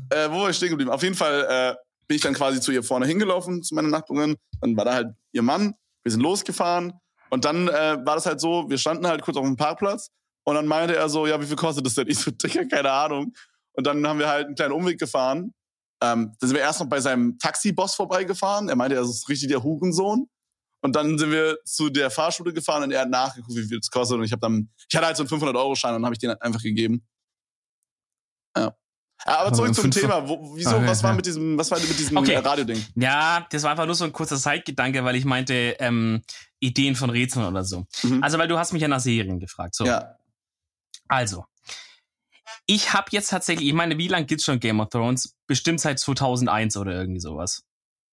äh, 0.09 0.29
wo 0.29 0.41
war 0.41 0.49
ich 0.49 0.57
stehen 0.57 0.69
geblieben? 0.69 0.91
Auf 0.91 1.03
jeden 1.03 1.15
Fall 1.15 1.47
äh, 1.49 1.75
bin 2.07 2.15
ich 2.15 2.21
dann 2.21 2.33
quasi 2.33 2.59
zu 2.59 2.71
ihr 2.71 2.83
vorne 2.83 3.05
hingelaufen, 3.05 3.63
zu 3.63 3.75
meiner 3.75 3.87
Nachbarin. 3.87 4.35
Dann 4.61 4.77
war 4.77 4.85
da 4.85 4.93
halt 4.93 5.07
ihr 5.31 5.41
Mann. 5.41 5.75
Wir 6.03 6.11
sind 6.11 6.21
losgefahren. 6.21 6.93
Und 7.29 7.45
dann 7.45 7.67
äh, 7.67 7.97
war 8.05 8.15
das 8.15 8.25
halt 8.25 8.39
so, 8.39 8.69
wir 8.69 8.77
standen 8.77 9.07
halt 9.07 9.21
kurz 9.21 9.37
auf 9.37 9.45
dem 9.45 9.57
Parkplatz. 9.57 10.09
Und 10.43 10.55
dann 10.55 10.67
meinte 10.67 10.95
er 10.95 11.09
so, 11.09 11.25
ja, 11.25 11.41
wie 11.41 11.45
viel 11.45 11.55
kostet 11.55 11.85
das 11.85 11.95
denn? 11.95 12.07
Ich 12.07 12.19
so, 12.19 12.31
Digga, 12.31 12.65
keine 12.65 12.91
Ahnung. 12.91 13.33
Und 13.73 13.87
dann 13.87 14.05
haben 14.07 14.19
wir 14.19 14.29
halt 14.29 14.45
einen 14.45 14.55
kleinen 14.55 14.73
Umweg 14.73 14.99
gefahren 14.99 15.53
ähm, 16.01 16.35
dann 16.39 16.49
sind 16.49 16.55
wir 16.55 16.61
erst 16.61 16.79
noch 16.79 16.89
bei 16.89 16.99
seinem 16.99 17.37
Taxiboss 17.39 17.95
vorbeigefahren. 17.95 18.69
Er 18.69 18.75
meinte, 18.75 18.95
er 18.95 19.03
ist 19.03 19.29
richtig 19.29 19.49
der 19.49 19.63
Hurensohn. 19.63 20.29
Und 20.81 20.95
dann 20.95 21.17
sind 21.17 21.31
wir 21.31 21.57
zu 21.65 21.89
der 21.89 22.11
Fahrschule 22.11 22.53
gefahren 22.53 22.83
und 22.83 22.91
er 22.91 23.01
hat 23.01 23.09
nachgeguckt, 23.09 23.55
wie 23.55 23.67
viel 23.67 23.79
es 23.79 23.89
kostet. 23.89 24.17
Und 24.17 24.23
ich 24.23 24.31
habe 24.31 24.41
dann, 24.41 24.69
ich 24.87 24.95
hatte 24.95 25.07
halt 25.07 25.17
so 25.17 25.23
einen 25.23 25.29
500-Euro-Schein 25.29 25.95
und 25.95 26.05
habe 26.05 26.13
ich 26.13 26.19
den 26.19 26.31
einfach 26.41 26.61
gegeben. 26.61 27.07
Ja. 28.55 28.75
Aber 29.27 29.51
zurück 29.51 29.73
zum 29.73 29.89
Thema. 29.89 30.27
Wo, 30.29 30.55
wieso, 30.55 30.75
okay, 30.75 30.87
was 30.87 31.01
war 31.01 31.13
mit 31.13 31.25
diesem, 31.25 31.57
was 31.57 31.71
war 31.71 31.79
mit 31.79 31.97
diesem 31.97 32.15
okay. 32.15 32.37
Radio-Ding? 32.37 32.85
Ja, 32.95 33.45
das 33.49 33.63
war 33.63 33.71
einfach 33.71 33.87
nur 33.87 33.95
so 33.95 34.05
ein 34.05 34.13
kurzer 34.13 34.37
Zeitgedanke, 34.37 35.03
weil 35.03 35.15
ich 35.15 35.25
meinte, 35.25 35.75
ähm, 35.79 36.21
Ideen 36.59 36.95
von 36.95 37.09
Rätseln 37.09 37.45
oder 37.45 37.63
so. 37.63 37.87
Mhm. 38.03 38.23
Also, 38.23 38.37
weil 38.37 38.47
du 38.47 38.59
hast 38.59 38.71
mich 38.71 38.83
ja 38.83 38.87
nach 38.87 38.99
Serien 38.99 39.39
gefragt. 39.39 39.73
So. 39.73 39.85
Ja. 39.85 40.15
Also, 41.07 41.45
ich 42.67 42.93
habe 42.93 43.07
jetzt 43.11 43.29
tatsächlich, 43.29 43.67
ich 43.67 43.73
meine, 43.73 43.97
wie 43.97 44.07
lange 44.07 44.27
gibt's 44.27 44.45
schon 44.45 44.59
Game 44.59 44.79
of 44.79 44.89
Thrones? 44.89 45.35
Bestimmt 45.47 45.81
seit 45.81 45.99
2001 45.99 46.77
oder 46.77 46.93
irgendwie 46.93 47.19
sowas. 47.19 47.63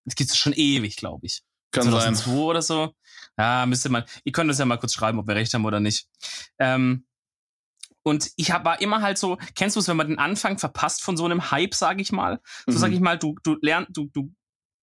Das 0.05 0.15
gibt's 0.15 0.35
schon 0.35 0.53
ewig, 0.53 0.95
glaube 0.97 1.27
ich. 1.27 1.43
Kann 1.71 1.83
2002 1.83 2.25
sein. 2.25 2.39
oder 2.39 2.61
so. 2.61 2.93
Ja, 3.37 3.65
müsste 3.67 3.89
man. 3.89 4.03
Ihr 4.23 4.31
könnt 4.31 4.49
uns 4.49 4.57
ja 4.57 4.65
mal 4.65 4.77
kurz 4.77 4.93
schreiben, 4.93 5.19
ob 5.19 5.27
wir 5.27 5.35
recht 5.35 5.53
haben 5.53 5.65
oder 5.65 5.79
nicht. 5.79 6.07
Ähm, 6.57 7.05
und 8.03 8.31
ich 8.35 8.51
hab, 8.51 8.65
war 8.65 8.81
immer 8.81 9.01
halt 9.01 9.17
so, 9.17 9.37
kennst 9.55 9.75
du 9.75 9.79
es, 9.79 9.87
wenn 9.87 9.97
man 9.97 10.07
den 10.09 10.19
Anfang 10.19 10.57
verpasst 10.57 11.01
von 11.01 11.17
so 11.17 11.25
einem 11.25 11.51
Hype, 11.51 11.73
sag 11.73 11.99
ich 11.99 12.11
mal? 12.11 12.41
So 12.67 12.73
mhm. 12.73 12.77
sag 12.77 12.91
ich 12.91 12.99
mal, 12.99 13.17
du, 13.17 13.35
du 13.43 13.57
lernst, 13.61 13.91
du, 13.93 14.09
du 14.13 14.33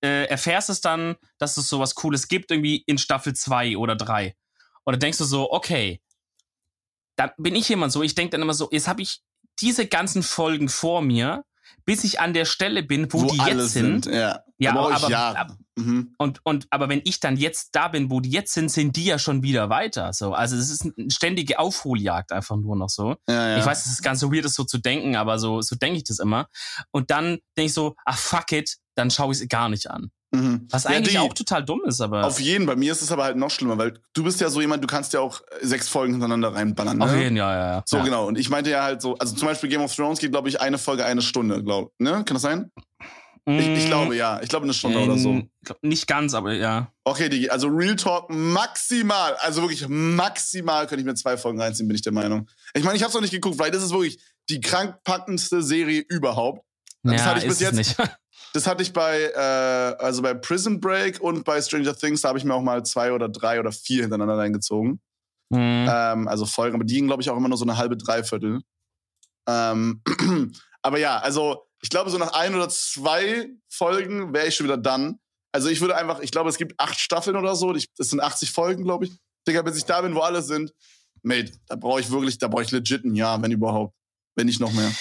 äh, 0.03 0.25
erfährst 0.25 0.71
es 0.71 0.81
dann, 0.81 1.17
dass 1.39 1.57
es 1.57 1.69
sowas 1.69 1.95
Cooles 1.95 2.29
gibt, 2.29 2.51
irgendwie 2.51 2.83
in 2.87 2.99
Staffel 2.99 3.35
2 3.35 3.77
oder 3.77 3.97
3. 3.97 4.35
Oder 4.87 4.97
denkst 4.97 5.19
du 5.19 5.25
so, 5.25 5.53
okay, 5.53 6.01
da 7.17 7.33
bin 7.37 7.55
ich 7.55 7.69
jemand 7.69 7.93
so, 7.93 8.03
ich 8.03 8.15
denk 8.15 8.31
dann 8.31 8.41
immer 8.41 8.55
so, 8.55 8.69
jetzt 8.73 8.89
habe 8.89 9.03
ich 9.03 9.23
diese 9.61 9.87
ganzen 9.87 10.23
Folgen 10.23 10.71
vor 10.71 11.03
mir, 11.03 11.45
bis 11.85 12.05
ich 12.05 12.21
an 12.21 12.35
der 12.35 12.45
Stelle 12.45 12.83
bin, 12.83 13.13
wo, 13.13 13.23
wo 13.23 13.27
die 13.27 13.39
jetzt 13.39 13.73
sind. 13.73 14.05
sind. 14.05 14.15
Ja, 14.15 14.41
ja 14.59 14.71
aber, 14.73 14.95
aber, 14.95 15.17
aber 15.17 15.57
mhm. 15.77 16.15
und, 16.19 16.41
und 16.45 16.67
aber 16.71 16.89
wenn 16.89 17.01
ich 17.05 17.21
dann 17.21 17.37
jetzt 17.37 17.71
da 17.73 17.89
bin, 17.89 18.11
wo 18.11 18.21
die 18.21 18.31
jetzt 18.31 18.53
sind, 18.53 18.71
sind 18.71 18.97
die 18.97 19.05
ja 19.05 19.19
schon 19.19 19.43
wieder 19.43 19.71
weiter. 19.71 20.13
So, 20.13 20.33
also 20.33 20.57
es 20.57 20.71
ist 20.71 20.85
eine 20.85 21.11
ständige 21.11 21.59
Aufholjagd 21.59 22.33
einfach 22.33 22.57
nur 22.57 22.77
noch 22.77 22.89
so. 22.91 23.17
Ja, 23.29 23.49
ja. 23.49 23.59
Ich 23.59 23.67
weiß, 23.67 23.87
es 23.87 23.93
ist 23.93 24.03
ganz 24.03 24.21
so 24.21 24.33
weird, 24.33 24.45
das 24.45 24.55
so 24.55 24.65
zu 24.65 24.79
denken, 24.79 25.17
aber 25.17 25.39
so 25.39 25.61
so 25.63 25.77
denke 25.77 25.99
ich 25.99 26.05
das 26.05 26.19
immer. 26.19 26.49
Und 26.91 27.11
dann 27.11 27.39
denke 27.57 27.67
ich 27.67 27.75
so, 27.75 27.95
ach 28.05 28.19
fuck 28.19 28.53
it, 28.53 28.77
dann 28.95 29.11
schaue 29.11 29.33
ich 29.33 29.41
es 29.41 29.49
gar 29.49 29.69
nicht 29.69 29.91
an. 29.91 30.11
Mhm. 30.33 30.69
Was 30.71 30.87
eigentlich 30.87 31.15
ja, 31.15 31.23
die, 31.23 31.29
auch 31.29 31.35
total 31.35 31.65
dumm 31.65 31.83
ist, 31.87 32.01
aber. 32.01 32.25
Auf 32.25 32.39
jeden, 32.39 32.65
bei 32.65 32.77
mir 32.77 32.93
ist 32.93 33.03
es 33.03 33.11
aber 33.11 33.25
halt 33.25 33.37
noch 33.37 33.51
schlimmer, 33.51 33.77
weil 33.79 33.95
du 34.15 34.23
bist 34.23 34.41
ja 34.41 34.49
so 34.49 34.61
jemand, 34.61 34.83
du 34.83 34.87
kannst 34.87 35.13
ja 35.13 35.21
auch 35.21 35.41
sechs 35.61 35.89
Folgen 35.89 36.13
hintereinander 36.13 36.55
reinballern. 36.55 36.99
Ne? 36.99 37.05
Auf 37.05 37.17
jeden, 37.17 37.37
ja, 37.37 37.53
ja, 37.53 37.67
ja. 37.77 37.83
So, 37.85 37.97
ja. 37.97 38.05
genau. 38.05 38.27
Und 38.29 38.39
ich 38.39 38.49
meinte 38.49 38.71
ja 38.71 38.85
halt 38.85 39.03
so, 39.03 39.17
also 39.19 39.35
zum 39.35 39.49
Beispiel 39.49 39.69
Game 39.69 39.81
of 39.81 39.95
Thrones 39.95 40.21
geht, 40.21 40.31
glaube 40.31 40.49
ich, 40.49 40.61
eine 40.61 40.79
Folge 40.79 41.05
eine 41.05 41.23
Stunde, 41.23 41.65
glaube 41.65 41.91
ne? 41.99 42.23
Kann 42.25 42.35
das 42.35 42.43
sein? 42.43 42.71
Mm. 43.45 43.59
Ich, 43.59 43.69
ich, 43.69 43.87
glaube, 43.87 44.17
ja. 44.17 44.41
Ich 44.41 44.49
glaube, 44.49 44.65
eine 44.65 44.75
Stunde 44.75 45.01
in, 45.01 45.11
oder 45.11 45.19
so. 45.19 45.43
Nicht 45.83 46.07
ganz, 46.07 46.35
aber 46.35 46.53
ja. 46.53 46.93
Okay, 47.03 47.29
Digi, 47.29 47.49
also 47.51 47.67
Real 47.67 47.97
Talk 47.97 48.31
maximal, 48.31 49.35
also 49.41 49.63
wirklich 49.63 49.87
maximal 49.89 50.87
könnte 50.87 51.01
ich 51.01 51.07
mir 51.07 51.15
zwei 51.15 51.37
Folgen 51.37 51.61
reinziehen, 51.61 51.89
bin 51.89 51.97
ich 51.97 52.03
der 52.03 52.13
Meinung. 52.13 52.49
Ich 52.75 52.85
meine, 52.85 52.97
ich 52.97 53.03
habe 53.03 53.09
es 53.09 53.15
noch 53.15 53.23
nicht 53.23 53.33
geguckt, 53.33 53.57
vielleicht 53.57 53.75
ist 53.75 53.83
es 53.83 53.91
wirklich 53.91 54.23
die 54.49 54.61
krankpackendste 54.61 55.63
Serie 55.63 56.05
überhaupt. 56.09 56.65
Das 57.03 57.17
ja, 57.17 57.25
hatte 57.25 57.41
ich 57.41 57.49
bis 57.49 57.61
jetzt. 57.61 57.77
Nicht. 57.77 57.97
Das 58.53 58.67
hatte 58.67 58.83
ich 58.83 58.93
bei, 58.93 59.23
äh, 59.23 60.03
also 60.03 60.23
bei 60.23 60.35
Prison 60.35 60.81
Break 60.81 61.21
und 61.21 61.45
bei 61.45 61.61
Stranger 61.63 61.95
Things, 61.95 62.23
da 62.23 62.29
habe 62.29 62.39
ich 62.39 62.45
mir 62.45 62.55
auch 62.55 62.63
mal 62.63 62.85
zwei 62.85 63.13
oder 63.13 63.29
drei 63.29 63.61
oder 63.61 63.73
vier 63.73 64.03
hintereinander 64.03 64.39
reingezogen. 64.39 65.01
Mhm. 65.51 65.87
Ähm, 65.89 66.29
also 66.29 66.47
Folgen, 66.47 66.75
aber 66.75 66.85
die 66.85 66.95
gingen, 66.95 67.09
glaube 67.09 67.23
ich, 67.23 67.31
auch 67.31 67.37
immer 67.37 67.49
nur 67.49 67.59
so 67.59 67.65
eine 67.65 67.77
halbe, 67.77 67.97
dreiviertel. 67.97 68.63
Ähm, 69.49 70.03
aber 70.83 70.99
ja, 70.99 71.19
also 71.19 71.67
ich 71.83 71.91
glaube, 71.91 72.11
so 72.11 72.19
nach 72.19 72.33
ein 72.33 72.55
oder 72.55 72.69
zwei 72.69 73.49
Folgen 73.69 74.33
wäre 74.33 74.47
ich 74.47 74.55
schon 74.55 74.67
wieder 74.67 74.77
dann. 74.77 75.19
Also 75.53 75.69
ich 75.69 75.81
würde 75.81 75.97
einfach, 75.97 76.21
ich 76.21 76.31
glaube, 76.31 76.49
es 76.49 76.59
gibt 76.59 76.79
acht 76.79 76.99
Staffeln 76.99 77.37
oder 77.37 77.57
so. 77.57 77.75
Es 77.75 77.89
sind 77.99 78.21
80 78.21 78.53
Folgen, 78.53 78.85
glaube 78.85 79.07
ich. 79.07 79.13
Digga, 79.49 79.63
bis 79.63 79.77
ich 79.77 79.85
da 79.85 80.01
bin, 80.03 80.15
wo 80.15 80.21
alle 80.21 80.43
sind, 80.43 80.73
mate, 81.23 81.53
da 81.67 81.77
brauche 81.77 82.01
ich 82.01 82.11
wirklich, 82.11 82.39
da 82.39 82.49
brauche 82.49 82.63
ich 82.63 82.71
legit 82.71 83.05
ein 83.05 83.15
Jahr, 83.15 83.41
wenn 83.43 83.51
überhaupt. 83.51 83.95
Wenn 84.37 84.47
nicht 84.47 84.61
noch 84.61 84.73
mehr. 84.73 84.93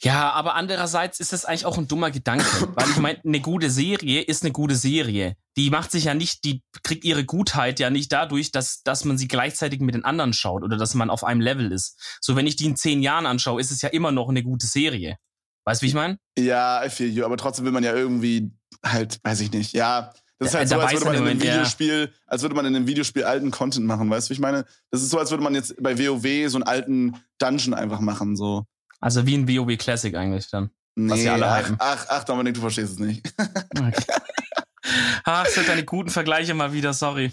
Ja, 0.00 0.30
aber 0.30 0.54
andererseits 0.54 1.18
ist 1.18 1.32
das 1.32 1.44
eigentlich 1.44 1.66
auch 1.66 1.76
ein 1.76 1.88
dummer 1.88 2.10
Gedanke, 2.10 2.44
weil 2.74 2.90
ich 2.90 2.98
meine, 2.98 3.20
eine 3.24 3.40
gute 3.40 3.68
Serie 3.70 4.22
ist 4.22 4.44
eine 4.44 4.52
gute 4.52 4.76
Serie. 4.76 5.36
Die 5.56 5.70
macht 5.70 5.90
sich 5.90 6.04
ja 6.04 6.14
nicht, 6.14 6.44
die 6.44 6.62
kriegt 6.82 7.04
ihre 7.04 7.24
Gutheit 7.24 7.80
ja 7.80 7.90
nicht 7.90 8.12
dadurch, 8.12 8.52
dass, 8.52 8.82
dass 8.82 9.04
man 9.04 9.18
sie 9.18 9.26
gleichzeitig 9.26 9.80
mit 9.80 9.94
den 9.94 10.04
anderen 10.04 10.32
schaut 10.32 10.62
oder 10.62 10.76
dass 10.76 10.94
man 10.94 11.10
auf 11.10 11.24
einem 11.24 11.40
Level 11.40 11.72
ist. 11.72 12.18
So, 12.20 12.36
wenn 12.36 12.46
ich 12.46 12.56
die 12.56 12.66
in 12.66 12.76
zehn 12.76 13.02
Jahren 13.02 13.26
anschaue, 13.26 13.60
ist 13.60 13.72
es 13.72 13.82
ja 13.82 13.88
immer 13.88 14.12
noch 14.12 14.28
eine 14.28 14.44
gute 14.44 14.66
Serie. 14.66 15.16
Weißt 15.64 15.82
du, 15.82 15.84
wie 15.84 15.88
ich 15.88 15.94
meine? 15.94 16.18
Ja, 16.38 16.84
I 16.84 16.88
feel 16.88 17.10
you, 17.10 17.24
aber 17.24 17.36
trotzdem 17.36 17.64
will 17.64 17.72
man 17.72 17.84
ja 17.84 17.94
irgendwie 17.94 18.52
halt, 18.84 19.18
weiß 19.24 19.40
ich 19.40 19.52
nicht, 19.52 19.74
ja. 19.74 20.12
Das 20.38 20.50
ist 20.50 20.54
halt 20.54 20.70
ja, 20.70 20.76
so, 20.76 20.82
als 20.82 20.92
würde 20.92 21.06
man 21.06 21.16
in 21.16 21.28
einem 21.28 21.42
Videospiel, 21.42 22.12
ja. 22.12 22.18
als 22.26 22.42
würde 22.42 22.54
man 22.54 22.64
in 22.64 22.76
einem 22.76 22.86
Videospiel 22.86 23.24
alten 23.24 23.50
Content 23.50 23.84
machen, 23.84 24.08
weißt 24.08 24.28
du, 24.28 24.30
wie 24.30 24.34
ich 24.34 24.40
meine? 24.40 24.64
Das 24.92 25.02
ist 25.02 25.10
so, 25.10 25.18
als 25.18 25.30
würde 25.30 25.42
man 25.42 25.56
jetzt 25.56 25.74
bei 25.82 25.98
WoW 25.98 26.48
so 26.48 26.58
einen 26.58 26.62
alten 26.62 27.16
Dungeon 27.38 27.74
einfach 27.74 27.98
machen, 27.98 28.36
so. 28.36 28.64
Also 29.00 29.26
wie 29.26 29.36
ein 29.36 29.48
WoW 29.48 29.76
Classic 29.76 30.14
eigentlich 30.14 30.50
dann. 30.50 30.70
Nee, 30.96 31.12
was 31.12 31.26
alle 31.26 31.46
ach, 31.46 31.72
ach, 31.78 32.06
ach, 32.08 32.24
Dominik, 32.24 32.54
du 32.54 32.60
verstehst 32.60 32.94
es 32.94 32.98
nicht. 32.98 33.32
okay. 33.78 33.92
Ach, 35.24 35.44
das 35.44 35.54
sind 35.54 35.68
deine 35.68 35.84
guten 35.84 36.08
Vergleiche 36.08 36.54
mal 36.54 36.72
wieder, 36.72 36.94
sorry. 36.94 37.32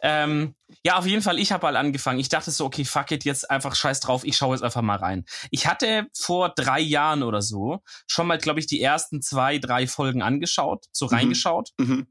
Ähm, 0.00 0.54
ja, 0.84 0.96
auf 0.96 1.06
jeden 1.06 1.22
Fall, 1.22 1.38
ich 1.38 1.52
habe 1.52 1.66
halt 1.66 1.76
angefangen. 1.76 2.18
Ich 2.18 2.28
dachte 2.28 2.50
so, 2.50 2.64
okay, 2.64 2.84
fuck 2.84 3.10
it, 3.12 3.24
jetzt 3.24 3.50
einfach 3.50 3.74
scheiß 3.74 4.00
drauf, 4.00 4.24
ich 4.24 4.36
schaue 4.36 4.54
jetzt 4.54 4.64
einfach 4.64 4.82
mal 4.82 4.96
rein. 4.96 5.24
Ich 5.50 5.66
hatte 5.66 6.06
vor 6.12 6.48
drei 6.48 6.80
Jahren 6.80 7.22
oder 7.22 7.40
so 7.40 7.82
schon 8.08 8.26
mal, 8.26 8.38
glaube 8.38 8.60
ich, 8.60 8.66
die 8.66 8.82
ersten 8.82 9.22
zwei, 9.22 9.58
drei 9.58 9.86
Folgen 9.86 10.22
angeschaut, 10.22 10.86
so 10.92 11.06
mhm. 11.06 11.14
reingeschaut. 11.14 11.70
Mhm. 11.78 12.08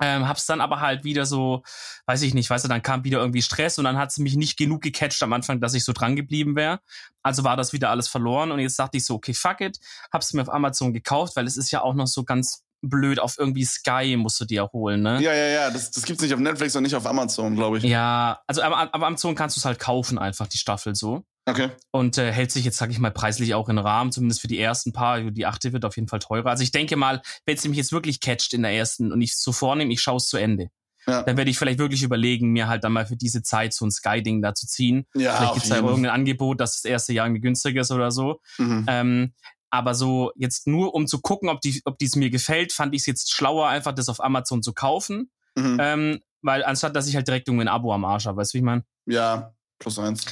Ähm, 0.00 0.26
hab's 0.26 0.46
dann 0.46 0.60
aber 0.60 0.80
halt 0.80 1.04
wieder 1.04 1.26
so, 1.26 1.62
weiß 2.06 2.22
ich 2.22 2.34
nicht, 2.34 2.48
weißt 2.48 2.64
du, 2.64 2.68
dann 2.68 2.82
kam 2.82 3.04
wieder 3.04 3.18
irgendwie 3.18 3.42
Stress 3.42 3.78
und 3.78 3.84
dann 3.84 3.98
hat's 3.98 4.18
mich 4.18 4.34
nicht 4.34 4.56
genug 4.56 4.82
gecatcht 4.82 5.22
am 5.22 5.32
Anfang, 5.32 5.60
dass 5.60 5.74
ich 5.74 5.84
so 5.84 5.92
dran 5.92 6.16
geblieben 6.16 6.56
wäre. 6.56 6.80
Also 7.22 7.44
war 7.44 7.56
das 7.56 7.72
wieder 7.72 7.90
alles 7.90 8.08
verloren 8.08 8.50
und 8.50 8.60
jetzt 8.60 8.78
dachte 8.78 8.96
ich 8.96 9.04
so, 9.04 9.14
okay, 9.14 9.34
fuck 9.34 9.60
it, 9.60 9.78
hab's 10.12 10.32
mir 10.32 10.42
auf 10.42 10.52
Amazon 10.52 10.92
gekauft, 10.92 11.36
weil 11.36 11.46
es 11.46 11.56
ist 11.56 11.70
ja 11.70 11.82
auch 11.82 11.94
noch 11.94 12.06
so 12.06 12.24
ganz 12.24 12.64
blöd 12.82 13.20
auf 13.20 13.38
irgendwie 13.38 13.64
Sky 13.64 14.16
musst 14.16 14.40
du 14.40 14.44
dir 14.44 14.70
holen, 14.72 15.02
ne? 15.02 15.20
Ja, 15.20 15.34
ja, 15.34 15.46
ja, 15.48 15.70
das, 15.70 15.90
das 15.90 16.04
gibt's 16.04 16.22
nicht 16.22 16.32
auf 16.32 16.40
Netflix 16.40 16.74
und 16.76 16.82
nicht 16.82 16.94
auf 16.94 17.06
Amazon, 17.06 17.54
glaube 17.54 17.78
ich. 17.78 17.84
Ja, 17.84 18.40
also 18.46 18.62
aber, 18.62 18.78
aber 18.94 19.06
Amazon 19.06 19.34
kannst 19.34 19.56
du 19.56 19.60
es 19.60 19.64
halt 19.64 19.78
kaufen 19.78 20.18
einfach, 20.18 20.46
die 20.46 20.58
Staffel 20.58 20.94
so. 20.94 21.24
Okay. 21.46 21.70
Und 21.90 22.18
äh, 22.18 22.30
hält 22.32 22.52
sich 22.52 22.64
jetzt, 22.64 22.76
sag 22.76 22.90
ich 22.90 22.98
mal, 22.98 23.10
preislich 23.10 23.54
auch 23.54 23.68
in 23.68 23.78
Rahmen, 23.78 24.12
zumindest 24.12 24.40
für 24.40 24.48
die 24.48 24.58
ersten 24.58 24.92
paar. 24.92 25.20
Die 25.20 25.46
achte 25.46 25.72
wird 25.72 25.84
auf 25.84 25.96
jeden 25.96 26.08
Fall 26.08 26.18
teurer. 26.18 26.50
Also 26.50 26.62
ich 26.62 26.70
denke 26.70 26.96
mal, 26.96 27.22
wenn 27.46 27.56
es 27.56 27.66
mich 27.66 27.78
jetzt 27.78 27.92
wirklich 27.92 28.20
catcht 28.20 28.52
in 28.52 28.62
der 28.62 28.72
ersten 28.72 29.12
und 29.12 29.20
ich 29.20 29.36
so 29.36 29.52
vornehme, 29.52 29.92
ich 29.92 30.00
schaue 30.00 30.18
es 30.18 30.28
zu 30.28 30.36
Ende. 30.36 30.70
Ja. 31.06 31.22
Dann 31.22 31.36
werde 31.36 31.50
ich 31.50 31.58
vielleicht 31.58 31.78
wirklich 31.78 32.02
überlegen, 32.02 32.50
mir 32.50 32.68
halt 32.68 32.84
dann 32.84 32.92
mal 32.92 33.06
für 33.06 33.16
diese 33.16 33.42
Zeit 33.42 33.72
so 33.72 33.86
ein 33.86 33.90
Sky-Ding 33.90 34.42
da 34.42 34.54
zu 34.54 34.66
ziehen. 34.66 35.06
Ja, 35.14 35.34
vielleicht 35.34 35.54
gibt's 35.54 35.68
da 35.70 35.76
irgendein 35.76 36.12
Angebot, 36.12 36.60
dass 36.60 36.74
das 36.74 36.84
erste 36.84 37.12
Jahr 37.12 37.26
irgendwie 37.26 37.40
günstiger 37.40 37.80
ist 37.80 37.90
oder 37.90 38.10
so. 38.10 38.40
Mhm. 38.58 38.84
Ähm, 38.86 39.34
aber 39.70 39.94
so 39.94 40.32
jetzt 40.36 40.66
nur 40.66 40.94
um 40.94 41.06
zu 41.06 41.20
gucken, 41.20 41.48
ob 41.48 41.60
die, 41.60 41.80
ob 41.84 41.98
dies 41.98 42.16
mir 42.16 42.30
gefällt, 42.30 42.72
fand 42.72 42.94
ich 42.94 43.02
es 43.02 43.06
jetzt 43.06 43.32
schlauer, 43.32 43.68
einfach 43.68 43.92
das 43.92 44.08
auf 44.08 44.22
Amazon 44.22 44.62
zu 44.62 44.72
kaufen. 44.72 45.30
Mhm. 45.56 45.78
Ähm, 45.80 46.20
weil 46.42 46.64
anstatt 46.64 46.94
dass 46.96 47.06
ich 47.06 47.16
halt 47.16 47.28
direkt 47.28 47.48
irgendwie 47.48 47.64
ein 47.64 47.68
Abo 47.68 47.92
am 47.92 48.04
Arsch 48.04 48.26
habe, 48.26 48.38
weißt 48.38 48.52
du, 48.52 48.54
wie 48.56 48.58
ich 48.58 48.64
meine? 48.64 48.84
Ja, 49.06 49.54
plus 49.78 49.98
eins. 49.98 50.24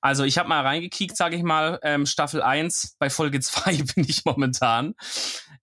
Also 0.00 0.24
ich 0.24 0.38
habe 0.38 0.48
mal 0.48 0.62
reingekickt, 0.62 1.16
sage 1.16 1.36
ich 1.36 1.42
mal, 1.42 1.78
ähm, 1.82 2.06
Staffel 2.06 2.42
1, 2.42 2.96
bei 2.98 3.10
Folge 3.10 3.40
2 3.40 3.82
bin 3.94 4.04
ich 4.08 4.24
momentan. 4.24 4.94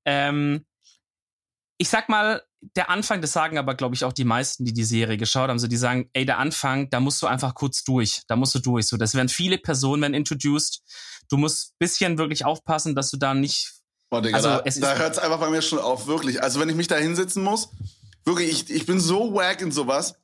Ähm, 0.05 0.65
ich 1.77 1.89
sag 1.89 2.09
mal, 2.09 2.41
der 2.75 2.89
Anfang, 2.89 3.21
das 3.21 3.33
sagen 3.33 3.57
aber, 3.57 3.75
glaube 3.75 3.95
ich, 3.95 4.05
auch 4.05 4.13
die 4.13 4.23
meisten, 4.23 4.65
die 4.65 4.73
die 4.73 4.83
Serie 4.83 5.17
geschaut 5.17 5.49
haben, 5.49 5.59
so 5.59 5.67
die 5.67 5.77
sagen, 5.77 6.09
ey, 6.13 6.25
der 6.25 6.39
Anfang, 6.39 6.89
da 6.89 6.99
musst 6.99 7.21
du 7.21 7.27
einfach 7.27 7.53
kurz 7.53 7.83
durch, 7.83 8.21
da 8.27 8.35
musst 8.35 8.55
du 8.55 8.59
durch. 8.59 8.87
So, 8.87 8.97
das 8.97 9.13
werden 9.13 9.29
viele 9.29 9.57
Personen 9.57 10.01
werden 10.01 10.13
introduced. 10.13 10.81
Du 11.29 11.37
musst 11.37 11.77
bisschen 11.79 12.17
wirklich 12.17 12.45
aufpassen, 12.45 12.95
dass 12.95 13.11
du 13.11 13.17
da 13.17 13.33
nicht 13.33 13.71
Oh, 14.11 14.21
Digga, 14.21 14.37
also, 14.37 14.49
da, 14.81 14.93
da 14.93 14.99
hört 14.99 15.13
es 15.13 15.19
einfach 15.19 15.39
bei 15.39 15.49
mir 15.49 15.61
schon 15.61 15.79
auf, 15.79 16.07
wirklich. 16.07 16.41
Also 16.41 16.59
wenn 16.59 16.69
ich 16.69 16.75
mich 16.75 16.87
da 16.87 16.95
hinsetzen 16.95 17.43
muss, 17.43 17.69
wirklich, 18.23 18.49
ich, 18.49 18.69
ich 18.69 18.85
bin 18.85 18.99
so 18.99 19.33
wack 19.33 19.61
in 19.61 19.71
sowas. 19.71 20.15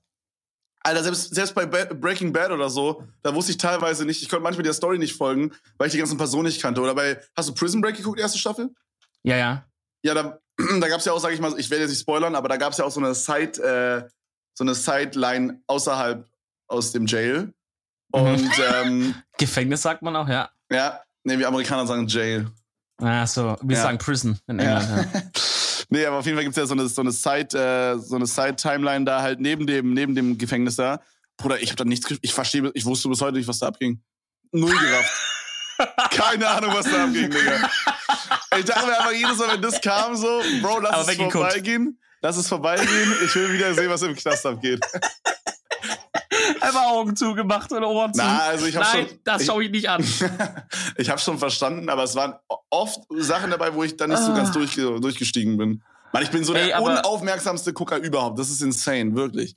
Alter, 0.84 1.04
selbst, 1.04 1.36
selbst 1.36 1.54
bei 1.54 1.66
Breaking 1.66 2.34
Bad 2.34 2.52
oder 2.52 2.70
so, 2.70 3.04
da 3.22 3.34
wusste 3.36 3.52
ich 3.52 3.58
teilweise 3.58 4.04
nicht, 4.04 4.22
ich 4.22 4.30
konnte 4.30 4.44
manchmal 4.44 4.64
der 4.64 4.74
Story 4.74 4.98
nicht 4.98 5.16
folgen, 5.16 5.52
weil 5.78 5.88
ich 5.88 5.92
die 5.94 6.00
ganzen 6.00 6.18
Personen 6.18 6.46
nicht 6.46 6.62
kannte. 6.62 6.82
Oder 6.82 6.96
bei, 6.96 7.22
hast 7.36 7.50
du 7.50 7.54
Prison 7.54 7.82
Break 7.82 7.98
geguckt, 7.98 8.18
die 8.18 8.24
erste 8.24 8.40
Staffel? 8.40 8.72
Ja, 9.24 9.38
ja. 9.38 9.66
Ja, 10.04 10.14
da, 10.16 10.40
da 10.80 10.88
gab 10.88 11.00
es 11.00 11.06
ja 11.06 11.14
auch, 11.14 11.20
sag 11.20 11.34
ich 11.34 11.40
mal, 11.40 11.58
ich 11.60 11.70
werde 11.70 11.84
jetzt 11.84 11.92
nicht 11.92 12.02
spoilern, 12.02 12.36
aber 12.36 12.50
da 12.50 12.58
gab 12.58 12.72
es 12.72 12.80
ja 12.80 12.86
auch 12.86 12.92
so 12.92 13.00
eine 13.00 13.14
Side, 13.14 13.62
äh, 13.62 14.10
so 14.56 14.64
eine 14.64 14.74
Sideline 14.74 15.62
außerhalb 15.68 16.28
aus 16.68 16.92
dem 16.92 17.06
Jail. 17.06 17.54
Und 18.12 18.42
mhm. 18.42 18.52
ähm, 18.74 19.16
Gefängnis 19.38 19.84
sagt 19.84 20.02
man 20.02 20.16
auch, 20.16 20.28
ja. 20.28 20.50
Ja, 20.72 21.02
nee, 21.24 21.38
wir 21.38 21.48
Amerikaner 21.48 21.86
sagen 21.86 22.08
Jail. 22.08 22.48
Ah, 22.98 23.26
so, 23.28 23.58
wir 23.62 23.78
ja. 23.78 23.84
sagen 23.84 23.98
Prison 23.98 24.40
in 24.48 24.60
England. 24.60 24.90
Ja. 24.90 25.20
ja. 25.20 25.22
nee, 25.92 26.06
aber 26.06 26.18
auf 26.18 26.26
jeden 26.26 26.38
Fall 26.38 26.44
gibt 26.44 26.58
es 26.58 26.62
ja 26.62 26.66
so 26.66 26.74
eine, 26.74 26.88
so 26.88 27.02
eine 27.02 27.12
Side, 27.12 27.58
äh, 27.58 28.00
so 28.00 28.16
eine 28.16 28.26
Side-Timeline 28.26 29.06
da 29.06 29.22
halt 29.22 29.40
neben 29.40 29.68
dem, 29.68 29.94
neben 29.94 30.16
dem 30.16 30.38
Gefängnis 30.38 30.78
da. 30.78 31.00
Bruder, 31.38 31.62
ich 31.62 31.70
habe 31.70 31.78
da 31.78 31.86
nichts, 31.86 32.12
ich 32.22 32.34
verstehe, 32.34 32.72
ich 32.74 32.86
wusste 32.86 33.10
bis 33.10 33.22
heute 33.22 33.38
nicht, 33.38 33.48
was 33.48 33.60
da 33.60 33.68
abging. 33.68 34.02
Null 34.52 34.76
gerafft. 34.78 35.12
Keine 36.12 36.48
Ahnung, 36.48 36.74
was 36.74 36.86
da 36.86 37.04
abging, 37.04 37.30
Digga. 37.30 37.70
Ich 38.58 38.66
dachte 38.66 38.86
mir 38.88 38.98
einfach 38.98 39.12
jedes 39.14 39.38
Mal, 39.38 39.54
wenn 39.54 39.62
das 39.62 39.80
kam, 39.82 40.16
so, 40.16 40.42
Bro, 40.62 40.80
lass 40.80 40.94
aber 40.94 41.12
es 41.12 41.32
vorbeigehen. 41.32 42.00
Lass 42.22 42.38
es 42.38 42.48
vorbeigehen. 42.48 43.16
Ich 43.24 43.34
will 43.36 43.54
wieder 43.54 43.74
sehen, 43.74 43.90
was 43.90 44.02
im 44.02 44.16
Knast 44.16 44.46
abgeht. 44.46 44.80
Einfach 46.62 46.84
Augen 46.84 47.16
zugemacht 47.16 47.72
oder 47.72 47.88
Ohren 47.88 48.14
zu. 48.14 48.22
Na, 48.22 48.40
also 48.40 48.66
ich 48.68 48.76
Nein, 48.76 49.08
schon, 49.08 49.20
das 49.24 49.46
schaue 49.46 49.64
ich 49.64 49.72
nicht 49.72 49.90
an. 49.90 50.04
ich 50.98 51.10
habe 51.10 51.20
schon 51.20 51.38
verstanden, 51.38 51.90
aber 51.90 52.04
es 52.04 52.16
waren 52.16 52.36
oft 52.70 53.00
Sachen 53.10 53.52
dabei, 53.52 53.74
wo 53.74 53.84
ich 53.84 53.98
dann 53.98 54.12
nicht 54.12 54.22
so 54.22 54.34
ganz 54.34 54.50
ah. 54.50 54.54
durch, 54.54 54.76
durchgestiegen 54.76 55.58
bin. 55.58 55.84
Mann, 56.14 56.24
ich 56.24 56.30
bin 56.30 56.44
so 56.44 56.54
Ey, 56.54 56.68
der 56.68 56.82
unaufmerksamste 56.82 57.74
Gucker 57.74 57.98
überhaupt. 57.98 58.38
Das 58.38 58.50
ist 58.50 58.62
insane, 58.62 59.16
wirklich. 59.16 59.56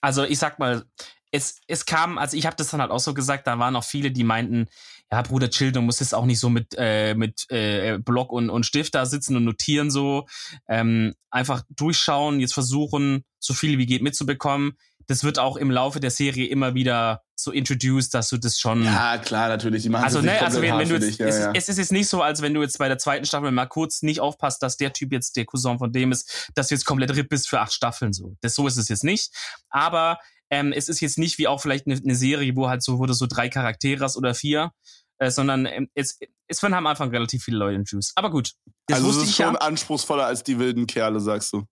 Also 0.00 0.24
ich 0.24 0.38
sag 0.38 0.58
mal, 0.58 0.84
es, 1.30 1.60
es 1.66 1.86
kam, 1.86 2.18
also 2.18 2.36
ich 2.36 2.46
habe 2.46 2.56
das 2.56 2.70
dann 2.70 2.80
halt 2.80 2.90
auch 2.90 3.00
so 3.00 3.14
gesagt, 3.14 3.46
da 3.46 3.58
waren 3.58 3.74
auch 3.76 3.84
viele, 3.84 4.10
die 4.10 4.24
meinten, 4.24 4.68
ja, 5.10 5.22
Bruder, 5.22 5.50
chill, 5.50 5.72
du 5.72 5.80
musst 5.80 6.00
jetzt 6.00 6.14
auch 6.14 6.24
nicht 6.24 6.40
so 6.40 6.50
mit, 6.50 6.74
äh, 6.76 7.14
mit 7.14 7.50
äh, 7.50 7.98
Block 7.98 8.32
und, 8.32 8.50
und 8.50 8.66
Stift 8.66 8.94
da 8.94 9.06
sitzen 9.06 9.36
und 9.36 9.44
notieren 9.44 9.90
so. 9.90 10.26
Ähm, 10.68 11.14
einfach 11.30 11.62
durchschauen, 11.70 12.40
jetzt 12.40 12.54
versuchen, 12.54 13.24
so 13.38 13.54
viel 13.54 13.78
wie 13.78 13.86
geht 13.86 14.02
mitzubekommen 14.02 14.72
das 15.06 15.24
wird 15.24 15.38
auch 15.38 15.56
im 15.56 15.70
Laufe 15.70 16.00
der 16.00 16.10
Serie 16.10 16.46
immer 16.46 16.74
wieder 16.74 17.22
so 17.34 17.50
introduced, 17.50 18.14
dass 18.14 18.28
du 18.28 18.36
das 18.36 18.58
schon. 18.58 18.84
Ja, 18.84 19.18
klar, 19.18 19.48
natürlich. 19.48 19.82
Die 19.82 19.88
machen 19.88 20.04
also, 20.04 20.20
ne, 20.20 20.40
also 20.40 20.62
wenn, 20.62 20.78
wenn 20.78 20.88
du 20.88 20.96
jetzt, 20.96 21.18
ja, 21.18 21.26
es, 21.26 21.38
ja. 21.38 21.52
es, 21.54 21.68
ist 21.68 21.78
jetzt 21.78 21.92
nicht 21.92 22.08
so, 22.08 22.22
als 22.22 22.42
wenn 22.42 22.54
du 22.54 22.62
jetzt 22.62 22.78
bei 22.78 22.88
der 22.88 22.98
zweiten 22.98 23.24
Staffel 23.24 23.50
mal 23.50 23.66
kurz 23.66 24.02
nicht 24.02 24.20
aufpasst, 24.20 24.62
dass 24.62 24.76
der 24.76 24.92
Typ 24.92 25.12
jetzt 25.12 25.36
der 25.36 25.44
Cousin 25.44 25.78
von 25.78 25.92
dem 25.92 26.12
ist, 26.12 26.50
dass 26.54 26.68
du 26.68 26.74
jetzt 26.74 26.84
komplett 26.84 27.14
RIP 27.14 27.28
bist 27.28 27.48
für 27.48 27.60
acht 27.60 27.72
Staffeln 27.72 28.12
so. 28.12 28.36
Das 28.40 28.54
so 28.54 28.66
ist 28.66 28.76
es 28.76 28.88
jetzt 28.88 29.04
nicht. 29.04 29.30
Aber 29.70 30.18
ähm, 30.50 30.72
es 30.72 30.88
ist 30.88 31.00
jetzt 31.00 31.18
nicht 31.18 31.38
wie 31.38 31.48
auch 31.48 31.60
vielleicht 31.60 31.86
eine, 31.86 31.96
eine 31.96 32.14
Serie, 32.14 32.54
wo 32.54 32.68
halt 32.68 32.82
so, 32.82 33.04
du 33.04 33.12
so 33.14 33.26
drei 33.26 33.48
Charaktere 33.48 34.04
hast 34.04 34.16
oder 34.16 34.34
vier, 34.34 34.70
äh, 35.18 35.30
sondern 35.30 35.66
ähm, 35.66 35.88
es, 35.94 36.18
es 36.46 36.62
werden 36.62 36.74
am 36.74 36.86
Anfang 36.86 37.10
relativ 37.10 37.44
viele 37.44 37.56
Leute 37.56 37.76
in 37.76 37.84
Juice. 37.84 38.12
Aber 38.16 38.30
gut. 38.30 38.52
Das 38.86 38.98
also 38.98 39.10
es 39.10 39.28
ist 39.28 39.36
schon 39.36 39.54
ja. 39.54 39.60
anspruchsvoller 39.60 40.26
als 40.26 40.42
die 40.42 40.58
wilden 40.58 40.86
Kerle, 40.86 41.20
sagst 41.20 41.52
du. 41.52 41.64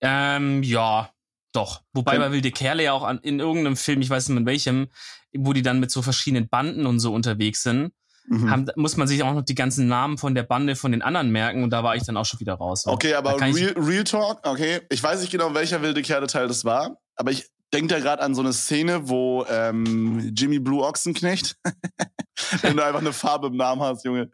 Ähm, 0.00 0.62
ja, 0.62 1.10
doch. 1.58 1.82
Wobei 1.92 2.14
ja. 2.14 2.20
bei 2.20 2.32
Wilde 2.32 2.50
Kerle 2.50 2.84
ja 2.84 2.92
auch 2.92 3.02
an, 3.02 3.18
in 3.18 3.40
irgendeinem 3.40 3.76
Film, 3.76 4.00
ich 4.00 4.10
weiß 4.10 4.28
nicht 4.28 4.38
in 4.38 4.46
welchem, 4.46 4.88
wo 5.36 5.52
die 5.52 5.62
dann 5.62 5.80
mit 5.80 5.90
so 5.90 6.02
verschiedenen 6.02 6.48
Banden 6.48 6.86
und 6.86 7.00
so 7.00 7.12
unterwegs 7.12 7.62
sind, 7.62 7.92
mhm. 8.28 8.50
haben, 8.50 8.66
muss 8.76 8.96
man 8.96 9.08
sich 9.08 9.22
auch 9.22 9.34
noch 9.34 9.42
die 9.42 9.54
ganzen 9.54 9.88
Namen 9.88 10.18
von 10.18 10.34
der 10.34 10.44
Bande 10.44 10.76
von 10.76 10.92
den 10.92 11.02
anderen 11.02 11.30
merken 11.30 11.62
und 11.62 11.70
da 11.70 11.82
war 11.82 11.96
ich 11.96 12.04
dann 12.04 12.16
auch 12.16 12.24
schon 12.24 12.40
wieder 12.40 12.54
raus. 12.54 12.86
Okay, 12.86 13.14
aber 13.14 13.40
Real, 13.40 13.74
Real 13.76 14.04
Talk, 14.04 14.40
okay. 14.46 14.80
Ich 14.90 15.02
weiß 15.02 15.20
nicht 15.20 15.32
genau, 15.32 15.52
welcher 15.54 15.82
Wilde 15.82 16.02
Kerle-Teil 16.02 16.48
das 16.48 16.64
war, 16.64 16.98
aber 17.16 17.30
ich 17.30 17.50
denke 17.72 17.94
da 17.94 18.00
gerade 18.00 18.22
an 18.22 18.34
so 18.34 18.40
eine 18.40 18.52
Szene, 18.52 19.08
wo 19.08 19.44
ähm, 19.50 20.32
Jimmy 20.34 20.58
Blue 20.58 20.82
Ochsenknecht, 20.84 21.56
wenn 22.62 22.76
du 22.76 22.84
einfach 22.84 23.00
eine 23.00 23.12
Farbe 23.12 23.48
im 23.48 23.56
Namen 23.56 23.82
hast, 23.82 24.04
Junge, 24.04 24.30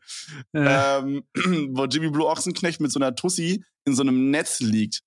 ja. 0.53 0.99
ähm, 0.99 1.25
wo 1.73 1.85
Jimmy 1.87 2.11
Blue 2.11 2.27
Ochsenknecht 2.27 2.81
mit 2.81 2.93
so 2.93 3.01
einer 3.01 3.15
Tussi 3.15 3.65
in 3.87 3.95
so 3.95 4.03
einem 4.03 4.31
Netz 4.31 4.61
liegt. 4.61 5.03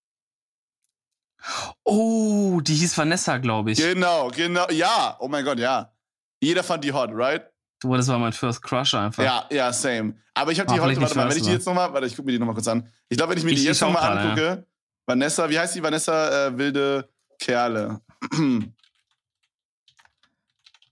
Oh, 1.84 2.60
die 2.62 2.76
hieß 2.76 2.98
Vanessa, 2.98 3.38
glaube 3.38 3.72
ich. 3.72 3.78
Genau, 3.78 4.30
genau. 4.30 4.68
Ja, 4.70 5.16
oh 5.20 5.28
mein 5.28 5.46
Gott, 5.46 5.60
ja. 5.60 5.92
Jeder 6.40 6.64
fand 6.64 6.84
die 6.84 6.92
hot, 6.92 7.10
right? 7.14 7.44
Du, 7.80 7.96
das 7.96 8.08
war 8.08 8.18
mein 8.18 8.34
First 8.34 8.62
Crush 8.64 8.96
einfach. 8.96 9.24
Ja, 9.24 9.46
ja, 9.52 9.72
same. 9.72 10.16
Aber 10.34 10.52
ich 10.52 10.60
habe 10.60 10.74
die 10.74 10.80
heute, 10.80 11.00
warte 11.00 11.16
mal, 11.16 11.30
wenn 11.30 11.38
ich 11.38 11.44
die 11.44 11.52
jetzt 11.52 11.66
nochmal, 11.66 11.94
warte, 11.94 12.08
ich 12.08 12.16
gucke 12.16 12.26
mir 12.26 12.32
die 12.32 12.40
nochmal 12.40 12.56
kurz 12.56 12.68
an. 12.68 12.88
Ich 13.10 13.18
glaube, 13.18 13.32
wenn 13.32 13.38
ich 13.38 13.44
mir 13.44 13.52
ich, 13.52 13.60
die 13.60 13.66
jetzt 13.66 13.82
nochmal 13.82 14.18
angucke, 14.18 14.46
ja. 14.46 14.58
Vanessa, 15.06 15.50
wie 15.50 15.60
heißt 15.60 15.76
die? 15.76 15.84
Vanessa 15.84 16.48
äh, 16.48 16.58
Wilde 16.58 17.10
Kerle. 17.40 18.02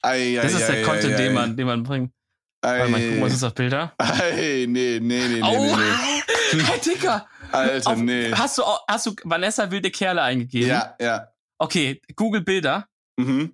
ei, 0.01 0.39
ei, 0.39 0.39
das 0.41 0.53
ist 0.53 0.69
ei, 0.69 0.75
der 0.75 0.83
Content, 0.83 1.19
den, 1.19 1.33
man, 1.33 1.57
den 1.57 1.65
man 1.65 1.83
bringt. 1.83 2.11
Warte 2.61 2.89
mal, 2.89 3.01
gucken, 3.01 3.21
was 3.21 3.33
ist 3.33 3.43
auf 3.43 3.53
Bilder? 3.53 3.93
Ey, 3.97 4.65
nee, 4.67 4.99
nee, 5.01 5.27
nee, 5.27 5.41
oh. 5.43 5.75
nee, 5.75 5.75
nee. 6.53 6.63
hey, 6.63 6.79
Dicker! 6.79 7.27
Alter, 7.51 7.91
auf, 7.91 7.97
nee. 7.97 8.31
Hast 8.31 8.57
du, 8.57 8.63
hast 8.87 9.05
du 9.05 9.15
Vanessa 9.23 9.71
wilde 9.71 9.91
Kerle 9.91 10.21
eingegeben? 10.21 10.69
Ja, 10.69 10.95
ja. 10.99 11.27
Okay, 11.57 12.01
Google 12.15 12.41
Bilder. 12.41 12.87
Mhm. 13.17 13.53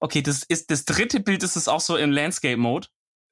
Okay, 0.00 0.22
das 0.22 0.42
ist 0.42 0.70
das 0.70 0.84
dritte 0.84 1.20
Bild 1.20 1.42
ist 1.42 1.56
es 1.56 1.68
auch 1.68 1.80
so 1.80 1.96
im 1.96 2.10
Landscape-Mode. 2.10 2.88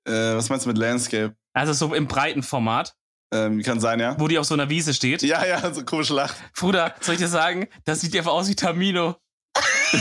Äh, 0.07 0.13
was 0.13 0.49
meinst 0.49 0.67
du 0.67 0.71
mit 0.71 0.79
Landscape? 0.79 1.35
Also 1.53 1.73
so 1.73 1.95
im 1.95 2.07
breiten 2.07 2.43
Format. 2.43 2.95
Ähm, 3.33 3.63
kann 3.63 3.81
sein, 3.81 4.01
ja. 4.01 4.19
Wo 4.19 4.27
die 4.29 4.39
auf 4.39 4.47
so 4.47 4.55
einer 4.55 4.69
Wiese 4.71 4.93
steht. 4.93 5.23
Ja, 5.23 5.45
ja, 5.45 5.73
so 5.73 5.85
komisch 5.85 6.09
lacht. 6.09 6.37
Bruder, 6.55 6.95
soll 7.01 7.15
ich 7.15 7.21
dir 7.21 7.29
sagen, 7.29 7.69
das 7.85 8.01
sieht 8.01 8.17
einfach 8.17 8.33
aus 8.33 8.49
wie 8.49 8.57
Tamino. 8.57 9.17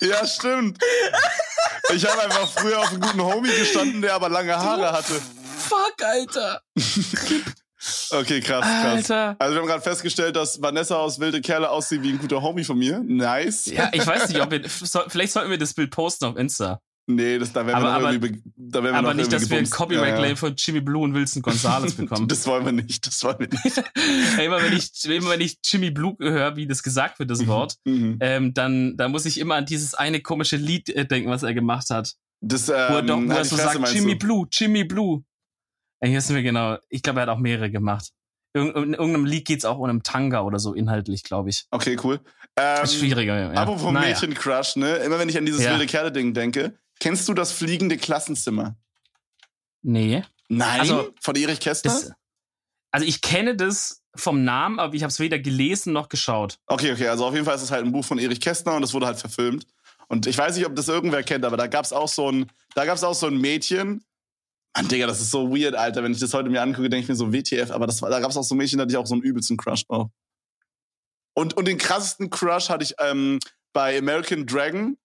ja, 0.00 0.26
stimmt. 0.26 0.78
Ich 1.92 2.06
habe 2.06 2.22
einfach 2.22 2.48
früher 2.48 2.80
auf 2.80 2.90
einen 2.90 3.00
guten 3.00 3.22
Homie 3.22 3.50
gestanden, 3.50 4.00
der 4.00 4.14
aber 4.14 4.28
lange 4.28 4.56
Haare 4.56 4.92
hatte. 4.92 5.20
Fuck, 5.58 6.02
Alter. 6.02 6.62
Okay, 8.14 8.40
krass, 8.40 8.64
krass. 8.64 9.10
Alter. 9.10 9.36
Also 9.38 9.54
wir 9.54 9.60
haben 9.60 9.68
gerade 9.68 9.82
festgestellt, 9.82 10.36
dass 10.36 10.60
Vanessa 10.62 10.96
aus 10.96 11.18
Wilde 11.18 11.40
Kerle 11.40 11.70
aussieht 11.70 12.02
wie 12.02 12.10
ein 12.10 12.18
guter 12.18 12.42
Homie 12.42 12.64
von 12.64 12.78
mir. 12.78 13.00
Nice. 13.00 13.66
Ja, 13.66 13.90
ich 13.92 14.06
weiß 14.06 14.28
nicht, 14.28 14.40
ob 14.40 14.50
wir, 14.50 14.62
vielleicht 15.08 15.32
sollten 15.32 15.50
wir 15.50 15.58
das 15.58 15.74
Bild 15.74 15.90
posten 15.90 16.26
auf 16.26 16.36
Insta. 16.36 16.80
Nee, 17.06 17.38
das, 17.38 17.52
da 17.52 17.66
werden 17.66 17.82
wir 17.82 17.90
aber, 17.90 18.12
irgendwie, 18.12 18.42
da 18.56 18.82
werden 18.82 18.94
wir 18.94 18.98
aber 18.98 19.12
nicht, 19.12 19.30
dass 19.30 19.50
wir 19.50 19.58
ein 19.58 19.68
Copyright-Claim 19.68 20.30
ja, 20.30 20.36
von 20.36 20.54
Jimmy 20.56 20.80
Blue 20.80 21.02
und 21.02 21.12
Wilson 21.12 21.42
Gonzalez 21.42 21.92
bekommen. 21.96 22.28
das 22.28 22.46
wollen 22.46 22.64
wir 22.64 22.72
nicht, 22.72 23.06
das 23.06 23.22
wollen 23.22 23.40
wir 23.40 23.48
nicht. 23.48 23.82
immer, 24.42 24.62
wenn 24.62 24.72
ich, 24.72 24.90
immer 25.04 25.30
wenn 25.30 25.40
ich 25.42 25.58
Jimmy 25.62 25.90
Blue 25.90 26.16
höre, 26.18 26.56
wie 26.56 26.66
das 26.66 26.82
gesagt 26.82 27.18
wird, 27.18 27.30
das 27.30 27.40
mhm, 27.40 27.46
Wort, 27.48 27.74
mhm. 27.84 28.16
ähm, 28.20 28.54
dann, 28.54 28.96
dann 28.96 29.10
muss 29.10 29.26
ich 29.26 29.38
immer 29.38 29.56
an 29.56 29.66
dieses 29.66 29.92
eine 29.92 30.20
komische 30.20 30.56
Lied 30.56 30.88
äh, 30.88 31.04
denken, 31.04 31.28
was 31.28 31.42
er 31.42 31.52
gemacht 31.52 31.90
hat. 31.90 32.14
Das, 32.40 32.70
ähm, 32.70 32.74
wo 32.88 32.94
er, 32.94 33.02
doch, 33.02 33.22
wo 33.22 33.32
er 33.32 33.44
so 33.44 33.56
sagt, 33.56 33.92
Jimmy? 33.92 34.14
Blue, 34.14 34.46
Jimmy 34.50 34.84
Blue. 34.84 35.24
Hier 36.04 36.18
ist 36.18 36.30
mir 36.30 36.42
genau, 36.42 36.78
ich 36.88 37.02
glaube, 37.02 37.20
er 37.20 37.22
hat 37.22 37.28
auch 37.28 37.38
mehrere 37.38 37.70
gemacht. 37.70 38.10
In 38.52 38.68
irgendeinem 38.68 39.24
Lied 39.24 39.46
geht's 39.46 39.64
auch 39.64 39.78
um 39.78 39.84
einen 39.84 40.02
Tanga 40.02 40.42
oder 40.42 40.60
so 40.60 40.74
inhaltlich, 40.74 41.24
glaube 41.24 41.50
ich. 41.50 41.66
Okay, 41.72 41.96
cool. 42.04 42.20
Ähm, 42.56 42.84
ist 42.84 42.94
schwieriger, 42.96 43.36
ja. 43.36 43.50
Apropos 43.50 43.92
naja. 43.92 44.08
Mädchencrush, 44.08 44.76
ne? 44.76 44.96
Immer 44.96 45.18
wenn 45.18 45.28
ich 45.28 45.36
an 45.36 45.44
dieses 45.44 45.64
ja. 45.64 45.72
wilde 45.72 45.86
Kerle-Ding 45.86 46.34
denke, 46.34 46.78
kennst 47.00 47.28
du 47.28 47.34
das 47.34 47.50
fliegende 47.50 47.96
Klassenzimmer? 47.96 48.76
Nee. 49.82 50.22
Nein? 50.48 50.80
Also, 50.80 51.12
von 51.20 51.34
Erich 51.34 51.58
Kästner? 51.58 51.92
Das, 51.92 52.12
also 52.92 53.06
ich 53.06 53.20
kenne 53.22 53.56
das 53.56 54.02
vom 54.14 54.44
Namen, 54.44 54.78
aber 54.78 54.94
ich 54.94 55.02
habe 55.02 55.10
es 55.10 55.18
weder 55.18 55.40
gelesen 55.40 55.92
noch 55.92 56.08
geschaut. 56.08 56.58
Okay, 56.66 56.92
okay, 56.92 57.08
also 57.08 57.26
auf 57.26 57.34
jeden 57.34 57.44
Fall 57.44 57.56
ist 57.56 57.62
es 57.62 57.72
halt 57.72 57.84
ein 57.84 57.90
Buch 57.90 58.04
von 58.04 58.20
Erich 58.20 58.40
Kästner 58.40 58.74
und 58.74 58.82
das 58.82 58.94
wurde 58.94 59.06
halt 59.06 59.18
verfilmt. 59.18 59.66
Und 60.06 60.26
ich 60.26 60.38
weiß 60.38 60.56
nicht, 60.56 60.66
ob 60.66 60.76
das 60.76 60.86
irgendwer 60.86 61.24
kennt, 61.24 61.44
aber 61.44 61.56
da 61.56 61.66
gab's 61.66 61.92
auch 61.92 62.08
so 62.08 62.30
ein, 62.30 62.46
da 62.74 62.84
gab's 62.84 63.02
auch 63.02 63.14
so 63.14 63.26
ein 63.26 63.38
Mädchen, 63.38 64.04
Mann, 64.76 64.88
Digga, 64.88 65.06
das 65.06 65.20
ist 65.20 65.30
so 65.30 65.50
weird, 65.50 65.74
Alter. 65.74 66.02
Wenn 66.02 66.12
ich 66.12 66.18
das 66.18 66.34
heute 66.34 66.50
mir 66.50 66.60
angucke, 66.60 66.88
denke 66.88 67.04
ich 67.04 67.08
mir 67.08 67.14
so 67.14 67.32
WTF, 67.32 67.70
aber 67.70 67.86
das 67.86 68.00
da 68.00 68.20
gab 68.20 68.30
es 68.30 68.36
auch 68.36 68.42
so 68.42 68.54
Mädchen, 68.54 68.78
da 68.78 68.82
hatte 68.82 68.92
ich 68.92 68.96
auch 68.96 69.06
so 69.06 69.14
einen 69.14 69.22
übelsten 69.22 69.56
Crush 69.56 69.86
drauf. 69.86 70.10
Und, 71.34 71.56
und 71.56 71.66
den 71.66 71.78
krassesten 71.78 72.30
Crush 72.30 72.68
hatte 72.68 72.84
ich 72.84 72.94
ähm, 72.98 73.38
bei 73.72 73.98
American 73.98 74.46
Dragon 74.46 74.96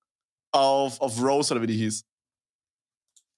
auf, 0.51 0.99
auf 1.01 1.21
Rose 1.21 1.53
oder 1.53 1.61
wie 1.61 1.67
die 1.67 1.77
hieß. 1.77 2.03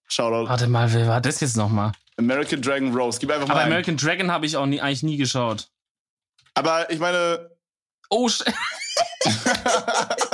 Shoutout. 0.08 0.50
Warte 0.50 0.68
mal, 0.68 0.92
wer 0.94 1.08
war 1.08 1.22
das 1.22 1.40
jetzt 1.42 1.58
nochmal? 1.58 1.94
American 2.18 2.62
Dragon 2.62 2.94
Rose. 2.94 3.20
Gib 3.20 3.32
einfach 3.32 3.48
mal. 3.48 3.54
Aber 3.54 3.62
ein. 3.62 3.68
American 3.68 3.98
Dragon 3.98 4.32
habe 4.32 4.46
ich 4.46 4.58
auch 4.58 4.66
nie, 4.66 4.82
eigentlich 4.82 5.04
nie 5.04 5.18
geschaut. 5.18 5.70
Aber 6.54 6.90
ich 6.92 7.00
meine. 7.00 7.50
Oh, 8.10 8.30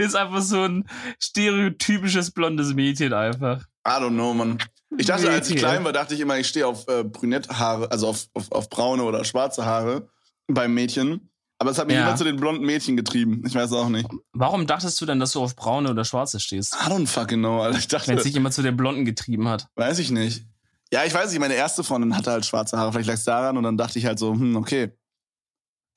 ist 0.06 0.16
einfach 0.16 0.42
so 0.42 0.62
ein 0.62 0.88
stereotypisches 1.18 2.30
blondes 2.30 2.74
Mädchen 2.74 3.12
einfach. 3.12 3.64
I 3.86 3.90
don't 3.90 4.10
know, 4.10 4.34
man. 4.34 4.58
Ich 4.98 5.06
dachte, 5.06 5.22
Mädchen. 5.22 5.38
als 5.38 5.50
ich 5.50 5.56
klein 5.56 5.84
war, 5.84 5.92
dachte 5.92 6.14
ich 6.14 6.20
immer, 6.20 6.38
ich 6.38 6.48
stehe 6.48 6.66
auf 6.66 6.88
äh, 6.88 7.04
Brünetthaare, 7.04 7.90
also 7.90 8.08
auf, 8.08 8.26
auf, 8.34 8.50
auf 8.52 8.68
braune 8.68 9.04
oder 9.04 9.24
schwarze 9.24 9.64
Haare 9.64 10.08
beim 10.48 10.74
Mädchen. 10.74 11.30
Aber 11.58 11.70
es 11.70 11.78
hat 11.78 11.88
mich 11.88 11.96
ja. 11.96 12.06
immer 12.06 12.16
zu 12.16 12.24
den 12.24 12.36
blonden 12.36 12.64
Mädchen 12.64 12.96
getrieben. 12.96 13.42
Ich 13.46 13.54
weiß 13.54 13.72
auch 13.74 13.90
nicht. 13.90 14.08
Warum 14.32 14.66
dachtest 14.66 14.98
du 15.00 15.04
denn, 15.04 15.20
dass 15.20 15.32
du 15.32 15.42
auf 15.42 15.54
braune 15.54 15.90
oder 15.90 16.06
schwarze 16.06 16.40
stehst? 16.40 16.74
I 16.74 16.90
don't 16.90 17.06
fucking 17.06 17.38
know, 17.38 17.60
Alter. 17.60 17.78
Ich 17.78 17.86
dachte. 17.86 18.08
Wenn 18.08 18.16
es 18.16 18.24
sich 18.24 18.34
immer 18.34 18.50
zu 18.50 18.62
den 18.62 18.78
blonden 18.78 19.04
getrieben 19.04 19.46
hat. 19.46 19.68
Weiß 19.74 19.98
ich 19.98 20.10
nicht. 20.10 20.46
Ja, 20.90 21.04
ich 21.04 21.12
weiß 21.12 21.30
nicht, 21.30 21.38
meine 21.38 21.54
erste 21.54 21.84
Freundin 21.84 22.16
hatte 22.16 22.30
halt 22.30 22.46
schwarze 22.46 22.78
Haare. 22.78 22.92
Vielleicht 22.92 23.08
lag 23.08 23.14
es 23.14 23.24
daran 23.24 23.58
und 23.58 23.62
dann 23.62 23.76
dachte 23.76 23.98
ich 23.98 24.06
halt 24.06 24.18
so, 24.18 24.32
hm, 24.32 24.56
okay. 24.56 24.92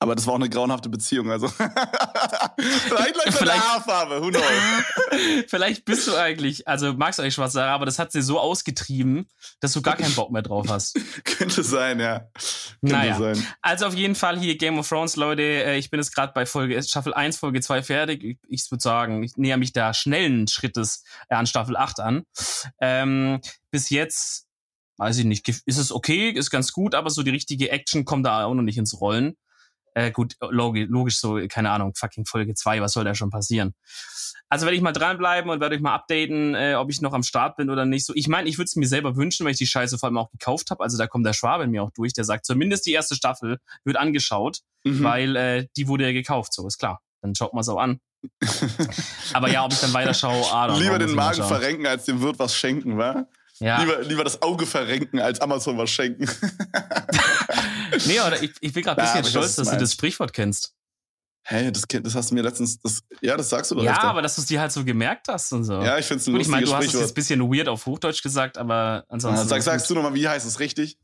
Aber 0.04 0.14
das 0.14 0.26
war 0.26 0.34
auch 0.34 0.38
eine 0.38 0.50
grauenhafte 0.50 0.90
Beziehung, 0.90 1.30
also. 1.30 1.48
Vielleicht 2.58 3.16
lag 3.16 3.38
der 3.38 3.54
Haarfarbe, 3.54 4.22
who 4.22 4.28
knows. 4.28 4.44
Vielleicht 5.48 5.86
bist 5.86 6.06
du 6.06 6.14
eigentlich, 6.14 6.68
also 6.68 6.92
magst 6.92 7.18
du 7.18 7.22
eigentlich 7.22 7.32
schwarze 7.32 7.62
Haare, 7.62 7.72
aber 7.72 7.86
das 7.86 7.98
hat 7.98 8.12
sie 8.12 8.20
so 8.20 8.38
ausgetrieben, 8.38 9.26
dass 9.60 9.72
du 9.72 9.80
gar 9.80 9.96
keinen 9.96 10.14
Bock 10.14 10.30
mehr 10.30 10.42
drauf 10.42 10.66
hast. 10.68 11.00
Könnte 11.24 11.62
sein, 11.62 12.00
ja. 12.00 12.28
Könnte 12.80 12.96
naja. 12.96 13.18
sein. 13.18 13.46
Also 13.62 13.86
auf 13.86 13.94
jeden 13.94 14.14
Fall 14.14 14.38
hier 14.38 14.58
Game 14.58 14.78
of 14.78 14.86
Thrones, 14.86 15.16
Leute. 15.16 15.42
Äh, 15.42 15.78
ich 15.78 15.88
bin 15.88 15.98
jetzt 15.98 16.14
gerade 16.14 16.34
bei 16.34 16.44
Folge, 16.44 16.82
Staffel 16.82 17.14
1, 17.14 17.38
Folge 17.38 17.62
2 17.62 17.82
fertig. 17.82 18.22
Ich, 18.22 18.38
ich 18.46 18.70
würde 18.70 18.82
sagen, 18.82 19.22
ich 19.22 19.38
näher 19.38 19.56
mich 19.56 19.72
da 19.72 19.94
schnellen 19.94 20.48
Schrittes 20.48 21.02
äh, 21.30 21.34
an 21.34 21.46
Staffel 21.46 21.78
8 21.78 22.00
an. 22.00 22.24
Ähm, 22.78 23.40
bis 23.70 23.88
jetzt 23.88 24.44
weiß 24.96 25.18
ich 25.18 25.24
nicht, 25.24 25.48
ist 25.48 25.78
es 25.78 25.92
okay, 25.92 26.30
ist 26.30 26.50
ganz 26.50 26.72
gut, 26.72 26.94
aber 26.94 27.10
so 27.10 27.22
die 27.22 27.30
richtige 27.30 27.70
Action 27.70 28.04
kommt 28.04 28.26
da 28.26 28.44
auch 28.44 28.54
noch 28.54 28.62
nicht 28.62 28.78
ins 28.78 29.00
Rollen. 29.00 29.36
Äh, 29.94 30.10
gut, 30.10 30.36
logisch, 30.40 30.88
logisch 30.88 31.18
so, 31.18 31.38
keine 31.48 31.70
Ahnung, 31.70 31.94
fucking 31.94 32.26
Folge 32.26 32.54
2, 32.54 32.80
was 32.80 32.92
soll 32.92 33.04
da 33.04 33.14
schon 33.14 33.30
passieren? 33.30 33.74
Also 34.48 34.66
werde 34.66 34.76
ich 34.76 34.82
mal 34.82 34.92
dranbleiben 34.92 35.50
und 35.50 35.60
werde 35.60 35.76
euch 35.76 35.80
mal 35.80 35.94
updaten, 35.94 36.54
äh, 36.54 36.74
ob 36.74 36.90
ich 36.90 37.00
noch 37.00 37.12
am 37.12 37.22
Start 37.22 37.56
bin 37.56 37.70
oder 37.70 37.84
nicht. 37.86 38.04
So, 38.04 38.12
ich 38.14 38.28
meine, 38.28 38.48
ich 38.48 38.58
würde 38.58 38.66
es 38.66 38.76
mir 38.76 38.86
selber 38.86 39.16
wünschen, 39.16 39.44
weil 39.44 39.52
ich 39.52 39.58
die 39.58 39.66
Scheiße 39.66 39.98
vor 39.98 40.08
allem 40.08 40.18
auch 40.18 40.30
gekauft 40.30 40.70
habe. 40.70 40.82
Also 40.82 40.98
da 40.98 41.06
kommt 41.06 41.26
der 41.26 41.32
Schwabe 41.32 41.64
in 41.64 41.70
mir 41.70 41.82
auch 41.82 41.90
durch, 41.90 42.12
der 42.12 42.24
sagt, 42.24 42.44
zumindest 42.44 42.86
die 42.86 42.92
erste 42.92 43.14
Staffel 43.14 43.58
wird 43.84 43.96
angeschaut, 43.96 44.60
mhm. 44.84 45.02
weil 45.02 45.36
äh, 45.36 45.66
die 45.76 45.88
wurde 45.88 46.04
ja 46.04 46.12
gekauft, 46.12 46.52
so 46.52 46.66
ist 46.66 46.78
klar. 46.78 47.00
Dann 47.22 47.34
schaut 47.34 47.54
man 47.54 47.62
es 47.62 47.68
auch 47.68 47.78
an. 47.78 48.00
Aber 49.32 49.50
ja, 49.50 49.64
ob 49.64 49.72
ich 49.72 49.80
dann 49.80 49.92
weiterschaue, 49.92 50.44
ah, 50.52 50.76
Lieber 50.76 50.98
den 50.98 51.14
Magen 51.14 51.42
verrenken, 51.42 51.86
als 51.86 52.04
dem 52.04 52.20
Wirt 52.20 52.38
was 52.38 52.54
schenken, 52.54 52.98
wa? 52.98 53.26
Ja. 53.60 53.80
Lieber, 53.80 54.02
lieber 54.02 54.24
das 54.24 54.42
Auge 54.42 54.66
verrenken, 54.66 55.20
als 55.20 55.40
Amazon 55.40 55.78
was 55.78 55.90
schenken. 55.90 56.28
nee, 58.06 58.20
oder 58.20 58.42
ich, 58.42 58.52
ich 58.60 58.72
bin 58.72 58.82
gerade 58.82 59.00
ein 59.00 59.06
bisschen 59.06 59.24
ja, 59.24 59.30
stolz, 59.30 59.56
dass 59.56 59.70
du 59.70 59.76
das 59.76 59.92
Sprichwort 59.92 60.32
kennst. 60.32 60.74
Hey, 61.46 61.70
das, 61.70 61.82
das 61.86 62.14
hast 62.14 62.30
du 62.30 62.34
mir 62.34 62.42
letztens, 62.42 62.80
das, 62.80 63.02
ja, 63.20 63.36
das 63.36 63.50
sagst 63.50 63.70
du 63.70 63.74
doch 63.74 63.82
Ja, 63.82 63.92
öfter. 63.92 64.04
aber 64.04 64.22
dass 64.22 64.34
du 64.36 64.40
es 64.40 64.46
dir 64.46 64.60
halt 64.60 64.72
so 64.72 64.82
gemerkt 64.82 65.28
hast 65.28 65.52
und 65.52 65.64
so. 65.64 65.74
Ja, 65.74 65.98
ich 65.98 66.06
finde 66.06 66.22
es 66.22 66.26
ein 66.26 66.32
Gut, 66.32 66.40
ich 66.40 66.48
meine, 66.48 66.64
du 66.64 66.74
hast 66.74 66.86
es 66.86 66.92
jetzt 66.94 67.10
ein 67.10 67.14
bisschen 67.14 67.40
weird 67.52 67.68
auf 67.68 67.84
Hochdeutsch 67.84 68.22
gesagt, 68.22 68.56
aber 68.56 69.04
ansonsten. 69.08 69.42
Ja, 69.42 69.48
sag, 69.48 69.62
sagst 69.62 69.90
du 69.90 69.94
nochmal, 69.94 70.14
wie 70.14 70.26
heißt 70.26 70.46
es 70.46 70.58
richtig? 70.58 70.96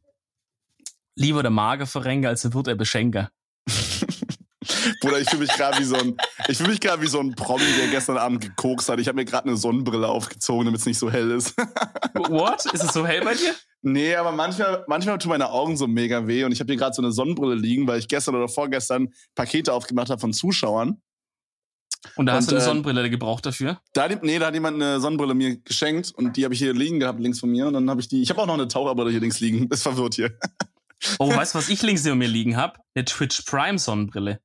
Lieber 1.15 1.43
der 1.43 1.51
Mager 1.51 1.87
verrenke, 1.87 2.29
als 2.29 2.51
wird 2.51 2.69
er 2.69 2.75
beschenker. 2.75 3.31
Bruder, 5.01 5.21
ich 5.21 5.29
fühle 5.29 5.43
mich 5.43 5.53
gerade 5.53 5.79
wie 5.79 5.85
so 5.85 5.97
ein, 5.97 6.17
ich 6.49 6.59
fühle 6.59 6.71
mich 6.71 6.81
gerade 6.81 7.03
wie 7.03 7.07
so 7.07 7.21
ein 7.21 7.35
Promi, 7.35 7.65
der 7.79 7.89
gestern 7.89 8.19
Abend 8.19 8.41
gekokst 8.41 8.89
hat. 8.89 9.01
Ich 9.01 9.09
habe 9.09 9.17
mir 9.17 9.25
gerade 9.25 9.49
eine 9.49 9.57
Sonnenbrille 9.57 10.09
aufgezogen, 10.09 10.67
damit 10.67 10.81
es 10.81 10.87
nicht 10.87 10.99
so 10.99 11.11
hell 11.11 11.31
ist. 11.31 11.57
What? 12.15 12.67
Ist 12.67 12.85
es 12.85 12.93
so 12.93 13.07
hell 13.07 13.23
bei 13.25 13.35
dir? 13.35 13.55
Nee, 13.83 14.15
aber 14.15 14.33
manchmal, 14.33 14.85
manchmal 14.89 15.19
tun 15.19 15.31
meine 15.31 15.51
Augen 15.51 15.77
so 15.77 15.87
mega 15.87 16.27
weh 16.27 16.45
und 16.45 16.53
ich 16.53 16.61
habe 16.61 16.73
hier 16.73 16.79
gerade 16.79 16.95
so 16.95 17.03
eine 17.03 17.13
Sonnenbrille 17.13 17.55
liegen, 17.55 17.87
weil 17.87 17.99
ich 17.99 18.09
gestern 18.09 18.35
oder 18.35 18.49
vorgestern 18.49 19.09
Pakete 19.35 19.73
aufgemacht 19.73 20.11
habe 20.11 20.21
von 20.21 20.33
Zuschauern. 20.33 21.01
Und 22.17 22.27
da 22.27 22.33
hast 22.35 22.45
und, 22.45 22.53
du 22.53 22.57
eine 22.57 22.65
äh, 22.65 22.67
Sonnenbrille 22.67 23.11
gebraucht 23.11 23.45
dafür? 23.45 23.81
Da, 23.93 24.09
nee, 24.09 24.39
da 24.39 24.47
hat 24.47 24.55
jemand 24.55 24.77
eine 24.83 25.01
Sonnenbrille 25.01 25.35
mir 25.35 25.57
geschenkt 25.59 26.13
und 26.13 26.37
die 26.37 26.45
habe 26.45 26.55
ich 26.55 26.61
hier 26.61 26.73
liegen 26.73 26.99
gehabt, 26.99 27.21
links 27.21 27.41
von 27.41 27.51
mir. 27.51 27.67
Und 27.67 27.75
dann 27.75 27.91
habe 27.91 28.01
ich 28.01 28.09
die. 28.09 28.23
Ich 28.23 28.31
habe 28.31 28.41
auch 28.41 28.47
noch 28.47 28.55
eine 28.55 28.69
Taucherbrille 28.69 29.11
hier 29.11 29.21
links 29.21 29.41
liegen. 29.41 29.69
Ist 29.69 29.83
verwirrt 29.83 30.15
hier. 30.15 30.37
Oh, 31.19 31.35
weißt 31.35 31.55
du, 31.55 31.59
was 31.59 31.69
ich 31.69 31.83
links 31.83 32.05
neben 32.05 32.19
mir 32.19 32.29
liegen 32.29 32.57
habe? 32.57 32.79
Eine 32.95 33.05
Twitch 33.05 33.43
Prime 33.43 33.79
Sonnenbrille. 33.79 34.41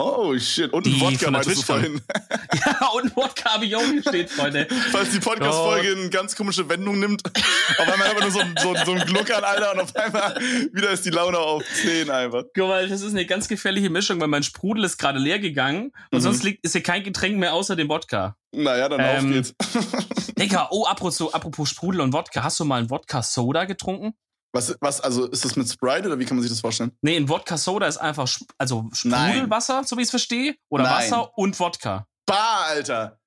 Oh 0.00 0.38
shit, 0.38 0.72
und 0.72 0.86
ein 0.86 1.00
Wodka 1.00 1.30
meintest 1.30 1.58
du 1.58 1.62
vorhin. 1.62 2.00
ja, 2.54 2.88
und 2.94 3.04
ein 3.06 3.16
Wodka 3.16 3.54
habe 3.54 3.64
ich 3.64 3.74
auch 3.74 3.90
gesteht, 3.90 4.30
Freunde. 4.30 4.68
Falls 4.92 5.10
die 5.10 5.18
Podcast-Folge 5.18 5.94
oh. 5.96 6.00
eine 6.00 6.10
ganz 6.10 6.36
komische 6.36 6.68
Wendung 6.68 7.00
nimmt, 7.00 7.22
auf 7.26 7.92
einmal 7.92 8.08
einfach 8.08 8.22
nur 8.22 8.30
so, 8.30 8.40
so, 8.62 8.74
so 8.84 8.92
ein 8.92 9.04
Gluckern, 9.06 9.42
Alter, 9.42 9.72
und 9.72 9.80
auf 9.80 9.96
einmal 9.96 10.36
wieder 10.72 10.90
ist 10.90 11.04
die 11.04 11.10
Laune 11.10 11.38
auf 11.38 11.64
10 11.82 12.10
einfach. 12.10 12.44
Guck 12.54 12.68
mal, 12.68 12.88
das 12.88 13.00
ist 13.00 13.10
eine 13.12 13.26
ganz 13.26 13.48
gefährliche 13.48 13.90
Mischung, 13.90 14.20
weil 14.20 14.28
mein 14.28 14.44
Sprudel 14.44 14.84
ist 14.84 14.98
gerade 14.98 15.18
leer 15.18 15.40
gegangen 15.40 15.92
und 16.12 16.18
mhm. 16.18 16.20
sonst 16.20 16.44
liegt, 16.44 16.64
ist 16.64 16.72
hier 16.72 16.82
kein 16.82 17.02
Getränk 17.02 17.36
mehr 17.36 17.52
außer 17.52 17.74
dem 17.74 17.88
Wodka. 17.88 18.36
Naja, 18.52 18.88
dann 18.88 19.00
ähm, 19.00 19.16
auf 19.16 19.32
geht's. 19.32 19.54
Digga, 20.38 20.68
oh, 20.70 20.86
apropos, 20.86 21.34
apropos 21.34 21.68
Sprudel 21.68 22.00
und 22.00 22.12
Wodka, 22.12 22.44
hast 22.44 22.60
du 22.60 22.64
mal 22.64 22.78
einen 22.78 22.90
Wodka-Soda 22.90 23.64
getrunken? 23.64 24.14
Was, 24.52 24.74
was, 24.80 25.00
also 25.00 25.26
ist 25.26 25.44
das 25.44 25.56
mit 25.56 25.68
Sprite 25.68 26.06
oder 26.06 26.18
wie 26.18 26.24
kann 26.24 26.36
man 26.36 26.42
sich 26.42 26.50
das 26.50 26.60
vorstellen? 26.60 26.92
Nee, 27.02 27.16
ein 27.16 27.28
Wodka 27.28 27.58
Soda 27.58 27.86
ist 27.86 27.98
einfach, 27.98 28.28
also 28.56 28.88
Sprudelwasser, 28.92 29.84
so 29.84 29.96
wie 29.96 30.00
ich 30.00 30.06
es 30.06 30.10
verstehe, 30.10 30.56
oder 30.70 30.84
Nein. 30.84 31.10
Wasser 31.10 31.36
und 31.36 31.58
Wodka. 31.60 32.06
Bah, 32.24 32.64
Alter. 32.68 33.20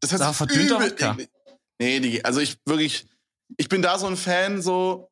Das 0.00 0.12
heißt, 0.12 0.20
da 0.20 0.32
verdünnter 0.32 0.80
Wodka. 0.80 1.16
Nee, 1.80 2.00
die, 2.00 2.24
also 2.24 2.40
ich 2.40 2.58
wirklich, 2.66 3.06
ich 3.56 3.68
bin 3.68 3.82
da 3.82 3.98
so 3.98 4.06
ein 4.06 4.16
Fan, 4.16 4.60
so, 4.60 5.10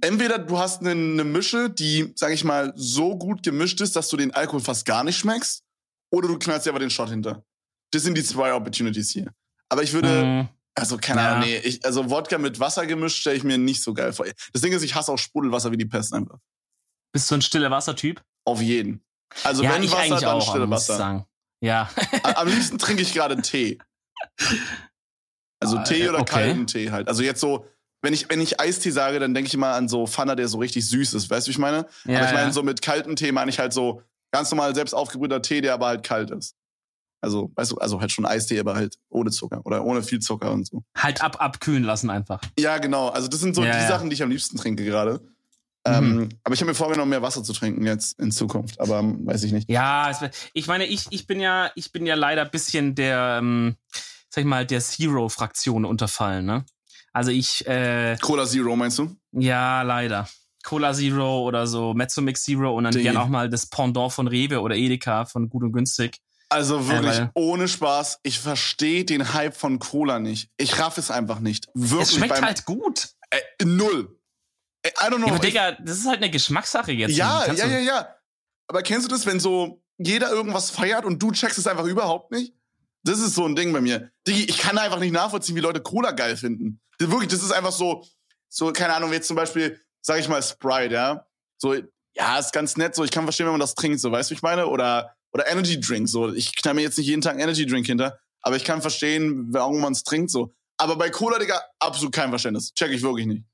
entweder 0.00 0.38
du 0.38 0.58
hast 0.58 0.80
eine, 0.80 0.92
eine 0.92 1.24
Mische, 1.24 1.70
die, 1.70 2.12
sag 2.14 2.32
ich 2.32 2.44
mal, 2.44 2.72
so 2.76 3.16
gut 3.16 3.42
gemischt 3.42 3.80
ist, 3.80 3.96
dass 3.96 4.08
du 4.08 4.16
den 4.16 4.32
Alkohol 4.32 4.60
fast 4.60 4.84
gar 4.84 5.02
nicht 5.02 5.18
schmeckst, 5.18 5.64
oder 6.10 6.28
du 6.28 6.38
knallst 6.38 6.66
dir 6.66 6.70
aber 6.70 6.78
den 6.78 6.90
Shot 6.90 7.10
hinter. 7.10 7.44
Das 7.90 8.02
sind 8.02 8.16
die 8.16 8.24
zwei 8.24 8.54
Opportunities 8.54 9.10
hier. 9.10 9.32
Aber 9.68 9.82
ich 9.82 9.92
würde, 9.92 10.24
mm. 10.24 10.48
Also, 10.78 10.96
keine 10.96 11.20
ja. 11.20 11.32
Ahnung, 11.32 11.48
nee. 11.48 11.56
Ich, 11.58 11.84
also, 11.84 12.10
Wodka 12.10 12.38
mit 12.38 12.60
Wasser 12.60 12.86
gemischt 12.86 13.20
stelle 13.20 13.36
ich 13.36 13.44
mir 13.44 13.58
nicht 13.58 13.82
so 13.82 13.94
geil 13.94 14.12
vor. 14.12 14.26
Das 14.52 14.62
Ding 14.62 14.72
ist, 14.72 14.82
ich 14.82 14.94
hasse 14.94 15.12
auch 15.12 15.18
Sprudelwasser 15.18 15.72
wie 15.72 15.76
die 15.76 15.86
Pest 15.86 16.12
einfach. 16.14 16.38
Bist 17.12 17.30
du 17.30 17.36
ein 17.36 17.42
stiller 17.42 17.70
Wassertyp? 17.70 18.22
Auf 18.44 18.60
jeden. 18.60 19.02
Also, 19.44 19.62
ja, 19.62 19.74
wenn 19.74 19.82
ich 19.82 19.92
Wasser, 19.92 20.20
dann 20.20 20.36
auch, 20.36 20.48
stille 20.48 20.70
Wasser. 20.70 20.96
Sagen. 20.96 21.26
Ja. 21.60 21.90
Am 22.22 22.48
liebsten 22.48 22.78
trinke 22.78 23.02
ich 23.02 23.12
gerade 23.12 23.40
Tee. 23.42 23.78
Also, 25.60 25.78
ah, 25.78 25.82
Tee 25.82 26.08
oder 26.08 26.20
okay. 26.20 26.32
kalten 26.32 26.66
Tee 26.66 26.90
halt. 26.90 27.08
Also, 27.08 27.22
jetzt 27.22 27.40
so, 27.40 27.66
wenn 28.02 28.12
ich, 28.12 28.30
wenn 28.30 28.40
ich 28.40 28.60
Eistee 28.60 28.90
sage, 28.90 29.18
dann 29.18 29.34
denke 29.34 29.48
ich 29.48 29.54
immer 29.54 29.74
an 29.74 29.88
so 29.88 30.06
Pfanner, 30.06 30.36
der 30.36 30.48
so 30.48 30.58
richtig 30.58 30.88
süß 30.88 31.14
ist. 31.14 31.30
Weißt 31.30 31.46
du, 31.46 31.48
wie 31.48 31.52
ich 31.52 31.58
meine? 31.58 31.86
Ja, 32.04 32.18
aber 32.18 32.28
ich 32.28 32.34
meine, 32.34 32.52
so 32.52 32.62
mit 32.62 32.80
kaltem 32.82 33.16
Tee 33.16 33.32
meine 33.32 33.50
ich 33.50 33.58
halt 33.58 33.72
so 33.72 34.02
ganz 34.30 34.50
normal 34.50 34.74
selbst 34.74 34.94
aufgebrühter 34.94 35.42
Tee, 35.42 35.60
der 35.60 35.74
aber 35.74 35.86
halt 35.86 36.04
kalt 36.04 36.30
ist. 36.30 36.54
Also, 37.20 37.50
weißt 37.54 37.72
du, 37.72 37.78
also 37.78 38.00
halt 38.00 38.12
schon 38.12 38.26
Eistee, 38.26 38.60
aber 38.60 38.74
halt 38.74 38.96
ohne 39.08 39.30
Zucker 39.30 39.60
oder 39.64 39.84
ohne 39.84 40.02
viel 40.02 40.20
Zucker 40.20 40.52
und 40.52 40.66
so. 40.66 40.84
Halt 40.96 41.22
ab, 41.22 41.40
abkühlen 41.40 41.82
lassen 41.82 42.10
einfach. 42.10 42.40
Ja, 42.58 42.78
genau. 42.78 43.08
Also 43.08 43.28
das 43.28 43.40
sind 43.40 43.56
so 43.56 43.64
ja, 43.64 43.72
die 43.72 43.78
ja. 43.78 43.88
Sachen, 43.88 44.08
die 44.10 44.14
ich 44.14 44.22
am 44.22 44.30
liebsten 44.30 44.56
trinke 44.56 44.84
gerade. 44.84 45.20
Ähm, 45.84 46.16
mhm. 46.16 46.28
aber 46.44 46.54
ich 46.54 46.60
habe 46.60 46.70
mir 46.70 46.74
vorgenommen, 46.74 47.10
mehr 47.10 47.22
Wasser 47.22 47.42
zu 47.42 47.52
trinken 47.52 47.86
jetzt 47.86 48.18
in 48.18 48.30
Zukunft, 48.30 48.80
aber 48.80 48.98
ähm, 48.98 49.26
weiß 49.26 49.44
ich 49.44 49.52
nicht. 49.52 49.70
Ja, 49.70 50.10
ich 50.52 50.66
meine, 50.66 50.86
ich, 50.86 51.06
ich 51.10 51.26
bin 51.26 51.40
ja, 51.40 51.70
ich 51.76 51.92
bin 51.92 52.04
ja 52.04 52.14
leider 52.14 52.42
ein 52.42 52.50
bisschen 52.50 52.94
der, 52.94 53.38
ähm, 53.40 53.76
sag 54.28 54.42
ich 54.42 54.46
mal, 54.46 54.66
der 54.66 54.80
Zero-Fraktion 54.80 55.84
unterfallen, 55.84 56.44
ne? 56.44 56.64
Also 57.12 57.30
ich, 57.30 57.66
äh, 57.66 58.16
Cola 58.20 58.44
Zero 58.44 58.76
meinst 58.76 58.98
du? 58.98 59.16
Ja, 59.32 59.82
leider. 59.82 60.28
Cola 60.62 60.92
Zero 60.92 61.42
oder 61.42 61.66
so, 61.66 61.94
Mezzomix 61.94 62.42
Zero 62.42 62.76
und 62.76 62.84
dann 62.84 62.92
gern 62.92 63.16
auch 63.16 63.28
mal 63.28 63.48
das 63.48 63.66
Pendant 63.66 64.12
von 64.12 64.28
Rewe 64.28 64.60
oder 64.60 64.76
Edeka 64.76 65.24
von 65.24 65.48
Gut 65.48 65.62
und 65.62 65.72
Günstig. 65.72 66.18
Also 66.50 66.88
wirklich, 66.88 67.18
äh, 67.18 67.28
ohne 67.34 67.68
Spaß, 67.68 68.20
ich 68.22 68.40
verstehe 68.40 69.04
den 69.04 69.34
Hype 69.34 69.54
von 69.54 69.78
Cola 69.78 70.18
nicht. 70.18 70.50
Ich 70.56 70.78
raff 70.78 70.96
es 70.96 71.10
einfach 71.10 71.40
nicht. 71.40 71.68
Wirklich 71.74 72.08
es 72.08 72.14
schmeckt 72.14 72.40
halt 72.40 72.64
gut. 72.64 73.10
Äh, 73.30 73.64
null. 73.64 74.18
Äh, 74.82 74.88
I 74.88 75.10
don't 75.10 75.16
know. 75.16 75.26
Ja, 75.26 75.34
aber 75.34 75.38
Digga, 75.38 75.72
das 75.72 75.98
ist 75.98 76.06
halt 76.06 76.18
eine 76.18 76.30
Geschmackssache 76.30 76.92
jetzt. 76.92 77.16
Ja, 77.16 77.46
ja, 77.52 77.66
ja, 77.66 77.78
ja. 77.78 78.14
Aber 78.66 78.82
kennst 78.82 79.06
du 79.06 79.10
das, 79.10 79.26
wenn 79.26 79.40
so 79.40 79.82
jeder 79.98 80.30
irgendwas 80.30 80.70
feiert 80.70 81.04
und 81.04 81.22
du 81.22 81.32
checkst 81.32 81.58
es 81.58 81.66
einfach 81.66 81.84
überhaupt 81.84 82.30
nicht? 82.30 82.54
Das 83.02 83.18
ist 83.18 83.34
so 83.34 83.44
ein 83.44 83.54
Ding 83.54 83.72
bei 83.72 83.80
mir. 83.80 84.10
Digi, 84.26 84.44
ich 84.44 84.58
kann 84.58 84.78
einfach 84.78 84.98
nicht 84.98 85.12
nachvollziehen, 85.12 85.56
wie 85.56 85.60
Leute 85.60 85.80
Cola 85.80 86.12
geil 86.12 86.36
finden. 86.36 86.80
Das, 86.98 87.10
wirklich, 87.10 87.28
das 87.28 87.42
ist 87.42 87.52
einfach 87.52 87.72
so, 87.72 88.04
so, 88.48 88.72
keine 88.72 88.94
Ahnung, 88.94 89.12
jetzt 89.12 89.28
zum 89.28 89.36
Beispiel, 89.36 89.80
sag 90.00 90.18
ich 90.18 90.28
mal, 90.28 90.42
Sprite, 90.42 90.94
ja. 90.94 91.26
So, 91.58 91.74
ja, 92.14 92.38
ist 92.38 92.52
ganz 92.52 92.76
nett, 92.76 92.94
so, 92.94 93.04
ich 93.04 93.10
kann 93.10 93.24
verstehen, 93.24 93.46
wenn 93.46 93.52
man 93.52 93.60
das 93.60 93.74
trinkt, 93.74 94.00
so, 94.00 94.10
weißt 94.10 94.30
du, 94.30 94.32
wie 94.32 94.36
ich 94.36 94.42
meine? 94.42 94.66
Oder 94.66 95.14
oder 95.32 95.46
Energy 95.46 95.78
Drink. 95.80 96.08
So, 96.08 96.32
ich 96.32 96.54
knall 96.56 96.74
mir 96.74 96.82
jetzt 96.82 96.98
nicht 96.98 97.06
jeden 97.06 97.22
Tag 97.22 97.32
einen 97.32 97.40
Energy 97.40 97.66
Drink 97.66 97.86
hinter, 97.86 98.18
aber 98.42 98.56
ich 98.56 98.64
kann 98.64 98.80
verstehen, 98.80 99.48
warum 99.52 99.80
man 99.80 99.92
es 99.92 100.02
trinkt. 100.02 100.30
So, 100.30 100.54
aber 100.78 100.96
bei 100.96 101.10
Cola, 101.10 101.38
Digga, 101.38 101.60
absolut 101.78 102.12
kein 102.12 102.30
Verständnis. 102.30 102.72
Check 102.74 102.92
ich 102.92 103.02
wirklich 103.02 103.26
nicht. 103.26 103.44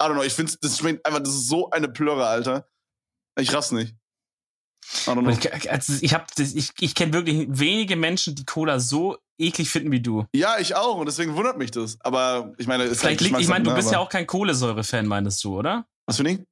I 0.00 0.06
don't 0.06 0.12
know. 0.12 0.22
Ich 0.22 0.32
finde, 0.32 0.52
das 0.60 0.78
schmeckt 0.78 1.04
einfach, 1.04 1.20
das 1.20 1.34
ist 1.34 1.48
so 1.48 1.70
eine 1.70 1.88
Plörre, 1.88 2.26
Alter. 2.26 2.68
Ich 3.38 3.52
raff's 3.52 3.72
nicht. 3.72 3.94
I 5.06 5.10
don't 5.10 5.20
know. 5.20 5.30
Ich, 5.30 5.70
also 5.70 5.92
ich, 6.00 6.14
hab, 6.14 6.28
ich, 6.38 6.70
ich 6.78 6.94
kenne 6.94 7.12
wirklich 7.12 7.46
wenige 7.50 7.96
Menschen, 7.96 8.34
die 8.34 8.44
Cola 8.44 8.78
so 8.78 9.18
eklig 9.38 9.70
finden 9.70 9.90
wie 9.90 10.00
du. 10.00 10.24
Ja, 10.34 10.58
ich 10.58 10.74
auch. 10.76 10.96
Und 10.96 11.06
deswegen 11.06 11.34
wundert 11.34 11.58
mich 11.58 11.70
das. 11.70 11.98
Aber 12.00 12.54
ich 12.58 12.66
meine, 12.66 12.84
es 12.84 13.00
Vielleicht 13.00 13.20
liegt, 13.20 13.38
ich 13.40 13.48
meine, 13.48 13.64
du 13.64 13.74
bist 13.74 13.90
ja 13.90 13.98
auch 13.98 14.08
kein 14.08 14.26
Kohlensäure-Fan, 14.26 15.06
meinst 15.06 15.42
du, 15.44 15.58
oder? 15.58 15.86
Was 16.06 16.16
für 16.16 16.24
ein? 16.24 16.46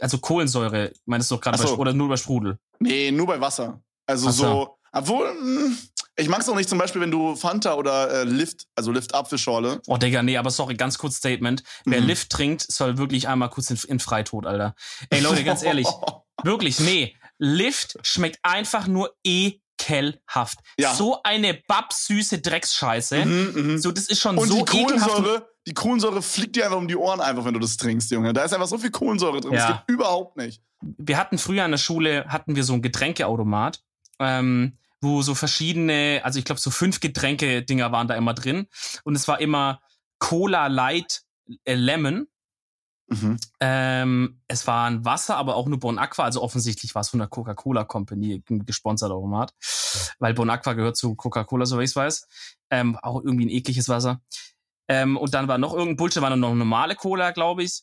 Also 0.00 0.18
Kohlensäure, 0.18 0.92
meinst 1.04 1.30
du 1.30 1.36
doch 1.36 1.42
gerade 1.42 1.58
so. 1.58 1.76
oder 1.76 1.92
nur 1.92 2.08
bei 2.08 2.16
Sprudel? 2.16 2.58
Nee, 2.78 3.10
nur 3.10 3.26
bei 3.26 3.40
Wasser. 3.40 3.82
Also 4.10 4.28
Ach 4.28 4.32
so, 4.32 4.78
obwohl, 4.92 5.28
hm, 5.28 5.78
ich 6.16 6.28
mag 6.28 6.40
es 6.40 6.48
auch 6.48 6.56
nicht 6.56 6.68
zum 6.68 6.78
Beispiel, 6.78 7.00
wenn 7.00 7.10
du 7.10 7.36
Fanta 7.36 7.74
oder 7.74 8.10
äh, 8.10 8.24
Lift, 8.24 8.66
also 8.74 8.90
Lift 8.90 9.14
Apfelschorle. 9.14 9.80
Oh, 9.86 9.96
Digga, 9.96 10.22
nee, 10.22 10.36
aber 10.36 10.50
sorry, 10.50 10.74
ganz 10.74 10.98
kurz 10.98 11.16
Statement. 11.16 11.62
Wer 11.84 12.00
mhm. 12.00 12.08
Lift 12.08 12.30
trinkt, 12.30 12.70
soll 12.70 12.98
wirklich 12.98 13.28
einmal 13.28 13.50
kurz 13.50 13.70
in, 13.70 13.78
in 13.88 14.00
Freitod, 14.00 14.46
Alter. 14.46 14.74
Ey, 15.10 15.20
Leute, 15.20 15.44
ganz 15.44 15.62
ehrlich. 15.62 15.86
wirklich, 16.42 16.80
nee. 16.80 17.16
Lift 17.38 17.96
schmeckt 18.02 18.38
einfach 18.42 18.88
nur 18.88 19.14
ekelhaft. 19.24 20.58
Ja. 20.76 20.92
So 20.92 21.22
eine 21.22 21.54
babsüße 21.68 22.40
Drecksscheiße. 22.40 23.24
Mhm, 23.24 23.74
mh. 23.74 23.78
So, 23.78 23.92
das 23.92 24.06
ist 24.08 24.20
schon 24.20 24.36
Und 24.36 24.48
so 24.48 24.58
die 24.58 24.64
Kohlensäure, 24.64 25.48
die 25.66 25.74
Kohlensäure 25.74 26.20
fliegt 26.20 26.56
dir 26.56 26.64
einfach 26.64 26.78
um 26.78 26.88
die 26.88 26.96
Ohren 26.96 27.20
einfach, 27.20 27.44
wenn 27.44 27.54
du 27.54 27.60
das 27.60 27.76
trinkst, 27.76 28.10
Junge. 28.10 28.32
Da 28.32 28.42
ist 28.42 28.52
einfach 28.52 28.66
so 28.66 28.76
viel 28.76 28.90
Kohlensäure 28.90 29.40
drin. 29.40 29.52
Ja. 29.52 29.68
Das 29.68 29.76
geht 29.78 29.94
überhaupt 29.94 30.36
nicht. 30.36 30.62
Wir 30.82 31.16
hatten 31.16 31.38
früher 31.38 31.64
in 31.64 31.70
der 31.70 31.78
Schule, 31.78 32.26
hatten 32.28 32.56
wir 32.56 32.64
so 32.64 32.72
einen 32.72 32.82
Getränkeautomat. 32.82 33.80
Ähm, 34.20 34.76
wo 35.00 35.22
so 35.22 35.34
verschiedene, 35.34 36.20
also 36.24 36.38
ich 36.38 36.44
glaube 36.44 36.60
so 36.60 36.70
fünf 36.70 37.00
Getränke-Dinger 37.00 37.90
waren 37.90 38.06
da 38.06 38.14
immer 38.14 38.34
drin. 38.34 38.68
Und 39.04 39.16
es 39.16 39.26
war 39.28 39.40
immer 39.40 39.80
Cola 40.18 40.66
Light 40.66 41.22
äh, 41.64 41.74
Lemon. 41.74 42.28
Mhm. 43.08 43.38
Ähm, 43.58 44.40
es 44.46 44.66
war 44.66 44.88
ein 44.88 45.04
Wasser, 45.04 45.36
aber 45.36 45.56
auch 45.56 45.66
nur 45.66 45.80
Bon 45.80 45.98
Aqua, 45.98 46.24
also 46.24 46.42
offensichtlich 46.42 46.94
war 46.94 47.00
es 47.00 47.08
von 47.08 47.18
der 47.18 47.28
Coca-Cola 47.28 47.84
Company 47.84 48.42
gesponsert 48.46 49.10
Automat, 49.10 49.52
weil 50.20 50.32
Bon 50.32 50.48
Aqua 50.48 50.74
gehört 50.74 50.96
zu 50.96 51.16
Coca-Cola, 51.16 51.66
so 51.66 51.78
wie 51.78 51.84
ich 51.84 51.90
es 51.90 51.96
weiß. 51.96 52.28
Ähm, 52.70 52.96
auch 52.98 53.24
irgendwie 53.24 53.46
ein 53.46 53.50
ekliges 53.50 53.88
Wasser. 53.88 54.20
Ähm, 54.86 55.16
und 55.16 55.34
dann 55.34 55.48
war 55.48 55.58
noch 55.58 55.72
irgendein 55.72 55.96
Bullshit, 55.96 56.22
war 56.22 56.36
noch 56.36 56.54
normale 56.54 56.94
Cola, 56.94 57.32
glaube 57.32 57.64
ich. 57.64 57.82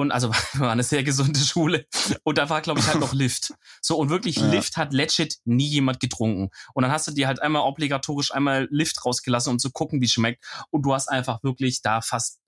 Und 0.00 0.12
also 0.12 0.30
war 0.54 0.72
eine 0.72 0.82
sehr 0.82 1.02
gesunde 1.02 1.40
Schule. 1.40 1.86
Und 2.22 2.38
da 2.38 2.48
war, 2.48 2.60
glaube 2.60 2.80
ich, 2.80 2.86
halt 2.86 3.00
noch 3.00 3.12
Lift. 3.14 3.54
So, 3.80 3.96
und 3.96 4.10
wirklich, 4.10 4.36
ja. 4.36 4.46
Lift 4.46 4.76
hat 4.76 4.92
legit 4.92 5.38
nie 5.44 5.68
jemand 5.68 6.00
getrunken. 6.00 6.50
Und 6.74 6.82
dann 6.82 6.92
hast 6.92 7.06
du 7.08 7.12
dir 7.12 7.26
halt 7.26 7.40
einmal 7.40 7.62
obligatorisch 7.62 8.32
einmal 8.32 8.68
Lift 8.70 9.04
rausgelassen, 9.04 9.52
um 9.52 9.58
zu 9.58 9.70
gucken, 9.70 10.00
wie 10.00 10.08
schmeckt. 10.08 10.44
Und 10.70 10.82
du 10.82 10.94
hast 10.94 11.08
einfach 11.08 11.42
wirklich 11.42 11.82
da 11.82 12.00
fast 12.00 12.40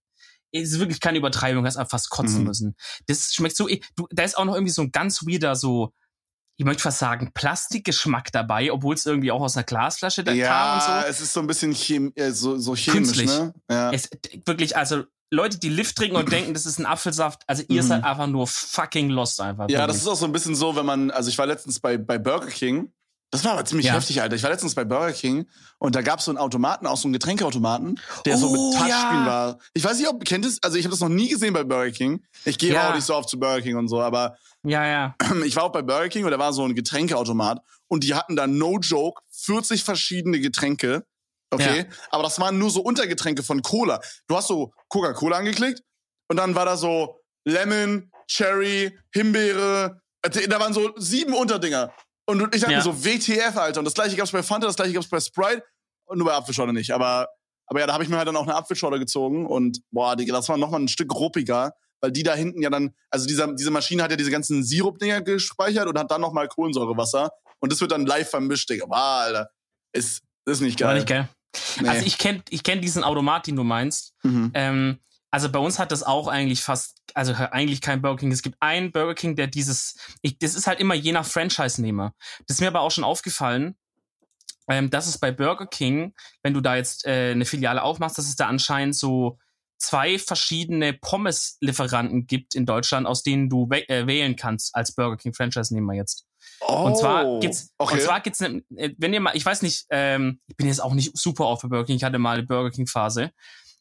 es 0.51 0.73
ist 0.73 0.79
wirklich 0.79 1.01
keine 1.01 1.19
Übertreibung, 1.19 1.67
hast 1.67 1.77
einfach 1.77 1.91
fast 1.91 2.11
kotzen 2.11 2.41
mhm. 2.41 2.47
müssen. 2.47 2.77
Das 3.07 3.35
schmeckt 3.35 3.57
so, 3.57 3.69
du, 3.97 4.07
da 4.11 4.23
ist 4.23 4.39
auch 4.39 4.47
noch 4.47 4.55
irgendwie 4.55 4.73
so 4.73 4.83
ein 4.83 4.93
ganz 4.93 5.27
weirder, 5.27 5.55
so, 5.57 5.93
ich 6.57 6.65
möchte 6.65 6.83
fast 6.83 6.99
sagen, 6.99 7.31
Plastikgeschmack 7.35 8.33
dabei, 8.33 8.73
obwohl 8.73 8.95
es 8.95 9.07
irgendwie 9.07 9.31
auch 9.31 9.43
aus 9.43 9.57
einer 9.57 9.65
Glasflasche 9.65 10.25
da 10.25 10.33
ja, 10.33 10.49
kam 10.49 10.75
und 10.75 10.83
so. 10.83 10.91
Ja, 10.91 11.03
es 11.05 11.21
ist 11.21 11.33
so 11.33 11.41
ein 11.41 11.47
bisschen 11.47 11.73
chem 11.73 12.13
äh, 12.17 12.33
so, 12.33 12.57
so 12.57 12.75
chemisch, 12.75 12.97
Künstlich. 12.97 13.29
ne? 13.29 13.55
Ja. 13.71 13.93
Es, 13.93 14.09
wirklich, 14.45 14.77
also 14.77 15.05
Leute, 15.31 15.59
die 15.59 15.69
Lift 15.69 15.97
trinken 15.97 16.17
und 16.17 16.33
denken, 16.33 16.55
das 16.55 16.65
ist 16.65 16.79
ein 16.79 16.87
Apfelsaft, 16.87 17.43
also 17.47 17.63
ihr 17.69 17.83
mhm. 17.83 17.87
seid 17.87 18.05
einfach 18.05 18.27
nur 18.27 18.47
fucking 18.47 19.11
lost 19.11 19.41
einfach. 19.41 19.69
Ja, 19.69 19.87
das 19.87 19.97
ist 19.97 20.07
auch 20.07 20.17
so 20.17 20.25
ein 20.25 20.33
bisschen 20.33 20.55
so, 20.55 20.75
wenn 20.77 20.87
man, 20.87 21.11
also 21.11 21.29
ich 21.29 21.37
war 21.37 21.47
letztens 21.47 21.81
bei, 21.81 21.99
bei 21.99 22.19
Burger 22.19 22.47
King. 22.47 22.93
Das 23.31 23.45
war 23.45 23.53
aber 23.53 23.65
ziemlich 23.67 23.87
ja. 23.87 23.93
heftig, 23.93 24.23
Alter. 24.23 24.37
Ich 24.37 24.43
war 24.43 24.49
letztens 24.49 24.75
bei 24.75 24.85
Burger 24.85 25.13
King 25.13 25.47
und 25.79 25.95
da 25.95 26.01
gab 26.01 26.21
es 26.21 26.25
so 26.25 26.31
einen 26.31 26.39
Automaten, 26.39 26.87
auch 26.87 26.97
so 26.97 27.09
einen 27.09 27.13
Getränkeautomaten, 27.13 28.01
der 28.25 28.37
oh, 28.37 28.39
so 28.39 28.51
mit 28.51 28.59
oh, 28.59 28.73
Touchscreen 28.73 28.91
ja. 28.91 29.27
war. 29.27 29.59
Ich 29.75 29.85
weiß 29.85 29.99
nicht, 29.99 30.09
ob 30.09 30.25
kennt 30.25 30.47
es, 30.47 30.63
also 30.63 30.79
ich 30.79 30.85
habe 30.87 30.93
das 30.93 31.01
noch 31.01 31.11
nie 31.11 31.29
gesehen 31.29 31.53
bei 31.53 31.63
Burger 31.63 31.91
King. 31.91 32.25
Ich 32.47 32.57
gehe 32.57 32.73
ja. 32.73 32.89
auch 32.89 32.95
nicht 32.95 33.05
so 33.05 33.15
oft 33.15 33.29
zu 33.29 33.39
Burger 33.39 33.61
King 33.61 33.77
und 33.77 33.89
so, 33.89 34.01
aber 34.01 34.39
ja, 34.63 34.87
ja. 34.87 35.15
Ich 35.45 35.57
war 35.57 35.65
auch 35.65 35.73
bei 35.73 35.83
Burger 35.83 36.09
King 36.09 36.25
und 36.25 36.31
da 36.31 36.39
war 36.39 36.55
so 36.55 36.65
ein 36.65 36.75
Getränkeautomat 36.75 37.61
und 37.87 38.03
die 38.03 38.15
hatten 38.15 38.35
da 38.35 38.47
no 38.47 38.79
joke 38.79 39.21
40 39.31 39.85
verschiedene 39.85 40.41
Getränke 40.41 41.05
Okay. 41.51 41.79
Ja. 41.79 41.97
Aber 42.11 42.23
das 42.25 42.39
waren 42.41 42.59
nur 42.59 42.71
so 42.71 42.81
Untergetränke 42.81 43.43
von 43.43 43.63
Cola. 43.63 44.01
Du 44.27 44.37
hast 44.37 44.49
so 44.49 44.73
Coca-Cola 44.89 45.39
angeklickt 45.39 45.83
und 46.29 46.37
dann 46.37 46.55
war 46.55 46.67
da 46.67 46.77
so 46.77 47.21
Lemon, 47.45 48.11
Cherry, 48.27 48.99
Himbeere. 49.13 50.01
Äh, 50.23 50.49
da 50.49 50.61
waren 50.61 50.73
so 50.73 50.93
sieben 50.97 51.33
Unterdinger. 51.35 51.93
Und 52.27 52.55
ich 52.55 52.61
dachte 52.61 52.73
ja. 52.73 52.79
mir 52.79 52.85
so, 52.85 53.05
WTF, 53.05 53.57
Alter. 53.57 53.81
Und 53.81 53.87
das 53.87 53.95
gleiche 53.95 54.15
gab's 54.15 54.33
bei 54.33 54.43
Fanta, 54.43 54.67
das 54.67 54.77
gleiche 54.77 54.93
gab's 54.93 55.09
bei 55.09 55.19
Sprite 55.19 55.63
und 56.05 56.19
nur 56.19 56.27
bei 56.27 56.35
Apfelschorle 56.35 56.75
nicht. 56.75 56.91
Aber, 56.91 57.29
aber 57.67 57.81
ja, 57.81 57.87
da 57.87 57.95
habe 57.95 58.05
ich 58.05 58.11
mir 58.11 58.19
halt 58.19 58.29
dann 58.29 58.37
auch 58.37 58.43
eine 58.43 58.55
Apfelschorle 58.55 58.99
gezogen 58.99 59.47
und 59.47 59.81
boah, 59.91 60.15
Digga, 60.15 60.35
das 60.35 60.49
war 60.51 60.59
nochmal 60.59 60.81
ein 60.81 60.89
Stück 60.89 61.15
ruppiger, 61.15 61.73
weil 62.03 62.13
die 62.13 62.23
da 62.23 62.35
hinten 62.35 62.61
ja 62.61 62.69
dann, 62.69 62.95
also 63.11 63.27
dieser, 63.27 63.55
diese 63.55 63.71
Maschine 63.71 64.03
hat 64.03 64.11
ja 64.11 64.17
diese 64.17 64.31
ganzen 64.31 64.63
Sirup-Dinger 64.63 65.23
gespeichert 65.23 65.87
und 65.87 65.99
hat 65.99 66.11
dann 66.11 66.21
nochmal 66.21 66.49
Kohlensäurewasser. 66.49 67.31
Und 67.61 67.73
das 67.73 67.81
wird 67.81 67.93
dann 67.93 68.05
live 68.05 68.29
vermischt, 68.29 68.69
Digga. 68.69 68.85
Boah, 68.85 69.23
Alter. 69.23 69.51
Ist, 69.95 70.23
ist 70.45 70.61
nicht 70.61 70.79
geil. 70.79 70.89
War 70.89 70.95
nicht 70.95 71.09
geil. 71.09 71.29
Nee. 71.81 71.89
Also 71.89 72.07
ich 72.07 72.19
kenne 72.19 72.43
ich 72.51 72.63
kenn 72.63 72.81
diesen 72.81 73.05
Automat, 73.05 73.47
den 73.47 73.57
du 73.57 73.65
meinst. 73.65 74.15
Mhm. 74.23 74.51
Ähm, 74.55 74.99
also 75.31 75.51
bei 75.51 75.59
uns 75.59 75.79
hat 75.79 75.93
das 75.93 76.03
auch 76.03 76.27
eigentlich 76.27 76.63
fast, 76.63 77.03
also 77.15 77.35
eigentlich 77.35 77.81
kein 77.81 78.01
Burger 78.01 78.21
King. 78.21 78.33
Es 78.33 78.43
gibt 78.43 78.57
einen 78.61 78.93
Burger 78.93 79.15
King, 79.15 79.37
der 79.37 79.47
dieses, 79.47 79.97
ich, 80.23 80.39
das 80.39 80.55
ist 80.55 80.67
halt 80.67 80.81
immer 80.81 80.95
je 80.95 81.13
nach 81.13 81.27
Franchise-Nehmer. 81.27 82.15
Das 82.47 82.57
ist 82.57 82.61
mir 82.61 82.69
aber 82.69 82.81
auch 82.81 82.91
schon 82.91 83.05
aufgefallen, 83.05 83.77
ähm, 84.69 84.91
dass 84.91 85.07
es 85.07 85.19
bei 85.19 85.31
Burger 85.31 85.67
King, 85.67 86.15
wenn 86.43 86.55
du 86.55 86.61
da 86.61 86.77
jetzt 86.77 87.07
äh, 87.07 87.33
eine 87.33 87.45
Filiale 87.45 87.83
aufmachst, 87.83 88.17
dass 88.17 88.27
es 88.27 88.37
da 88.37 88.47
anscheinend 88.47 88.97
so 88.97 89.39
zwei 89.79 90.19
verschiedene 90.19 90.93
Pommes-Lieferanten 90.93 92.27
gibt 92.27 92.55
in 92.55 92.67
Deutschland, 92.67 93.07
aus 93.07 93.23
denen 93.23 93.49
du 93.49 93.69
äh, 93.71 94.07
wählen 94.07 94.35
kannst 94.37 94.75
als 94.75 94.95
Burger 94.95 95.17
King 95.17 95.35
Franchise-Nehmer 95.35 95.95
jetzt. 95.95 96.28
Oh, 96.61 96.85
und 96.85 96.97
zwar 96.97 97.27
oh, 97.27 97.41
gibt's, 97.41 97.73
okay. 97.79 97.95
und 97.95 98.03
zwar 98.03 98.21
gibt's, 98.21 98.41
ne, 98.41 98.63
äh, 98.77 98.91
wenn 98.99 99.13
ihr 99.13 99.21
mal, 99.21 99.37
ich 99.37 99.45
weiß 99.45 99.63
nicht, 99.63 99.87
ähm, 99.91 100.41
ich 100.47 100.57
bin 100.57 100.67
jetzt 100.67 100.83
auch 100.83 100.95
nicht 100.95 101.17
super 101.17 101.47
auf 101.47 101.61
Burger 101.63 101.85
King, 101.85 101.97
ich 101.97 102.05
hatte 102.05 102.19
mal 102.19 102.39
eine 102.39 102.47
Burger 102.47 102.71
King 102.71 102.87
Phase. 102.87 103.31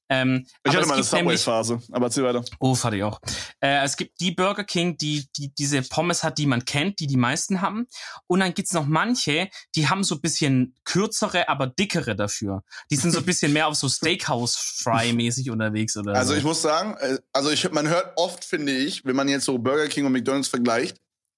Ähm, 0.10 0.46
ich 0.64 0.74
hatte 0.74 0.88
mal 0.88 0.94
eine 0.96 1.04
Subway-Phase, 1.04 1.82
aber 1.92 2.06
erzähl 2.06 2.24
weiter. 2.24 2.44
Oh, 2.60 2.78
hatte 2.82 2.96
ich 2.96 3.04
auch. 3.04 3.20
Äh, 3.60 3.84
es 3.84 3.98
gibt 3.98 4.20
die 4.22 4.32
Burger 4.32 4.64
King, 4.64 4.98
die, 4.98 5.28
die 5.36 5.54
diese 5.54 5.82
Pommes 5.82 6.24
hat, 6.24 6.38
die 6.38 6.46
man 6.46 6.64
kennt, 6.64 7.00
die 7.00 7.08
die 7.08 7.18
meisten 7.18 7.62
haben. 7.62 7.88
Und 8.28 8.40
dann 8.40 8.54
gibt's 8.54 8.72
noch 8.72 8.86
manche, 8.86 9.50
die 9.76 9.90
haben 9.90 10.04
so 10.04 10.16
ein 10.16 10.22
bisschen 10.22 10.76
kürzere, 10.86 11.50
aber 11.50 11.68
dickere 11.68 12.16
dafür. 12.16 12.64
Die 12.90 12.96
sind 12.96 13.12
so 13.12 13.20
ein 13.20 13.26
bisschen 13.26 13.52
mehr 13.52 13.68
auf 13.68 13.76
so 13.76 13.90
Steakhouse-Fry-mäßig 13.90 15.52
unterwegs 15.52 15.98
oder 15.98 16.14
Also 16.14 16.32
so. 16.32 16.38
ich 16.38 16.44
muss 16.44 16.62
sagen, 16.62 16.96
äh, 17.00 17.18
also 17.34 17.50
ich, 17.50 17.70
man 17.72 17.90
hört 17.90 18.14
oft, 18.16 18.46
finde 18.46 18.74
ich, 18.74 19.04
wenn 19.04 19.16
man 19.16 19.28
jetzt 19.28 19.46
so 19.46 19.58
Burger 19.58 19.88
King 19.88 20.06
und 20.06 20.14
McDonalds 20.14 20.48
vergleicht, 20.48 20.98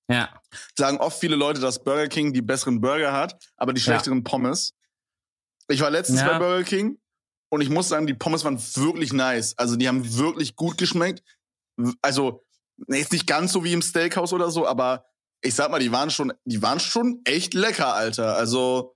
ja. 0.10 0.30
Sagen 0.78 0.98
oft 0.98 1.20
viele 1.20 1.36
Leute, 1.36 1.62
dass 1.62 1.84
Burger 1.84 2.08
King 2.08 2.34
die 2.34 2.42
besseren 2.42 2.82
Burger 2.82 3.14
hat, 3.14 3.38
aber 3.58 3.74
die 3.74 3.82
schlechteren 3.82 4.20
ja. 4.20 4.24
Pommes. 4.24 4.74
Ich 5.68 5.82
war 5.82 5.92
letztens 5.92 6.22
ja. 6.22 6.28
bei 6.28 6.40
Burger 6.40 6.64
King 6.64 7.00
und 7.50 7.62
ich 7.62 7.70
muss 7.70 7.90
sagen, 7.90 8.08
die 8.08 8.16
Pommes 8.16 8.44
waren 8.44 8.60
wirklich 8.76 9.14
nice. 9.14 9.56
Also 9.58 9.76
die 9.76 9.88
haben 9.88 10.18
wirklich 10.18 10.56
gut 10.56 10.78
geschmeckt. 10.78 11.24
Also 12.02 12.44
jetzt 12.88 13.12
nicht 13.12 13.28
ganz 13.28 13.52
so 13.52 13.64
wie 13.64 13.74
im 13.74 13.82
Steakhouse 13.82 14.34
oder 14.34 14.50
so, 14.50 14.68
aber 14.68 15.06
ich 15.42 15.56
sag 15.56 15.70
mal, 15.70 15.80
die 15.80 15.92
waren 15.92 16.10
schon, 16.10 16.34
die 16.44 16.62
waren 16.62 16.80
schon 16.80 17.22
echt 17.24 17.54
lecker, 17.54 17.94
Alter. 17.94 18.36
Also 18.36 18.96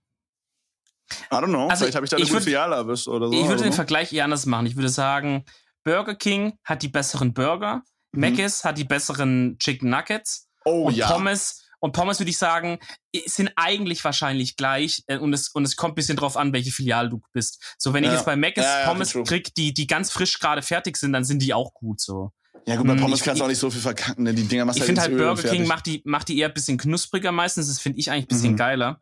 I 1.31 1.35
don't 1.35 1.49
know, 1.49 1.67
also 1.67 1.83
vielleicht 1.83 1.95
habe 1.95 2.05
ich 2.05 2.09
da 2.09 2.17
eine 2.17 2.25
gute 2.25 2.41
Filiale 2.41 2.75
erwischt 2.75 3.07
oder 3.07 3.27
so. 3.27 3.33
Ich 3.33 3.47
würde 3.47 3.63
den. 3.63 3.73
Vergleich 3.73 4.11
eher 4.13 4.23
anders 4.23 4.45
machen. 4.45 4.65
Ich 4.65 4.75
würde 4.75 4.89
sagen, 4.89 5.45
Burger 5.83 6.15
King 6.15 6.57
hat 6.63 6.81
die 6.81 6.87
besseren 6.87 7.33
Burger, 7.33 7.83
mhm. 8.13 8.21
Mc's 8.21 8.63
hat 8.63 8.77
die 8.77 8.83
besseren 8.83 9.57
Chicken 9.59 9.89
Nuggets 9.89 10.49
Oh 10.65 10.87
und 10.87 10.95
ja. 10.95 11.11
Pommes 11.11 11.63
und 11.79 11.91
Pommes 11.91 12.19
würde 12.19 12.29
ich 12.29 12.37
sagen, 12.37 12.79
sind 13.25 13.51
eigentlich 13.57 14.03
wahrscheinlich 14.03 14.55
gleich 14.55 15.03
äh, 15.07 15.17
und 15.17 15.33
es 15.33 15.49
und 15.49 15.65
es 15.65 15.75
kommt 15.75 15.95
bisschen 15.95 16.15
drauf 16.15 16.37
an, 16.37 16.53
welche 16.53 16.71
Filiale 16.71 17.09
du 17.09 17.21
bist. 17.33 17.75
So 17.77 17.93
wenn 17.93 18.03
ja. 18.03 18.09
ich 18.09 18.15
jetzt 18.15 18.25
bei 18.25 18.35
Mac 18.35 18.55
ja, 18.55 18.63
ja, 18.63 18.87
Pommes 18.87 19.13
krieg, 19.25 19.53
die 19.55 19.73
die 19.73 19.87
ganz 19.87 20.09
frisch 20.09 20.39
gerade 20.39 20.61
fertig 20.61 20.97
sind, 20.97 21.13
dann 21.13 21.25
sind 21.25 21.41
die 21.41 21.53
auch 21.53 21.73
gut 21.73 21.99
so. 21.99 22.31
Ja 22.65 22.77
gut, 22.77 22.87
bei 22.87 22.93
hm, 22.93 23.01
Pommes 23.01 23.19
ich, 23.19 23.25
kannst 23.25 23.41
du 23.41 23.43
auch 23.43 23.49
nicht 23.49 23.59
so 23.59 23.69
viel 23.69 23.81
verkacken, 23.81 24.23
ne? 24.23 24.33
Die 24.33 24.47
Dinger 24.47 24.63
machst 24.63 24.77
Ich 24.77 24.81
halt 24.81 24.87
finde 24.87 25.01
halt 25.01 25.17
Burger 25.17 25.49
King 25.49 25.67
macht 25.67 25.85
die 25.85 26.01
macht 26.05 26.29
die 26.29 26.39
eher 26.39 26.47
ein 26.47 26.53
bisschen 26.53 26.77
knuspriger 26.77 27.33
meistens, 27.33 27.67
das 27.67 27.79
finde 27.79 27.99
ich 27.99 28.09
eigentlich 28.09 28.25
ein 28.25 28.29
bisschen 28.29 28.51
mhm. 28.53 28.57
geiler. 28.57 29.01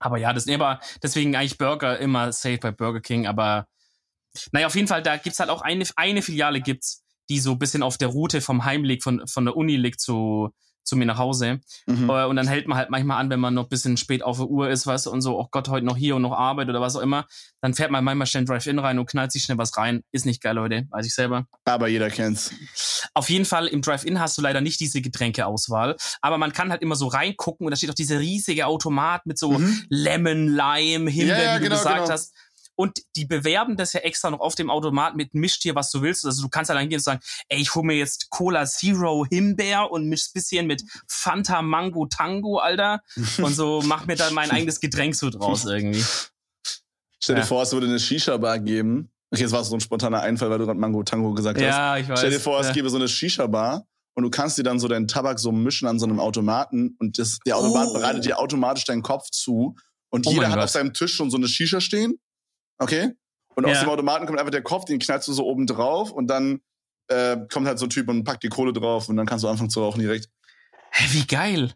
Aber 0.00 0.18
ja, 0.18 0.32
das 0.32 0.48
aber 0.48 0.80
deswegen 1.02 1.36
eigentlich 1.36 1.58
Burger 1.58 1.98
immer 2.00 2.32
safe 2.32 2.58
bei 2.58 2.72
Burger 2.72 3.00
King, 3.00 3.28
aber 3.28 3.68
naja, 4.50 4.66
auf 4.66 4.74
jeden 4.74 4.88
Fall, 4.88 5.02
da 5.02 5.16
gibt's 5.16 5.38
halt 5.38 5.50
auch 5.50 5.62
eine, 5.62 5.84
eine 5.96 6.22
Filiale 6.22 6.60
gibt's, 6.60 7.04
die 7.28 7.38
so 7.38 7.52
ein 7.52 7.58
bisschen 7.58 7.82
auf 7.82 7.98
der 7.98 8.08
Route 8.08 8.40
vom 8.40 8.64
Heimweg 8.64 9.02
von, 9.02 9.26
von 9.26 9.44
der 9.44 9.56
Uni 9.56 9.76
liegt 9.76 10.00
zu, 10.00 10.50
zu 10.84 10.96
mir 10.96 11.06
nach 11.06 11.18
Hause. 11.18 11.60
Mhm. 11.86 12.10
Äh, 12.10 12.24
und 12.26 12.36
dann 12.36 12.46
hält 12.46 12.66
man 12.68 12.78
halt 12.78 12.90
manchmal 12.90 13.20
an, 13.20 13.30
wenn 13.30 13.40
man 13.40 13.54
noch 13.54 13.68
bisschen 13.68 13.96
spät 13.96 14.22
auf 14.22 14.38
der 14.38 14.46
Uhr 14.46 14.68
ist, 14.70 14.86
was 14.86 15.06
und 15.06 15.20
so, 15.20 15.38
oh 15.38 15.48
Gott, 15.50 15.68
heute 15.68 15.86
noch 15.86 15.96
hier 15.96 16.16
und 16.16 16.22
noch 16.22 16.32
Arbeit 16.32 16.68
oder 16.68 16.80
was 16.80 16.96
auch 16.96 17.00
immer. 17.00 17.26
Dann 17.60 17.74
fährt 17.74 17.90
man 17.90 18.04
manchmal 18.04 18.26
schnell 18.26 18.44
Drive-In 18.44 18.78
rein 18.78 18.98
und 18.98 19.06
knallt 19.06 19.32
sich 19.32 19.42
schnell 19.44 19.58
was 19.58 19.76
rein. 19.76 20.02
Ist 20.12 20.26
nicht 20.26 20.42
geil, 20.42 20.54
Leute, 20.54 20.86
weiß 20.90 21.06
ich 21.06 21.14
selber. 21.14 21.46
Aber 21.64 21.88
jeder 21.88 22.10
kennt's. 22.10 22.52
Auf 23.14 23.30
jeden 23.30 23.44
Fall, 23.44 23.66
im 23.66 23.82
Drive-In 23.82 24.20
hast 24.20 24.36
du 24.38 24.42
leider 24.42 24.60
nicht 24.60 24.80
diese 24.80 25.00
Getränkeauswahl. 25.00 25.96
Aber 26.20 26.38
man 26.38 26.52
kann 26.52 26.70
halt 26.70 26.82
immer 26.82 26.96
so 26.96 27.06
reingucken 27.06 27.66
und 27.66 27.70
da 27.70 27.76
steht 27.76 27.90
auch 27.90 27.94
dieser 27.94 28.18
riesige 28.18 28.66
Automat 28.66 29.26
mit 29.26 29.38
so 29.38 29.52
mhm. 29.52 29.84
Lemon, 29.88 30.48
Lime, 30.48 31.10
Himbeer, 31.10 31.38
ja, 31.38 31.42
ja, 31.42 31.54
wie 31.54 31.58
du 31.58 31.64
genau, 31.64 31.76
gesagt 31.76 32.00
genau. 32.00 32.10
hast. 32.10 32.34
Und 32.82 32.98
die 33.14 33.26
bewerben 33.26 33.76
das 33.76 33.92
ja 33.92 34.00
extra 34.00 34.28
noch 34.28 34.40
auf 34.40 34.56
dem 34.56 34.68
Automat 34.68 35.14
mit 35.14 35.34
misch 35.34 35.60
dir, 35.60 35.76
was 35.76 35.92
du 35.92 36.02
willst. 36.02 36.26
Also 36.26 36.42
du 36.42 36.48
kannst 36.48 36.68
ja 36.68 36.74
dann 36.74 36.88
gehen 36.88 36.98
und 36.98 37.04
sagen, 37.04 37.20
ey, 37.48 37.60
ich 37.60 37.76
hole 37.76 37.86
mir 37.86 37.94
jetzt 37.94 38.28
Cola 38.28 38.66
Zero 38.66 39.24
Himbeer 39.24 39.92
und 39.92 40.08
misch 40.08 40.32
bisschen 40.34 40.66
mit 40.66 40.82
Fanta 41.06 41.62
Mango 41.62 42.06
Tango, 42.06 42.58
Alter. 42.58 43.00
und 43.38 43.54
so 43.54 43.82
mach 43.84 44.06
mir 44.06 44.16
dann 44.16 44.34
mein 44.34 44.50
eigenes 44.50 44.80
Getränk 44.80 45.14
so 45.14 45.30
draus 45.30 45.64
irgendwie. 45.64 46.02
Stell 47.22 47.36
dir 47.36 47.42
ja. 47.42 47.46
vor, 47.46 47.62
es 47.62 47.72
würde 47.72 47.86
eine 47.86 48.00
Shisha-Bar 48.00 48.58
geben. 48.58 49.12
Okay, 49.30 49.42
jetzt 49.42 49.52
war 49.52 49.60
es 49.60 49.68
so 49.68 49.76
ein 49.76 49.80
spontaner 49.80 50.20
Einfall, 50.20 50.50
weil 50.50 50.58
du 50.58 50.66
gerade 50.66 50.80
Mango 50.80 51.04
Tango 51.04 51.34
gesagt 51.34 51.58
hast. 51.58 51.64
Ja, 51.64 51.96
ich 51.98 52.08
weiß. 52.08 52.18
Stell 52.18 52.32
dir 52.32 52.40
vor, 52.40 52.58
es 52.58 52.66
ja. 52.66 52.72
gäbe 52.72 52.90
so 52.90 52.96
eine 52.96 53.06
Shisha-Bar 53.06 53.86
und 54.14 54.24
du 54.24 54.30
kannst 54.30 54.58
dir 54.58 54.64
dann 54.64 54.80
so 54.80 54.88
deinen 54.88 55.06
Tabak 55.06 55.38
so 55.38 55.52
mischen 55.52 55.86
an 55.86 56.00
so 56.00 56.06
einem 56.06 56.18
Automaten 56.18 56.96
und 56.98 57.20
das, 57.20 57.38
der 57.46 57.58
Automat 57.58 57.86
oh. 57.90 57.94
bereitet 57.94 58.24
dir 58.24 58.40
automatisch 58.40 58.86
deinen 58.86 59.02
Kopf 59.02 59.30
zu 59.30 59.76
und 60.10 60.26
oh 60.26 60.32
jeder 60.32 60.48
hat 60.48 60.56
Gott. 60.56 60.64
auf 60.64 60.70
seinem 60.70 60.92
Tisch 60.92 61.14
schon 61.14 61.30
so 61.30 61.36
eine 61.36 61.46
Shisha 61.46 61.80
stehen 61.80 62.18
Okay? 62.82 63.12
Und 63.54 63.66
ja. 63.66 63.72
aus 63.72 63.80
dem 63.80 63.88
Automaten 63.88 64.26
kommt 64.26 64.38
einfach 64.38 64.50
der 64.50 64.62
Kopf, 64.62 64.84
den 64.86 64.98
knallst 64.98 65.28
du 65.28 65.32
so 65.32 65.44
oben 65.44 65.66
drauf 65.66 66.10
und 66.10 66.26
dann 66.28 66.60
äh, 67.08 67.36
kommt 67.52 67.66
halt 67.66 67.78
so 67.78 67.86
ein 67.86 67.90
Typ 67.90 68.08
und 68.08 68.24
packt 68.24 68.42
die 68.42 68.48
Kohle 68.48 68.72
drauf 68.72 69.08
und 69.08 69.16
dann 69.16 69.26
kannst 69.26 69.44
du 69.44 69.48
anfangen 69.48 69.70
zu 69.70 69.80
rauchen 69.80 70.00
direkt. 70.00 70.28
Hä, 70.90 71.04
wie 71.12 71.26
geil. 71.26 71.72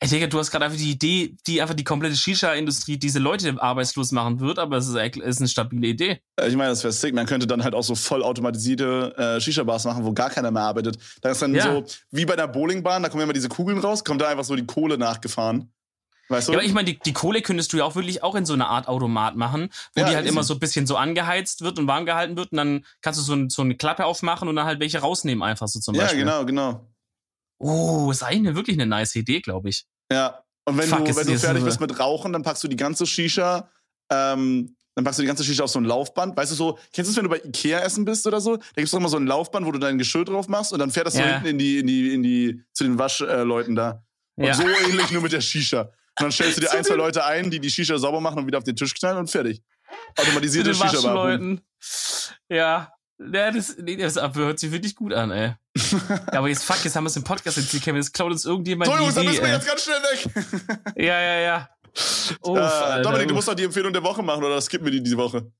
Ey, 0.00 0.08
Digga, 0.08 0.26
du 0.28 0.38
hast 0.38 0.50
gerade 0.50 0.64
einfach 0.64 0.78
die 0.78 0.92
Idee, 0.92 1.36
die 1.46 1.60
einfach 1.60 1.74
die 1.74 1.84
komplette 1.84 2.16
Shisha-Industrie 2.16 2.96
diese 2.96 3.18
Leute 3.18 3.60
arbeitslos 3.60 4.12
machen 4.12 4.40
wird, 4.40 4.58
aber 4.58 4.76
es 4.76 4.88
ist, 4.88 4.96
ist 4.96 5.38
eine 5.40 5.48
stabile 5.48 5.88
Idee. 5.88 6.20
Ich 6.46 6.56
meine, 6.56 6.70
das 6.70 6.82
wäre 6.84 6.92
sick. 6.92 7.14
Man 7.14 7.26
könnte 7.26 7.46
dann 7.46 7.64
halt 7.64 7.74
auch 7.74 7.82
so 7.82 7.94
vollautomatisierte 7.94 9.14
äh, 9.16 9.40
Shisha-Bars 9.40 9.84
machen, 9.84 10.04
wo 10.04 10.12
gar 10.12 10.30
keiner 10.30 10.50
mehr 10.50 10.62
arbeitet. 10.62 10.96
Da 11.20 11.30
ist 11.30 11.42
dann 11.42 11.54
ja. 11.54 11.64
so, 11.64 11.84
wie 12.10 12.24
bei 12.24 12.34
einer 12.34 12.48
Bowlingbahn, 12.48 13.02
da 13.02 13.08
kommen 13.08 13.20
ja 13.20 13.24
immer 13.24 13.32
diese 13.32 13.48
Kugeln 13.48 13.78
raus, 13.78 14.04
kommt 14.04 14.22
da 14.22 14.28
einfach 14.28 14.44
so 14.44 14.56
die 14.56 14.66
Kohle 14.66 14.96
nachgefahren. 14.96 15.72
Weißt 16.28 16.48
du? 16.48 16.52
Ja, 16.52 16.58
aber 16.58 16.66
ich 16.66 16.72
meine, 16.72 16.86
die, 16.86 16.98
die 16.98 17.12
Kohle 17.12 17.42
könntest 17.42 17.72
du 17.72 17.76
ja 17.76 17.84
auch 17.84 17.94
wirklich 17.94 18.22
auch 18.22 18.34
in 18.34 18.46
so 18.46 18.54
einer 18.54 18.68
Art 18.68 18.88
Automat 18.88 19.36
machen, 19.36 19.68
wo 19.94 20.00
ja, 20.00 20.08
die 20.08 20.16
halt 20.16 20.26
immer 20.26 20.42
so 20.42 20.54
ein 20.54 20.60
bisschen 20.60 20.86
so 20.86 20.96
angeheizt 20.96 21.60
wird 21.62 21.78
und 21.78 21.86
warm 21.86 22.06
gehalten 22.06 22.36
wird 22.36 22.52
und 22.52 22.56
dann 22.56 22.84
kannst 23.02 23.20
du 23.20 23.24
so, 23.24 23.34
ein, 23.34 23.50
so 23.50 23.62
eine 23.62 23.76
Klappe 23.76 24.06
aufmachen 24.06 24.48
und 24.48 24.56
dann 24.56 24.66
halt 24.66 24.80
welche 24.80 24.98
rausnehmen 24.98 25.42
einfach 25.42 25.68
so 25.68 25.80
zum 25.80 25.94
Beispiel. 25.94 26.20
Ja, 26.20 26.42
genau, 26.42 26.46
genau. 26.46 26.88
Oh, 27.58 28.10
ist 28.10 28.22
eigentlich 28.22 28.54
wirklich 28.54 28.76
eine 28.76 28.86
nice 28.86 29.14
Idee, 29.16 29.40
glaube 29.40 29.68
ich. 29.68 29.86
Ja. 30.10 30.44
Und 30.66 30.78
wenn 30.78 30.88
Fuck, 30.88 31.04
du, 31.04 31.16
wenn 31.16 31.26
du 31.26 31.38
fertig 31.38 31.64
bist 31.64 31.80
mit 31.80 31.98
Rauchen, 31.98 32.32
dann 32.32 32.42
packst 32.42 32.64
du 32.64 32.68
die 32.68 32.76
ganze 32.76 33.06
Shisha, 33.06 33.68
ähm, 34.10 34.76
dann 34.94 35.04
packst 35.04 35.18
du 35.18 35.22
die 35.22 35.26
ganze 35.26 35.44
Shisha 35.44 35.64
auf 35.64 35.70
so 35.70 35.78
ein 35.78 35.84
Laufband. 35.84 36.36
Weißt 36.36 36.52
du 36.52 36.56
so, 36.56 36.78
kennst 36.92 37.10
du 37.10 37.12
es, 37.12 37.16
wenn 37.16 37.24
du 37.24 37.30
bei 37.30 37.40
Ikea 37.44 37.80
essen 37.80 38.04
bist 38.04 38.26
oder 38.26 38.40
so? 38.40 38.56
Da 38.56 38.62
gibt's 38.76 38.92
doch 38.92 38.98
immer 38.98 39.08
so 39.08 39.18
ein 39.18 39.26
Laufband, 39.26 39.66
wo 39.66 39.72
du 39.72 39.78
dein 39.78 39.98
Geschirr 39.98 40.24
drauf 40.24 40.48
machst 40.48 40.72
und 40.72 40.78
dann 40.78 40.90
fährt 40.90 41.06
das 41.06 41.14
ja. 41.14 41.24
so 41.24 41.28
hinten 41.28 41.46
in 41.48 41.58
die, 41.58 41.78
in 41.78 41.86
die, 41.86 42.14
in 42.14 42.22
die, 42.22 42.64
zu 42.72 42.84
den 42.84 42.98
Waschleuten 42.98 43.74
da. 43.74 44.04
Und 44.36 44.46
ja. 44.46 44.54
so 44.54 44.62
ähnlich 44.62 45.10
nur 45.10 45.22
mit 45.22 45.32
der 45.32 45.40
Shisha. 45.40 45.90
Und 46.18 46.24
dann 46.24 46.32
stellst 46.32 46.58
du 46.58 46.60
dir 46.60 46.72
ein, 46.72 46.84
zwei 46.84 46.94
Leute 46.94 47.24
ein, 47.24 47.50
die 47.50 47.60
die 47.60 47.70
Shisha 47.70 47.98
sauber 47.98 48.20
machen 48.20 48.38
und 48.38 48.46
wieder 48.46 48.58
auf 48.58 48.64
den 48.64 48.76
Tisch 48.76 48.94
knallen 48.94 49.18
und 49.18 49.30
fertig. 49.30 49.62
Automatisierte 50.16 50.74
Shisha 50.74 51.12
Leuten. 51.12 51.60
Ja. 52.48 52.92
Ja, 53.18 53.50
das, 53.52 53.76
nee, 53.78 53.96
das 53.96 54.16
hört 54.16 54.58
sich 54.58 54.72
wirklich 54.72 54.96
gut 54.96 55.12
an, 55.12 55.30
ey. 55.30 55.54
ja, 55.76 56.38
aber 56.38 56.48
jetzt 56.48 56.64
fuck, 56.64 56.84
jetzt 56.84 56.96
haben 56.96 57.04
wir 57.04 57.08
es 57.08 57.16
im 57.16 57.22
Podcast 57.22 57.56
erzählt, 57.56 57.82
Kevin. 57.82 57.96
Jetzt 57.96 58.12
klaut 58.12 58.32
uns 58.32 58.44
irgendjemand. 58.44 58.90
So, 58.90 58.96
Jungs, 58.96 59.14
dann 59.14 59.24
müssen 59.24 59.42
wir 59.42 59.52
jetzt 59.52 59.66
ganz 59.66 59.84
schnell 59.84 60.02
weg. 60.02 60.94
ja, 60.96 61.20
ja, 61.20 61.40
ja. 61.40 61.68
Uff, 62.40 62.58
äh, 62.58 63.02
Dominik, 63.02 63.28
du 63.28 63.34
musst 63.34 63.46
doch 63.46 63.54
die 63.54 63.64
Empfehlung 63.64 63.92
der 63.92 64.02
Woche 64.02 64.22
machen 64.22 64.42
oder 64.42 64.60
skippen 64.60 64.84
wir 64.84 64.90
die 64.92 65.02
diese 65.02 65.16
Woche? 65.16 65.50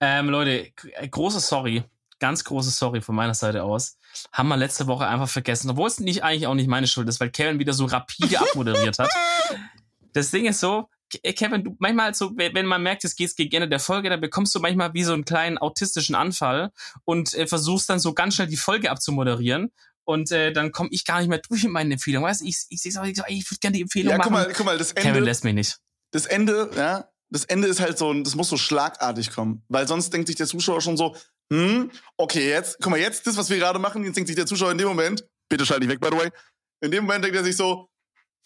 Ähm, 0.00 0.28
Leute, 0.28 0.70
große 1.10 1.40
Sorry. 1.40 1.84
Ganz 2.20 2.44
große 2.44 2.70
Sorry 2.70 3.00
von 3.00 3.14
meiner 3.14 3.34
Seite 3.34 3.64
aus. 3.64 3.96
Haben 4.32 4.48
wir 4.48 4.56
letzte 4.56 4.86
Woche 4.86 5.06
einfach 5.06 5.28
vergessen. 5.28 5.70
Obwohl 5.70 5.88
es 5.88 6.00
nicht 6.00 6.22
eigentlich 6.22 6.46
auch 6.46 6.54
nicht 6.54 6.68
meine 6.68 6.86
Schuld 6.86 7.08
ist, 7.08 7.18
weil 7.18 7.30
Kevin 7.30 7.58
wieder 7.58 7.72
so 7.72 7.86
rapide 7.86 8.38
abmoderiert 8.40 8.98
hat. 8.98 9.10
Das 10.14 10.30
Ding 10.30 10.46
ist 10.46 10.60
so, 10.60 10.88
äh, 11.22 11.32
Kevin, 11.32 11.64
du 11.64 11.76
manchmal 11.78 12.14
so, 12.14 12.32
wenn 12.36 12.66
man 12.66 12.82
merkt, 12.82 13.04
es 13.04 13.16
geht 13.16 13.36
gegen 13.36 13.54
Ende 13.56 13.68
der 13.68 13.80
Folge, 13.80 14.08
dann 14.08 14.20
bekommst 14.20 14.54
du 14.54 14.60
manchmal 14.60 14.94
wie 14.94 15.04
so 15.04 15.12
einen 15.12 15.24
kleinen 15.24 15.58
autistischen 15.58 16.14
Anfall 16.14 16.72
und 17.04 17.34
äh, 17.34 17.46
versuchst 17.46 17.90
dann 17.90 17.98
so 17.98 18.14
ganz 18.14 18.34
schnell 18.34 18.48
die 18.48 18.56
Folge 18.56 18.90
abzumoderieren. 18.90 19.70
Und 20.06 20.30
äh, 20.32 20.52
dann 20.52 20.70
komme 20.70 20.90
ich 20.92 21.06
gar 21.06 21.20
nicht 21.20 21.28
mehr 21.28 21.40
durch 21.48 21.62
mit 21.64 21.72
meinen 21.72 21.92
Empfehlungen. 21.92 22.28
Weißt 22.28 22.42
ich, 22.42 22.58
ich, 22.68 22.84
ich, 22.84 22.94
ich, 22.94 23.18
ich 23.28 23.50
würde 23.50 23.60
gerne 23.60 23.76
die 23.76 23.82
Empfehlung 23.82 24.12
ja, 24.12 24.18
machen. 24.18 24.34
Ja, 24.34 24.40
guck 24.40 24.48
mal, 24.48 24.54
guck 24.54 24.66
mal, 24.66 24.78
das 24.78 24.92
Ende. 24.92 25.10
Kevin 25.10 25.24
lässt 25.24 25.44
mich 25.44 25.54
nicht. 25.54 25.78
Das 26.10 26.26
Ende, 26.26 26.70
ja, 26.76 27.08
das 27.30 27.44
Ende 27.44 27.68
ist 27.68 27.80
halt 27.80 27.96
so, 27.96 28.12
das 28.12 28.34
muss 28.34 28.48
so 28.48 28.58
schlagartig 28.58 29.30
kommen. 29.30 29.64
Weil 29.68 29.88
sonst 29.88 30.12
denkt 30.12 30.28
sich 30.28 30.36
der 30.36 30.46
Zuschauer 30.46 30.82
schon 30.82 30.96
so, 30.96 31.16
hm, 31.52 31.90
okay, 32.18 32.48
jetzt, 32.48 32.78
guck 32.80 32.90
mal, 32.90 33.00
jetzt 33.00 33.26
das, 33.26 33.36
was 33.36 33.50
wir 33.50 33.56
gerade 33.58 33.78
machen, 33.78 34.04
jetzt 34.04 34.16
denkt 34.16 34.28
sich 34.28 34.36
der 34.36 34.46
Zuschauer 34.46 34.72
in 34.72 34.78
dem 34.78 34.88
Moment, 34.88 35.26
bitte 35.48 35.64
schalt 35.64 35.80
nicht 35.80 35.90
weg, 35.90 36.00
by 36.00 36.08
the 36.10 36.16
way, 36.18 36.30
in 36.82 36.90
dem 36.90 37.04
Moment 37.04 37.24
denkt 37.24 37.36
er 37.36 37.44
sich 37.44 37.56
so, 37.56 37.88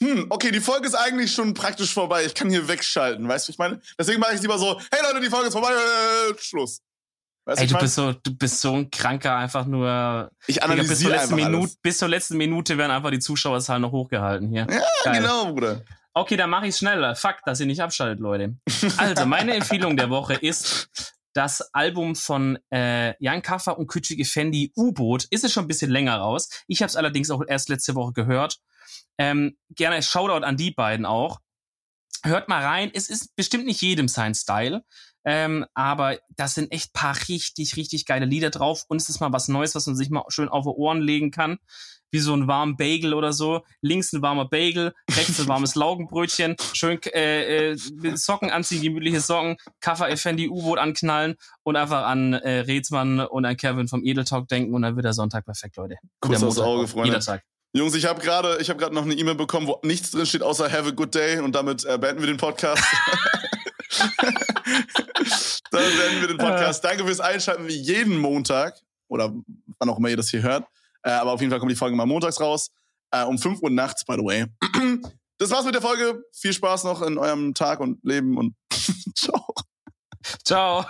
hm, 0.01 0.27
okay, 0.31 0.51
die 0.51 0.61
Folge 0.61 0.87
ist 0.87 0.95
eigentlich 0.95 1.33
schon 1.33 1.55
praktisch 1.55 1.93
vorbei. 1.93 2.25
Ich 2.25 2.35
kann 2.35 2.51
hier 2.51 2.69
wegschalten, 2.69 3.29
weißt 3.29 3.49
du, 3.49 3.53
ich 3.53 3.59
meine? 3.59 3.81
Deswegen 3.99 4.21
mache 4.21 4.35
ich 4.35 4.43
lieber 4.43 4.59
so, 4.59 4.81
hey 4.93 5.01
Leute, 5.03 5.21
die 5.21 5.31
Folge 5.31 5.49
ist 5.49 5.55
vorbei, 5.55 5.73
äh, 5.73 6.35
Schluss. 6.39 6.81
Weißt 7.49 7.63
Ey, 7.63 7.67
du 7.67 7.79
bist 7.79 7.95
so, 7.95 8.13
du 8.13 8.37
bist 8.37 8.61
so 8.61 8.75
ein 8.75 8.91
kranker, 8.91 9.35
einfach 9.35 9.65
nur. 9.65 10.31
Ich 10.47 10.63
analysiere 10.63 10.89
bis 10.89 11.01
zur 11.01 11.11
letzten 11.11 11.35
Minute, 11.35 11.73
Bis 11.81 11.99
zur 11.99 12.09
letzten 12.09 12.37
Minute 12.37 12.77
werden 12.77 12.91
einfach 12.91 13.11
die 13.11 13.21
Zuschauerzahlen 13.21 13.81
noch 13.81 13.93
hochgehalten 13.93 14.51
hier. 14.51 14.67
Ja, 14.71 14.83
Geil. 15.05 15.23
genau, 15.23 15.47
Bruder. 15.47 15.83
Okay, 16.13 16.37
dann 16.37 16.51
mache 16.51 16.67
ich 16.67 16.77
schneller. 16.77 17.17
Fuck, 17.17 17.37
dass 17.47 17.61
ihr 17.61 17.67
nicht 17.67 17.81
abschaltet, 17.81 18.21
Leute. 18.21 18.57
Also, 18.99 19.25
meine 19.25 19.55
Empfehlung 19.55 19.97
der 19.97 20.11
Woche 20.11 20.35
ist 20.35 20.91
das 21.33 21.73
Album 21.73 22.17
von 22.17 22.59
äh, 22.71 23.15
Jan 23.23 23.41
Kaffer 23.41 23.79
und 23.79 23.91
Küçük 23.91 24.23
Fendi 24.27 24.73
U-Boot. 24.77 25.25
Ist 25.31 25.45
es 25.45 25.53
schon 25.53 25.65
ein 25.65 25.69
bisschen 25.69 25.91
länger 25.91 26.17
raus. 26.17 26.51
Ich 26.67 26.83
habe 26.83 26.89
es 26.89 26.97
allerdings 26.97 27.31
auch 27.31 27.43
erst 27.47 27.71
letzte 27.71 27.95
Woche 27.95 28.13
gehört. 28.13 28.59
Ähm, 29.19 29.57
gerne 29.71 30.03
Shoutout 30.03 30.45
an 30.45 30.57
die 30.57 30.71
beiden 30.71 31.05
auch. 31.05 31.41
Hört 32.25 32.49
mal 32.49 32.65
rein. 32.65 32.91
Es 32.93 33.09
ist 33.09 33.37
bestimmt 33.37 33.67
nicht 33.67 33.83
jedem 33.83 34.09
sein 34.09 34.35
Style. 34.35 34.85
Ähm, 35.25 35.67
aber 35.75 36.19
da 36.37 36.49
sind 36.49 36.73
echt 36.73 36.93
paar 36.93 37.15
richtig, 37.29 37.77
richtig 37.77 38.07
geile 38.07 38.25
Lieder 38.25 38.51
drauf. 38.51 38.85
Und 38.89 39.01
es 39.01 39.09
ist 39.09 39.21
mal 39.21 39.33
was 39.33 39.49
Neues, 39.49 39.75
was 39.75 39.87
man 39.87 39.97
sich 39.97 40.11
mal 40.11 40.25
schön 40.29 40.49
auf 40.49 40.65
die 40.65 40.71
Ohren 40.71 41.03
legen 41.03 41.31
kann. 41.31 41.59
Wie 42.11 42.21
so 42.21 42.35
ein 42.35 42.49
warmen 42.49 42.79
Bagel 42.79 43.13
oder 43.13 43.35
so. 43.35 43.63
Links 43.83 44.15
ein 44.15 44.23
warmer 44.23 44.49
Bagel, 44.49 44.95
rechts 45.11 45.39
ein 45.39 45.47
warmes 45.47 45.75
Laugenbrötchen, 45.75 46.57
schön 46.73 46.99
äh, 47.13 47.73
äh, 47.73 47.77
Socken 48.17 48.51
anziehen, 48.51 48.81
gemütliche 48.81 49.21
Socken, 49.21 49.59
Kaffer 49.81 50.09
Effendi 50.09 50.49
U-Boot 50.49 50.79
anknallen 50.79 51.35
und 51.65 51.77
einfach 51.77 52.07
an 52.07 52.33
äh, 52.33 52.61
Rätsmann 52.61 53.21
und 53.21 53.45
an 53.45 53.59
Kevin 53.59 53.89
vom 53.89 54.03
Edeltalk 54.03 54.49
denken 54.49 54.73
und 54.75 54.81
dann 54.81 54.97
wird 54.97 55.05
der 55.05 55.13
Sonntag 55.13 55.45
perfekt, 55.45 55.77
Leute. 55.77 55.97
Kurz 56.21 56.43
aufs 56.43 56.59
Auge, 56.59 56.89
Freunde. 56.89 57.09
Jeder 57.09 57.21
Tag. 57.21 57.43
Jungs, 57.73 57.95
ich 57.95 58.07
habe 58.07 58.21
gerade 58.21 58.59
ich 58.61 58.71
hab 58.71 58.81
noch 58.93 59.03
eine 59.03 59.15
E-Mail 59.15 59.35
bekommen, 59.35 59.67
wo 59.67 59.79
nichts 59.83 60.11
drin 60.11 60.27
steht 60.27 60.43
außer 60.43 60.71
Have 60.73 60.89
a 60.89 60.93
good 60.93 61.15
day 61.15 61.39
und 61.39 61.55
damit 61.55 61.85
äh, 61.85 61.99
beenden 61.99 62.21
wir 62.21 62.27
den 62.27 62.39
Podcast. 62.39 62.83
Dann 65.71 65.97
beenden 65.97 66.21
wir 66.21 66.29
den 66.29 66.39
Podcast. 66.39 66.85
Danke 66.85 67.05
fürs 67.05 67.21
Einschalten 67.21 67.67
wie 67.69 67.77
jeden 67.77 68.17
Montag 68.19 68.81
oder 69.09 69.33
wann 69.79 69.89
auch 69.89 69.99
immer 69.99 70.09
ihr 70.09 70.17
das 70.17 70.31
hier 70.31 70.43
hört. 70.43 70.67
Äh, 71.03 71.11
aber 71.11 71.33
auf 71.33 71.41
jeden 71.41 71.51
Fall 71.51 71.61
kommt 71.61 71.73
die 71.73 71.77
Folge 71.77 71.97
mal 71.97 72.07
montags 72.07 72.41
raus. 72.41 72.71
Äh, 73.11 73.25
um 73.25 73.39
5 73.39 73.63
Uhr 73.63 73.71
nachts, 73.71 74.05
by 74.05 74.15
the 74.15 74.25
way. 74.25 74.47
Das 75.41 75.53
war's 75.53 75.65
mit 75.65 75.73
der 75.73 75.83
Folge. 75.83 76.25
Viel 76.33 76.53
Spaß 76.53 76.83
noch 76.83 77.01
in 77.01 77.17
eurem 77.17 77.55
Tag 77.55 77.79
und 77.79 78.03
Leben 78.03 78.37
und 78.37 78.57
ciao. 79.15 79.55
Ciao. 80.45 80.85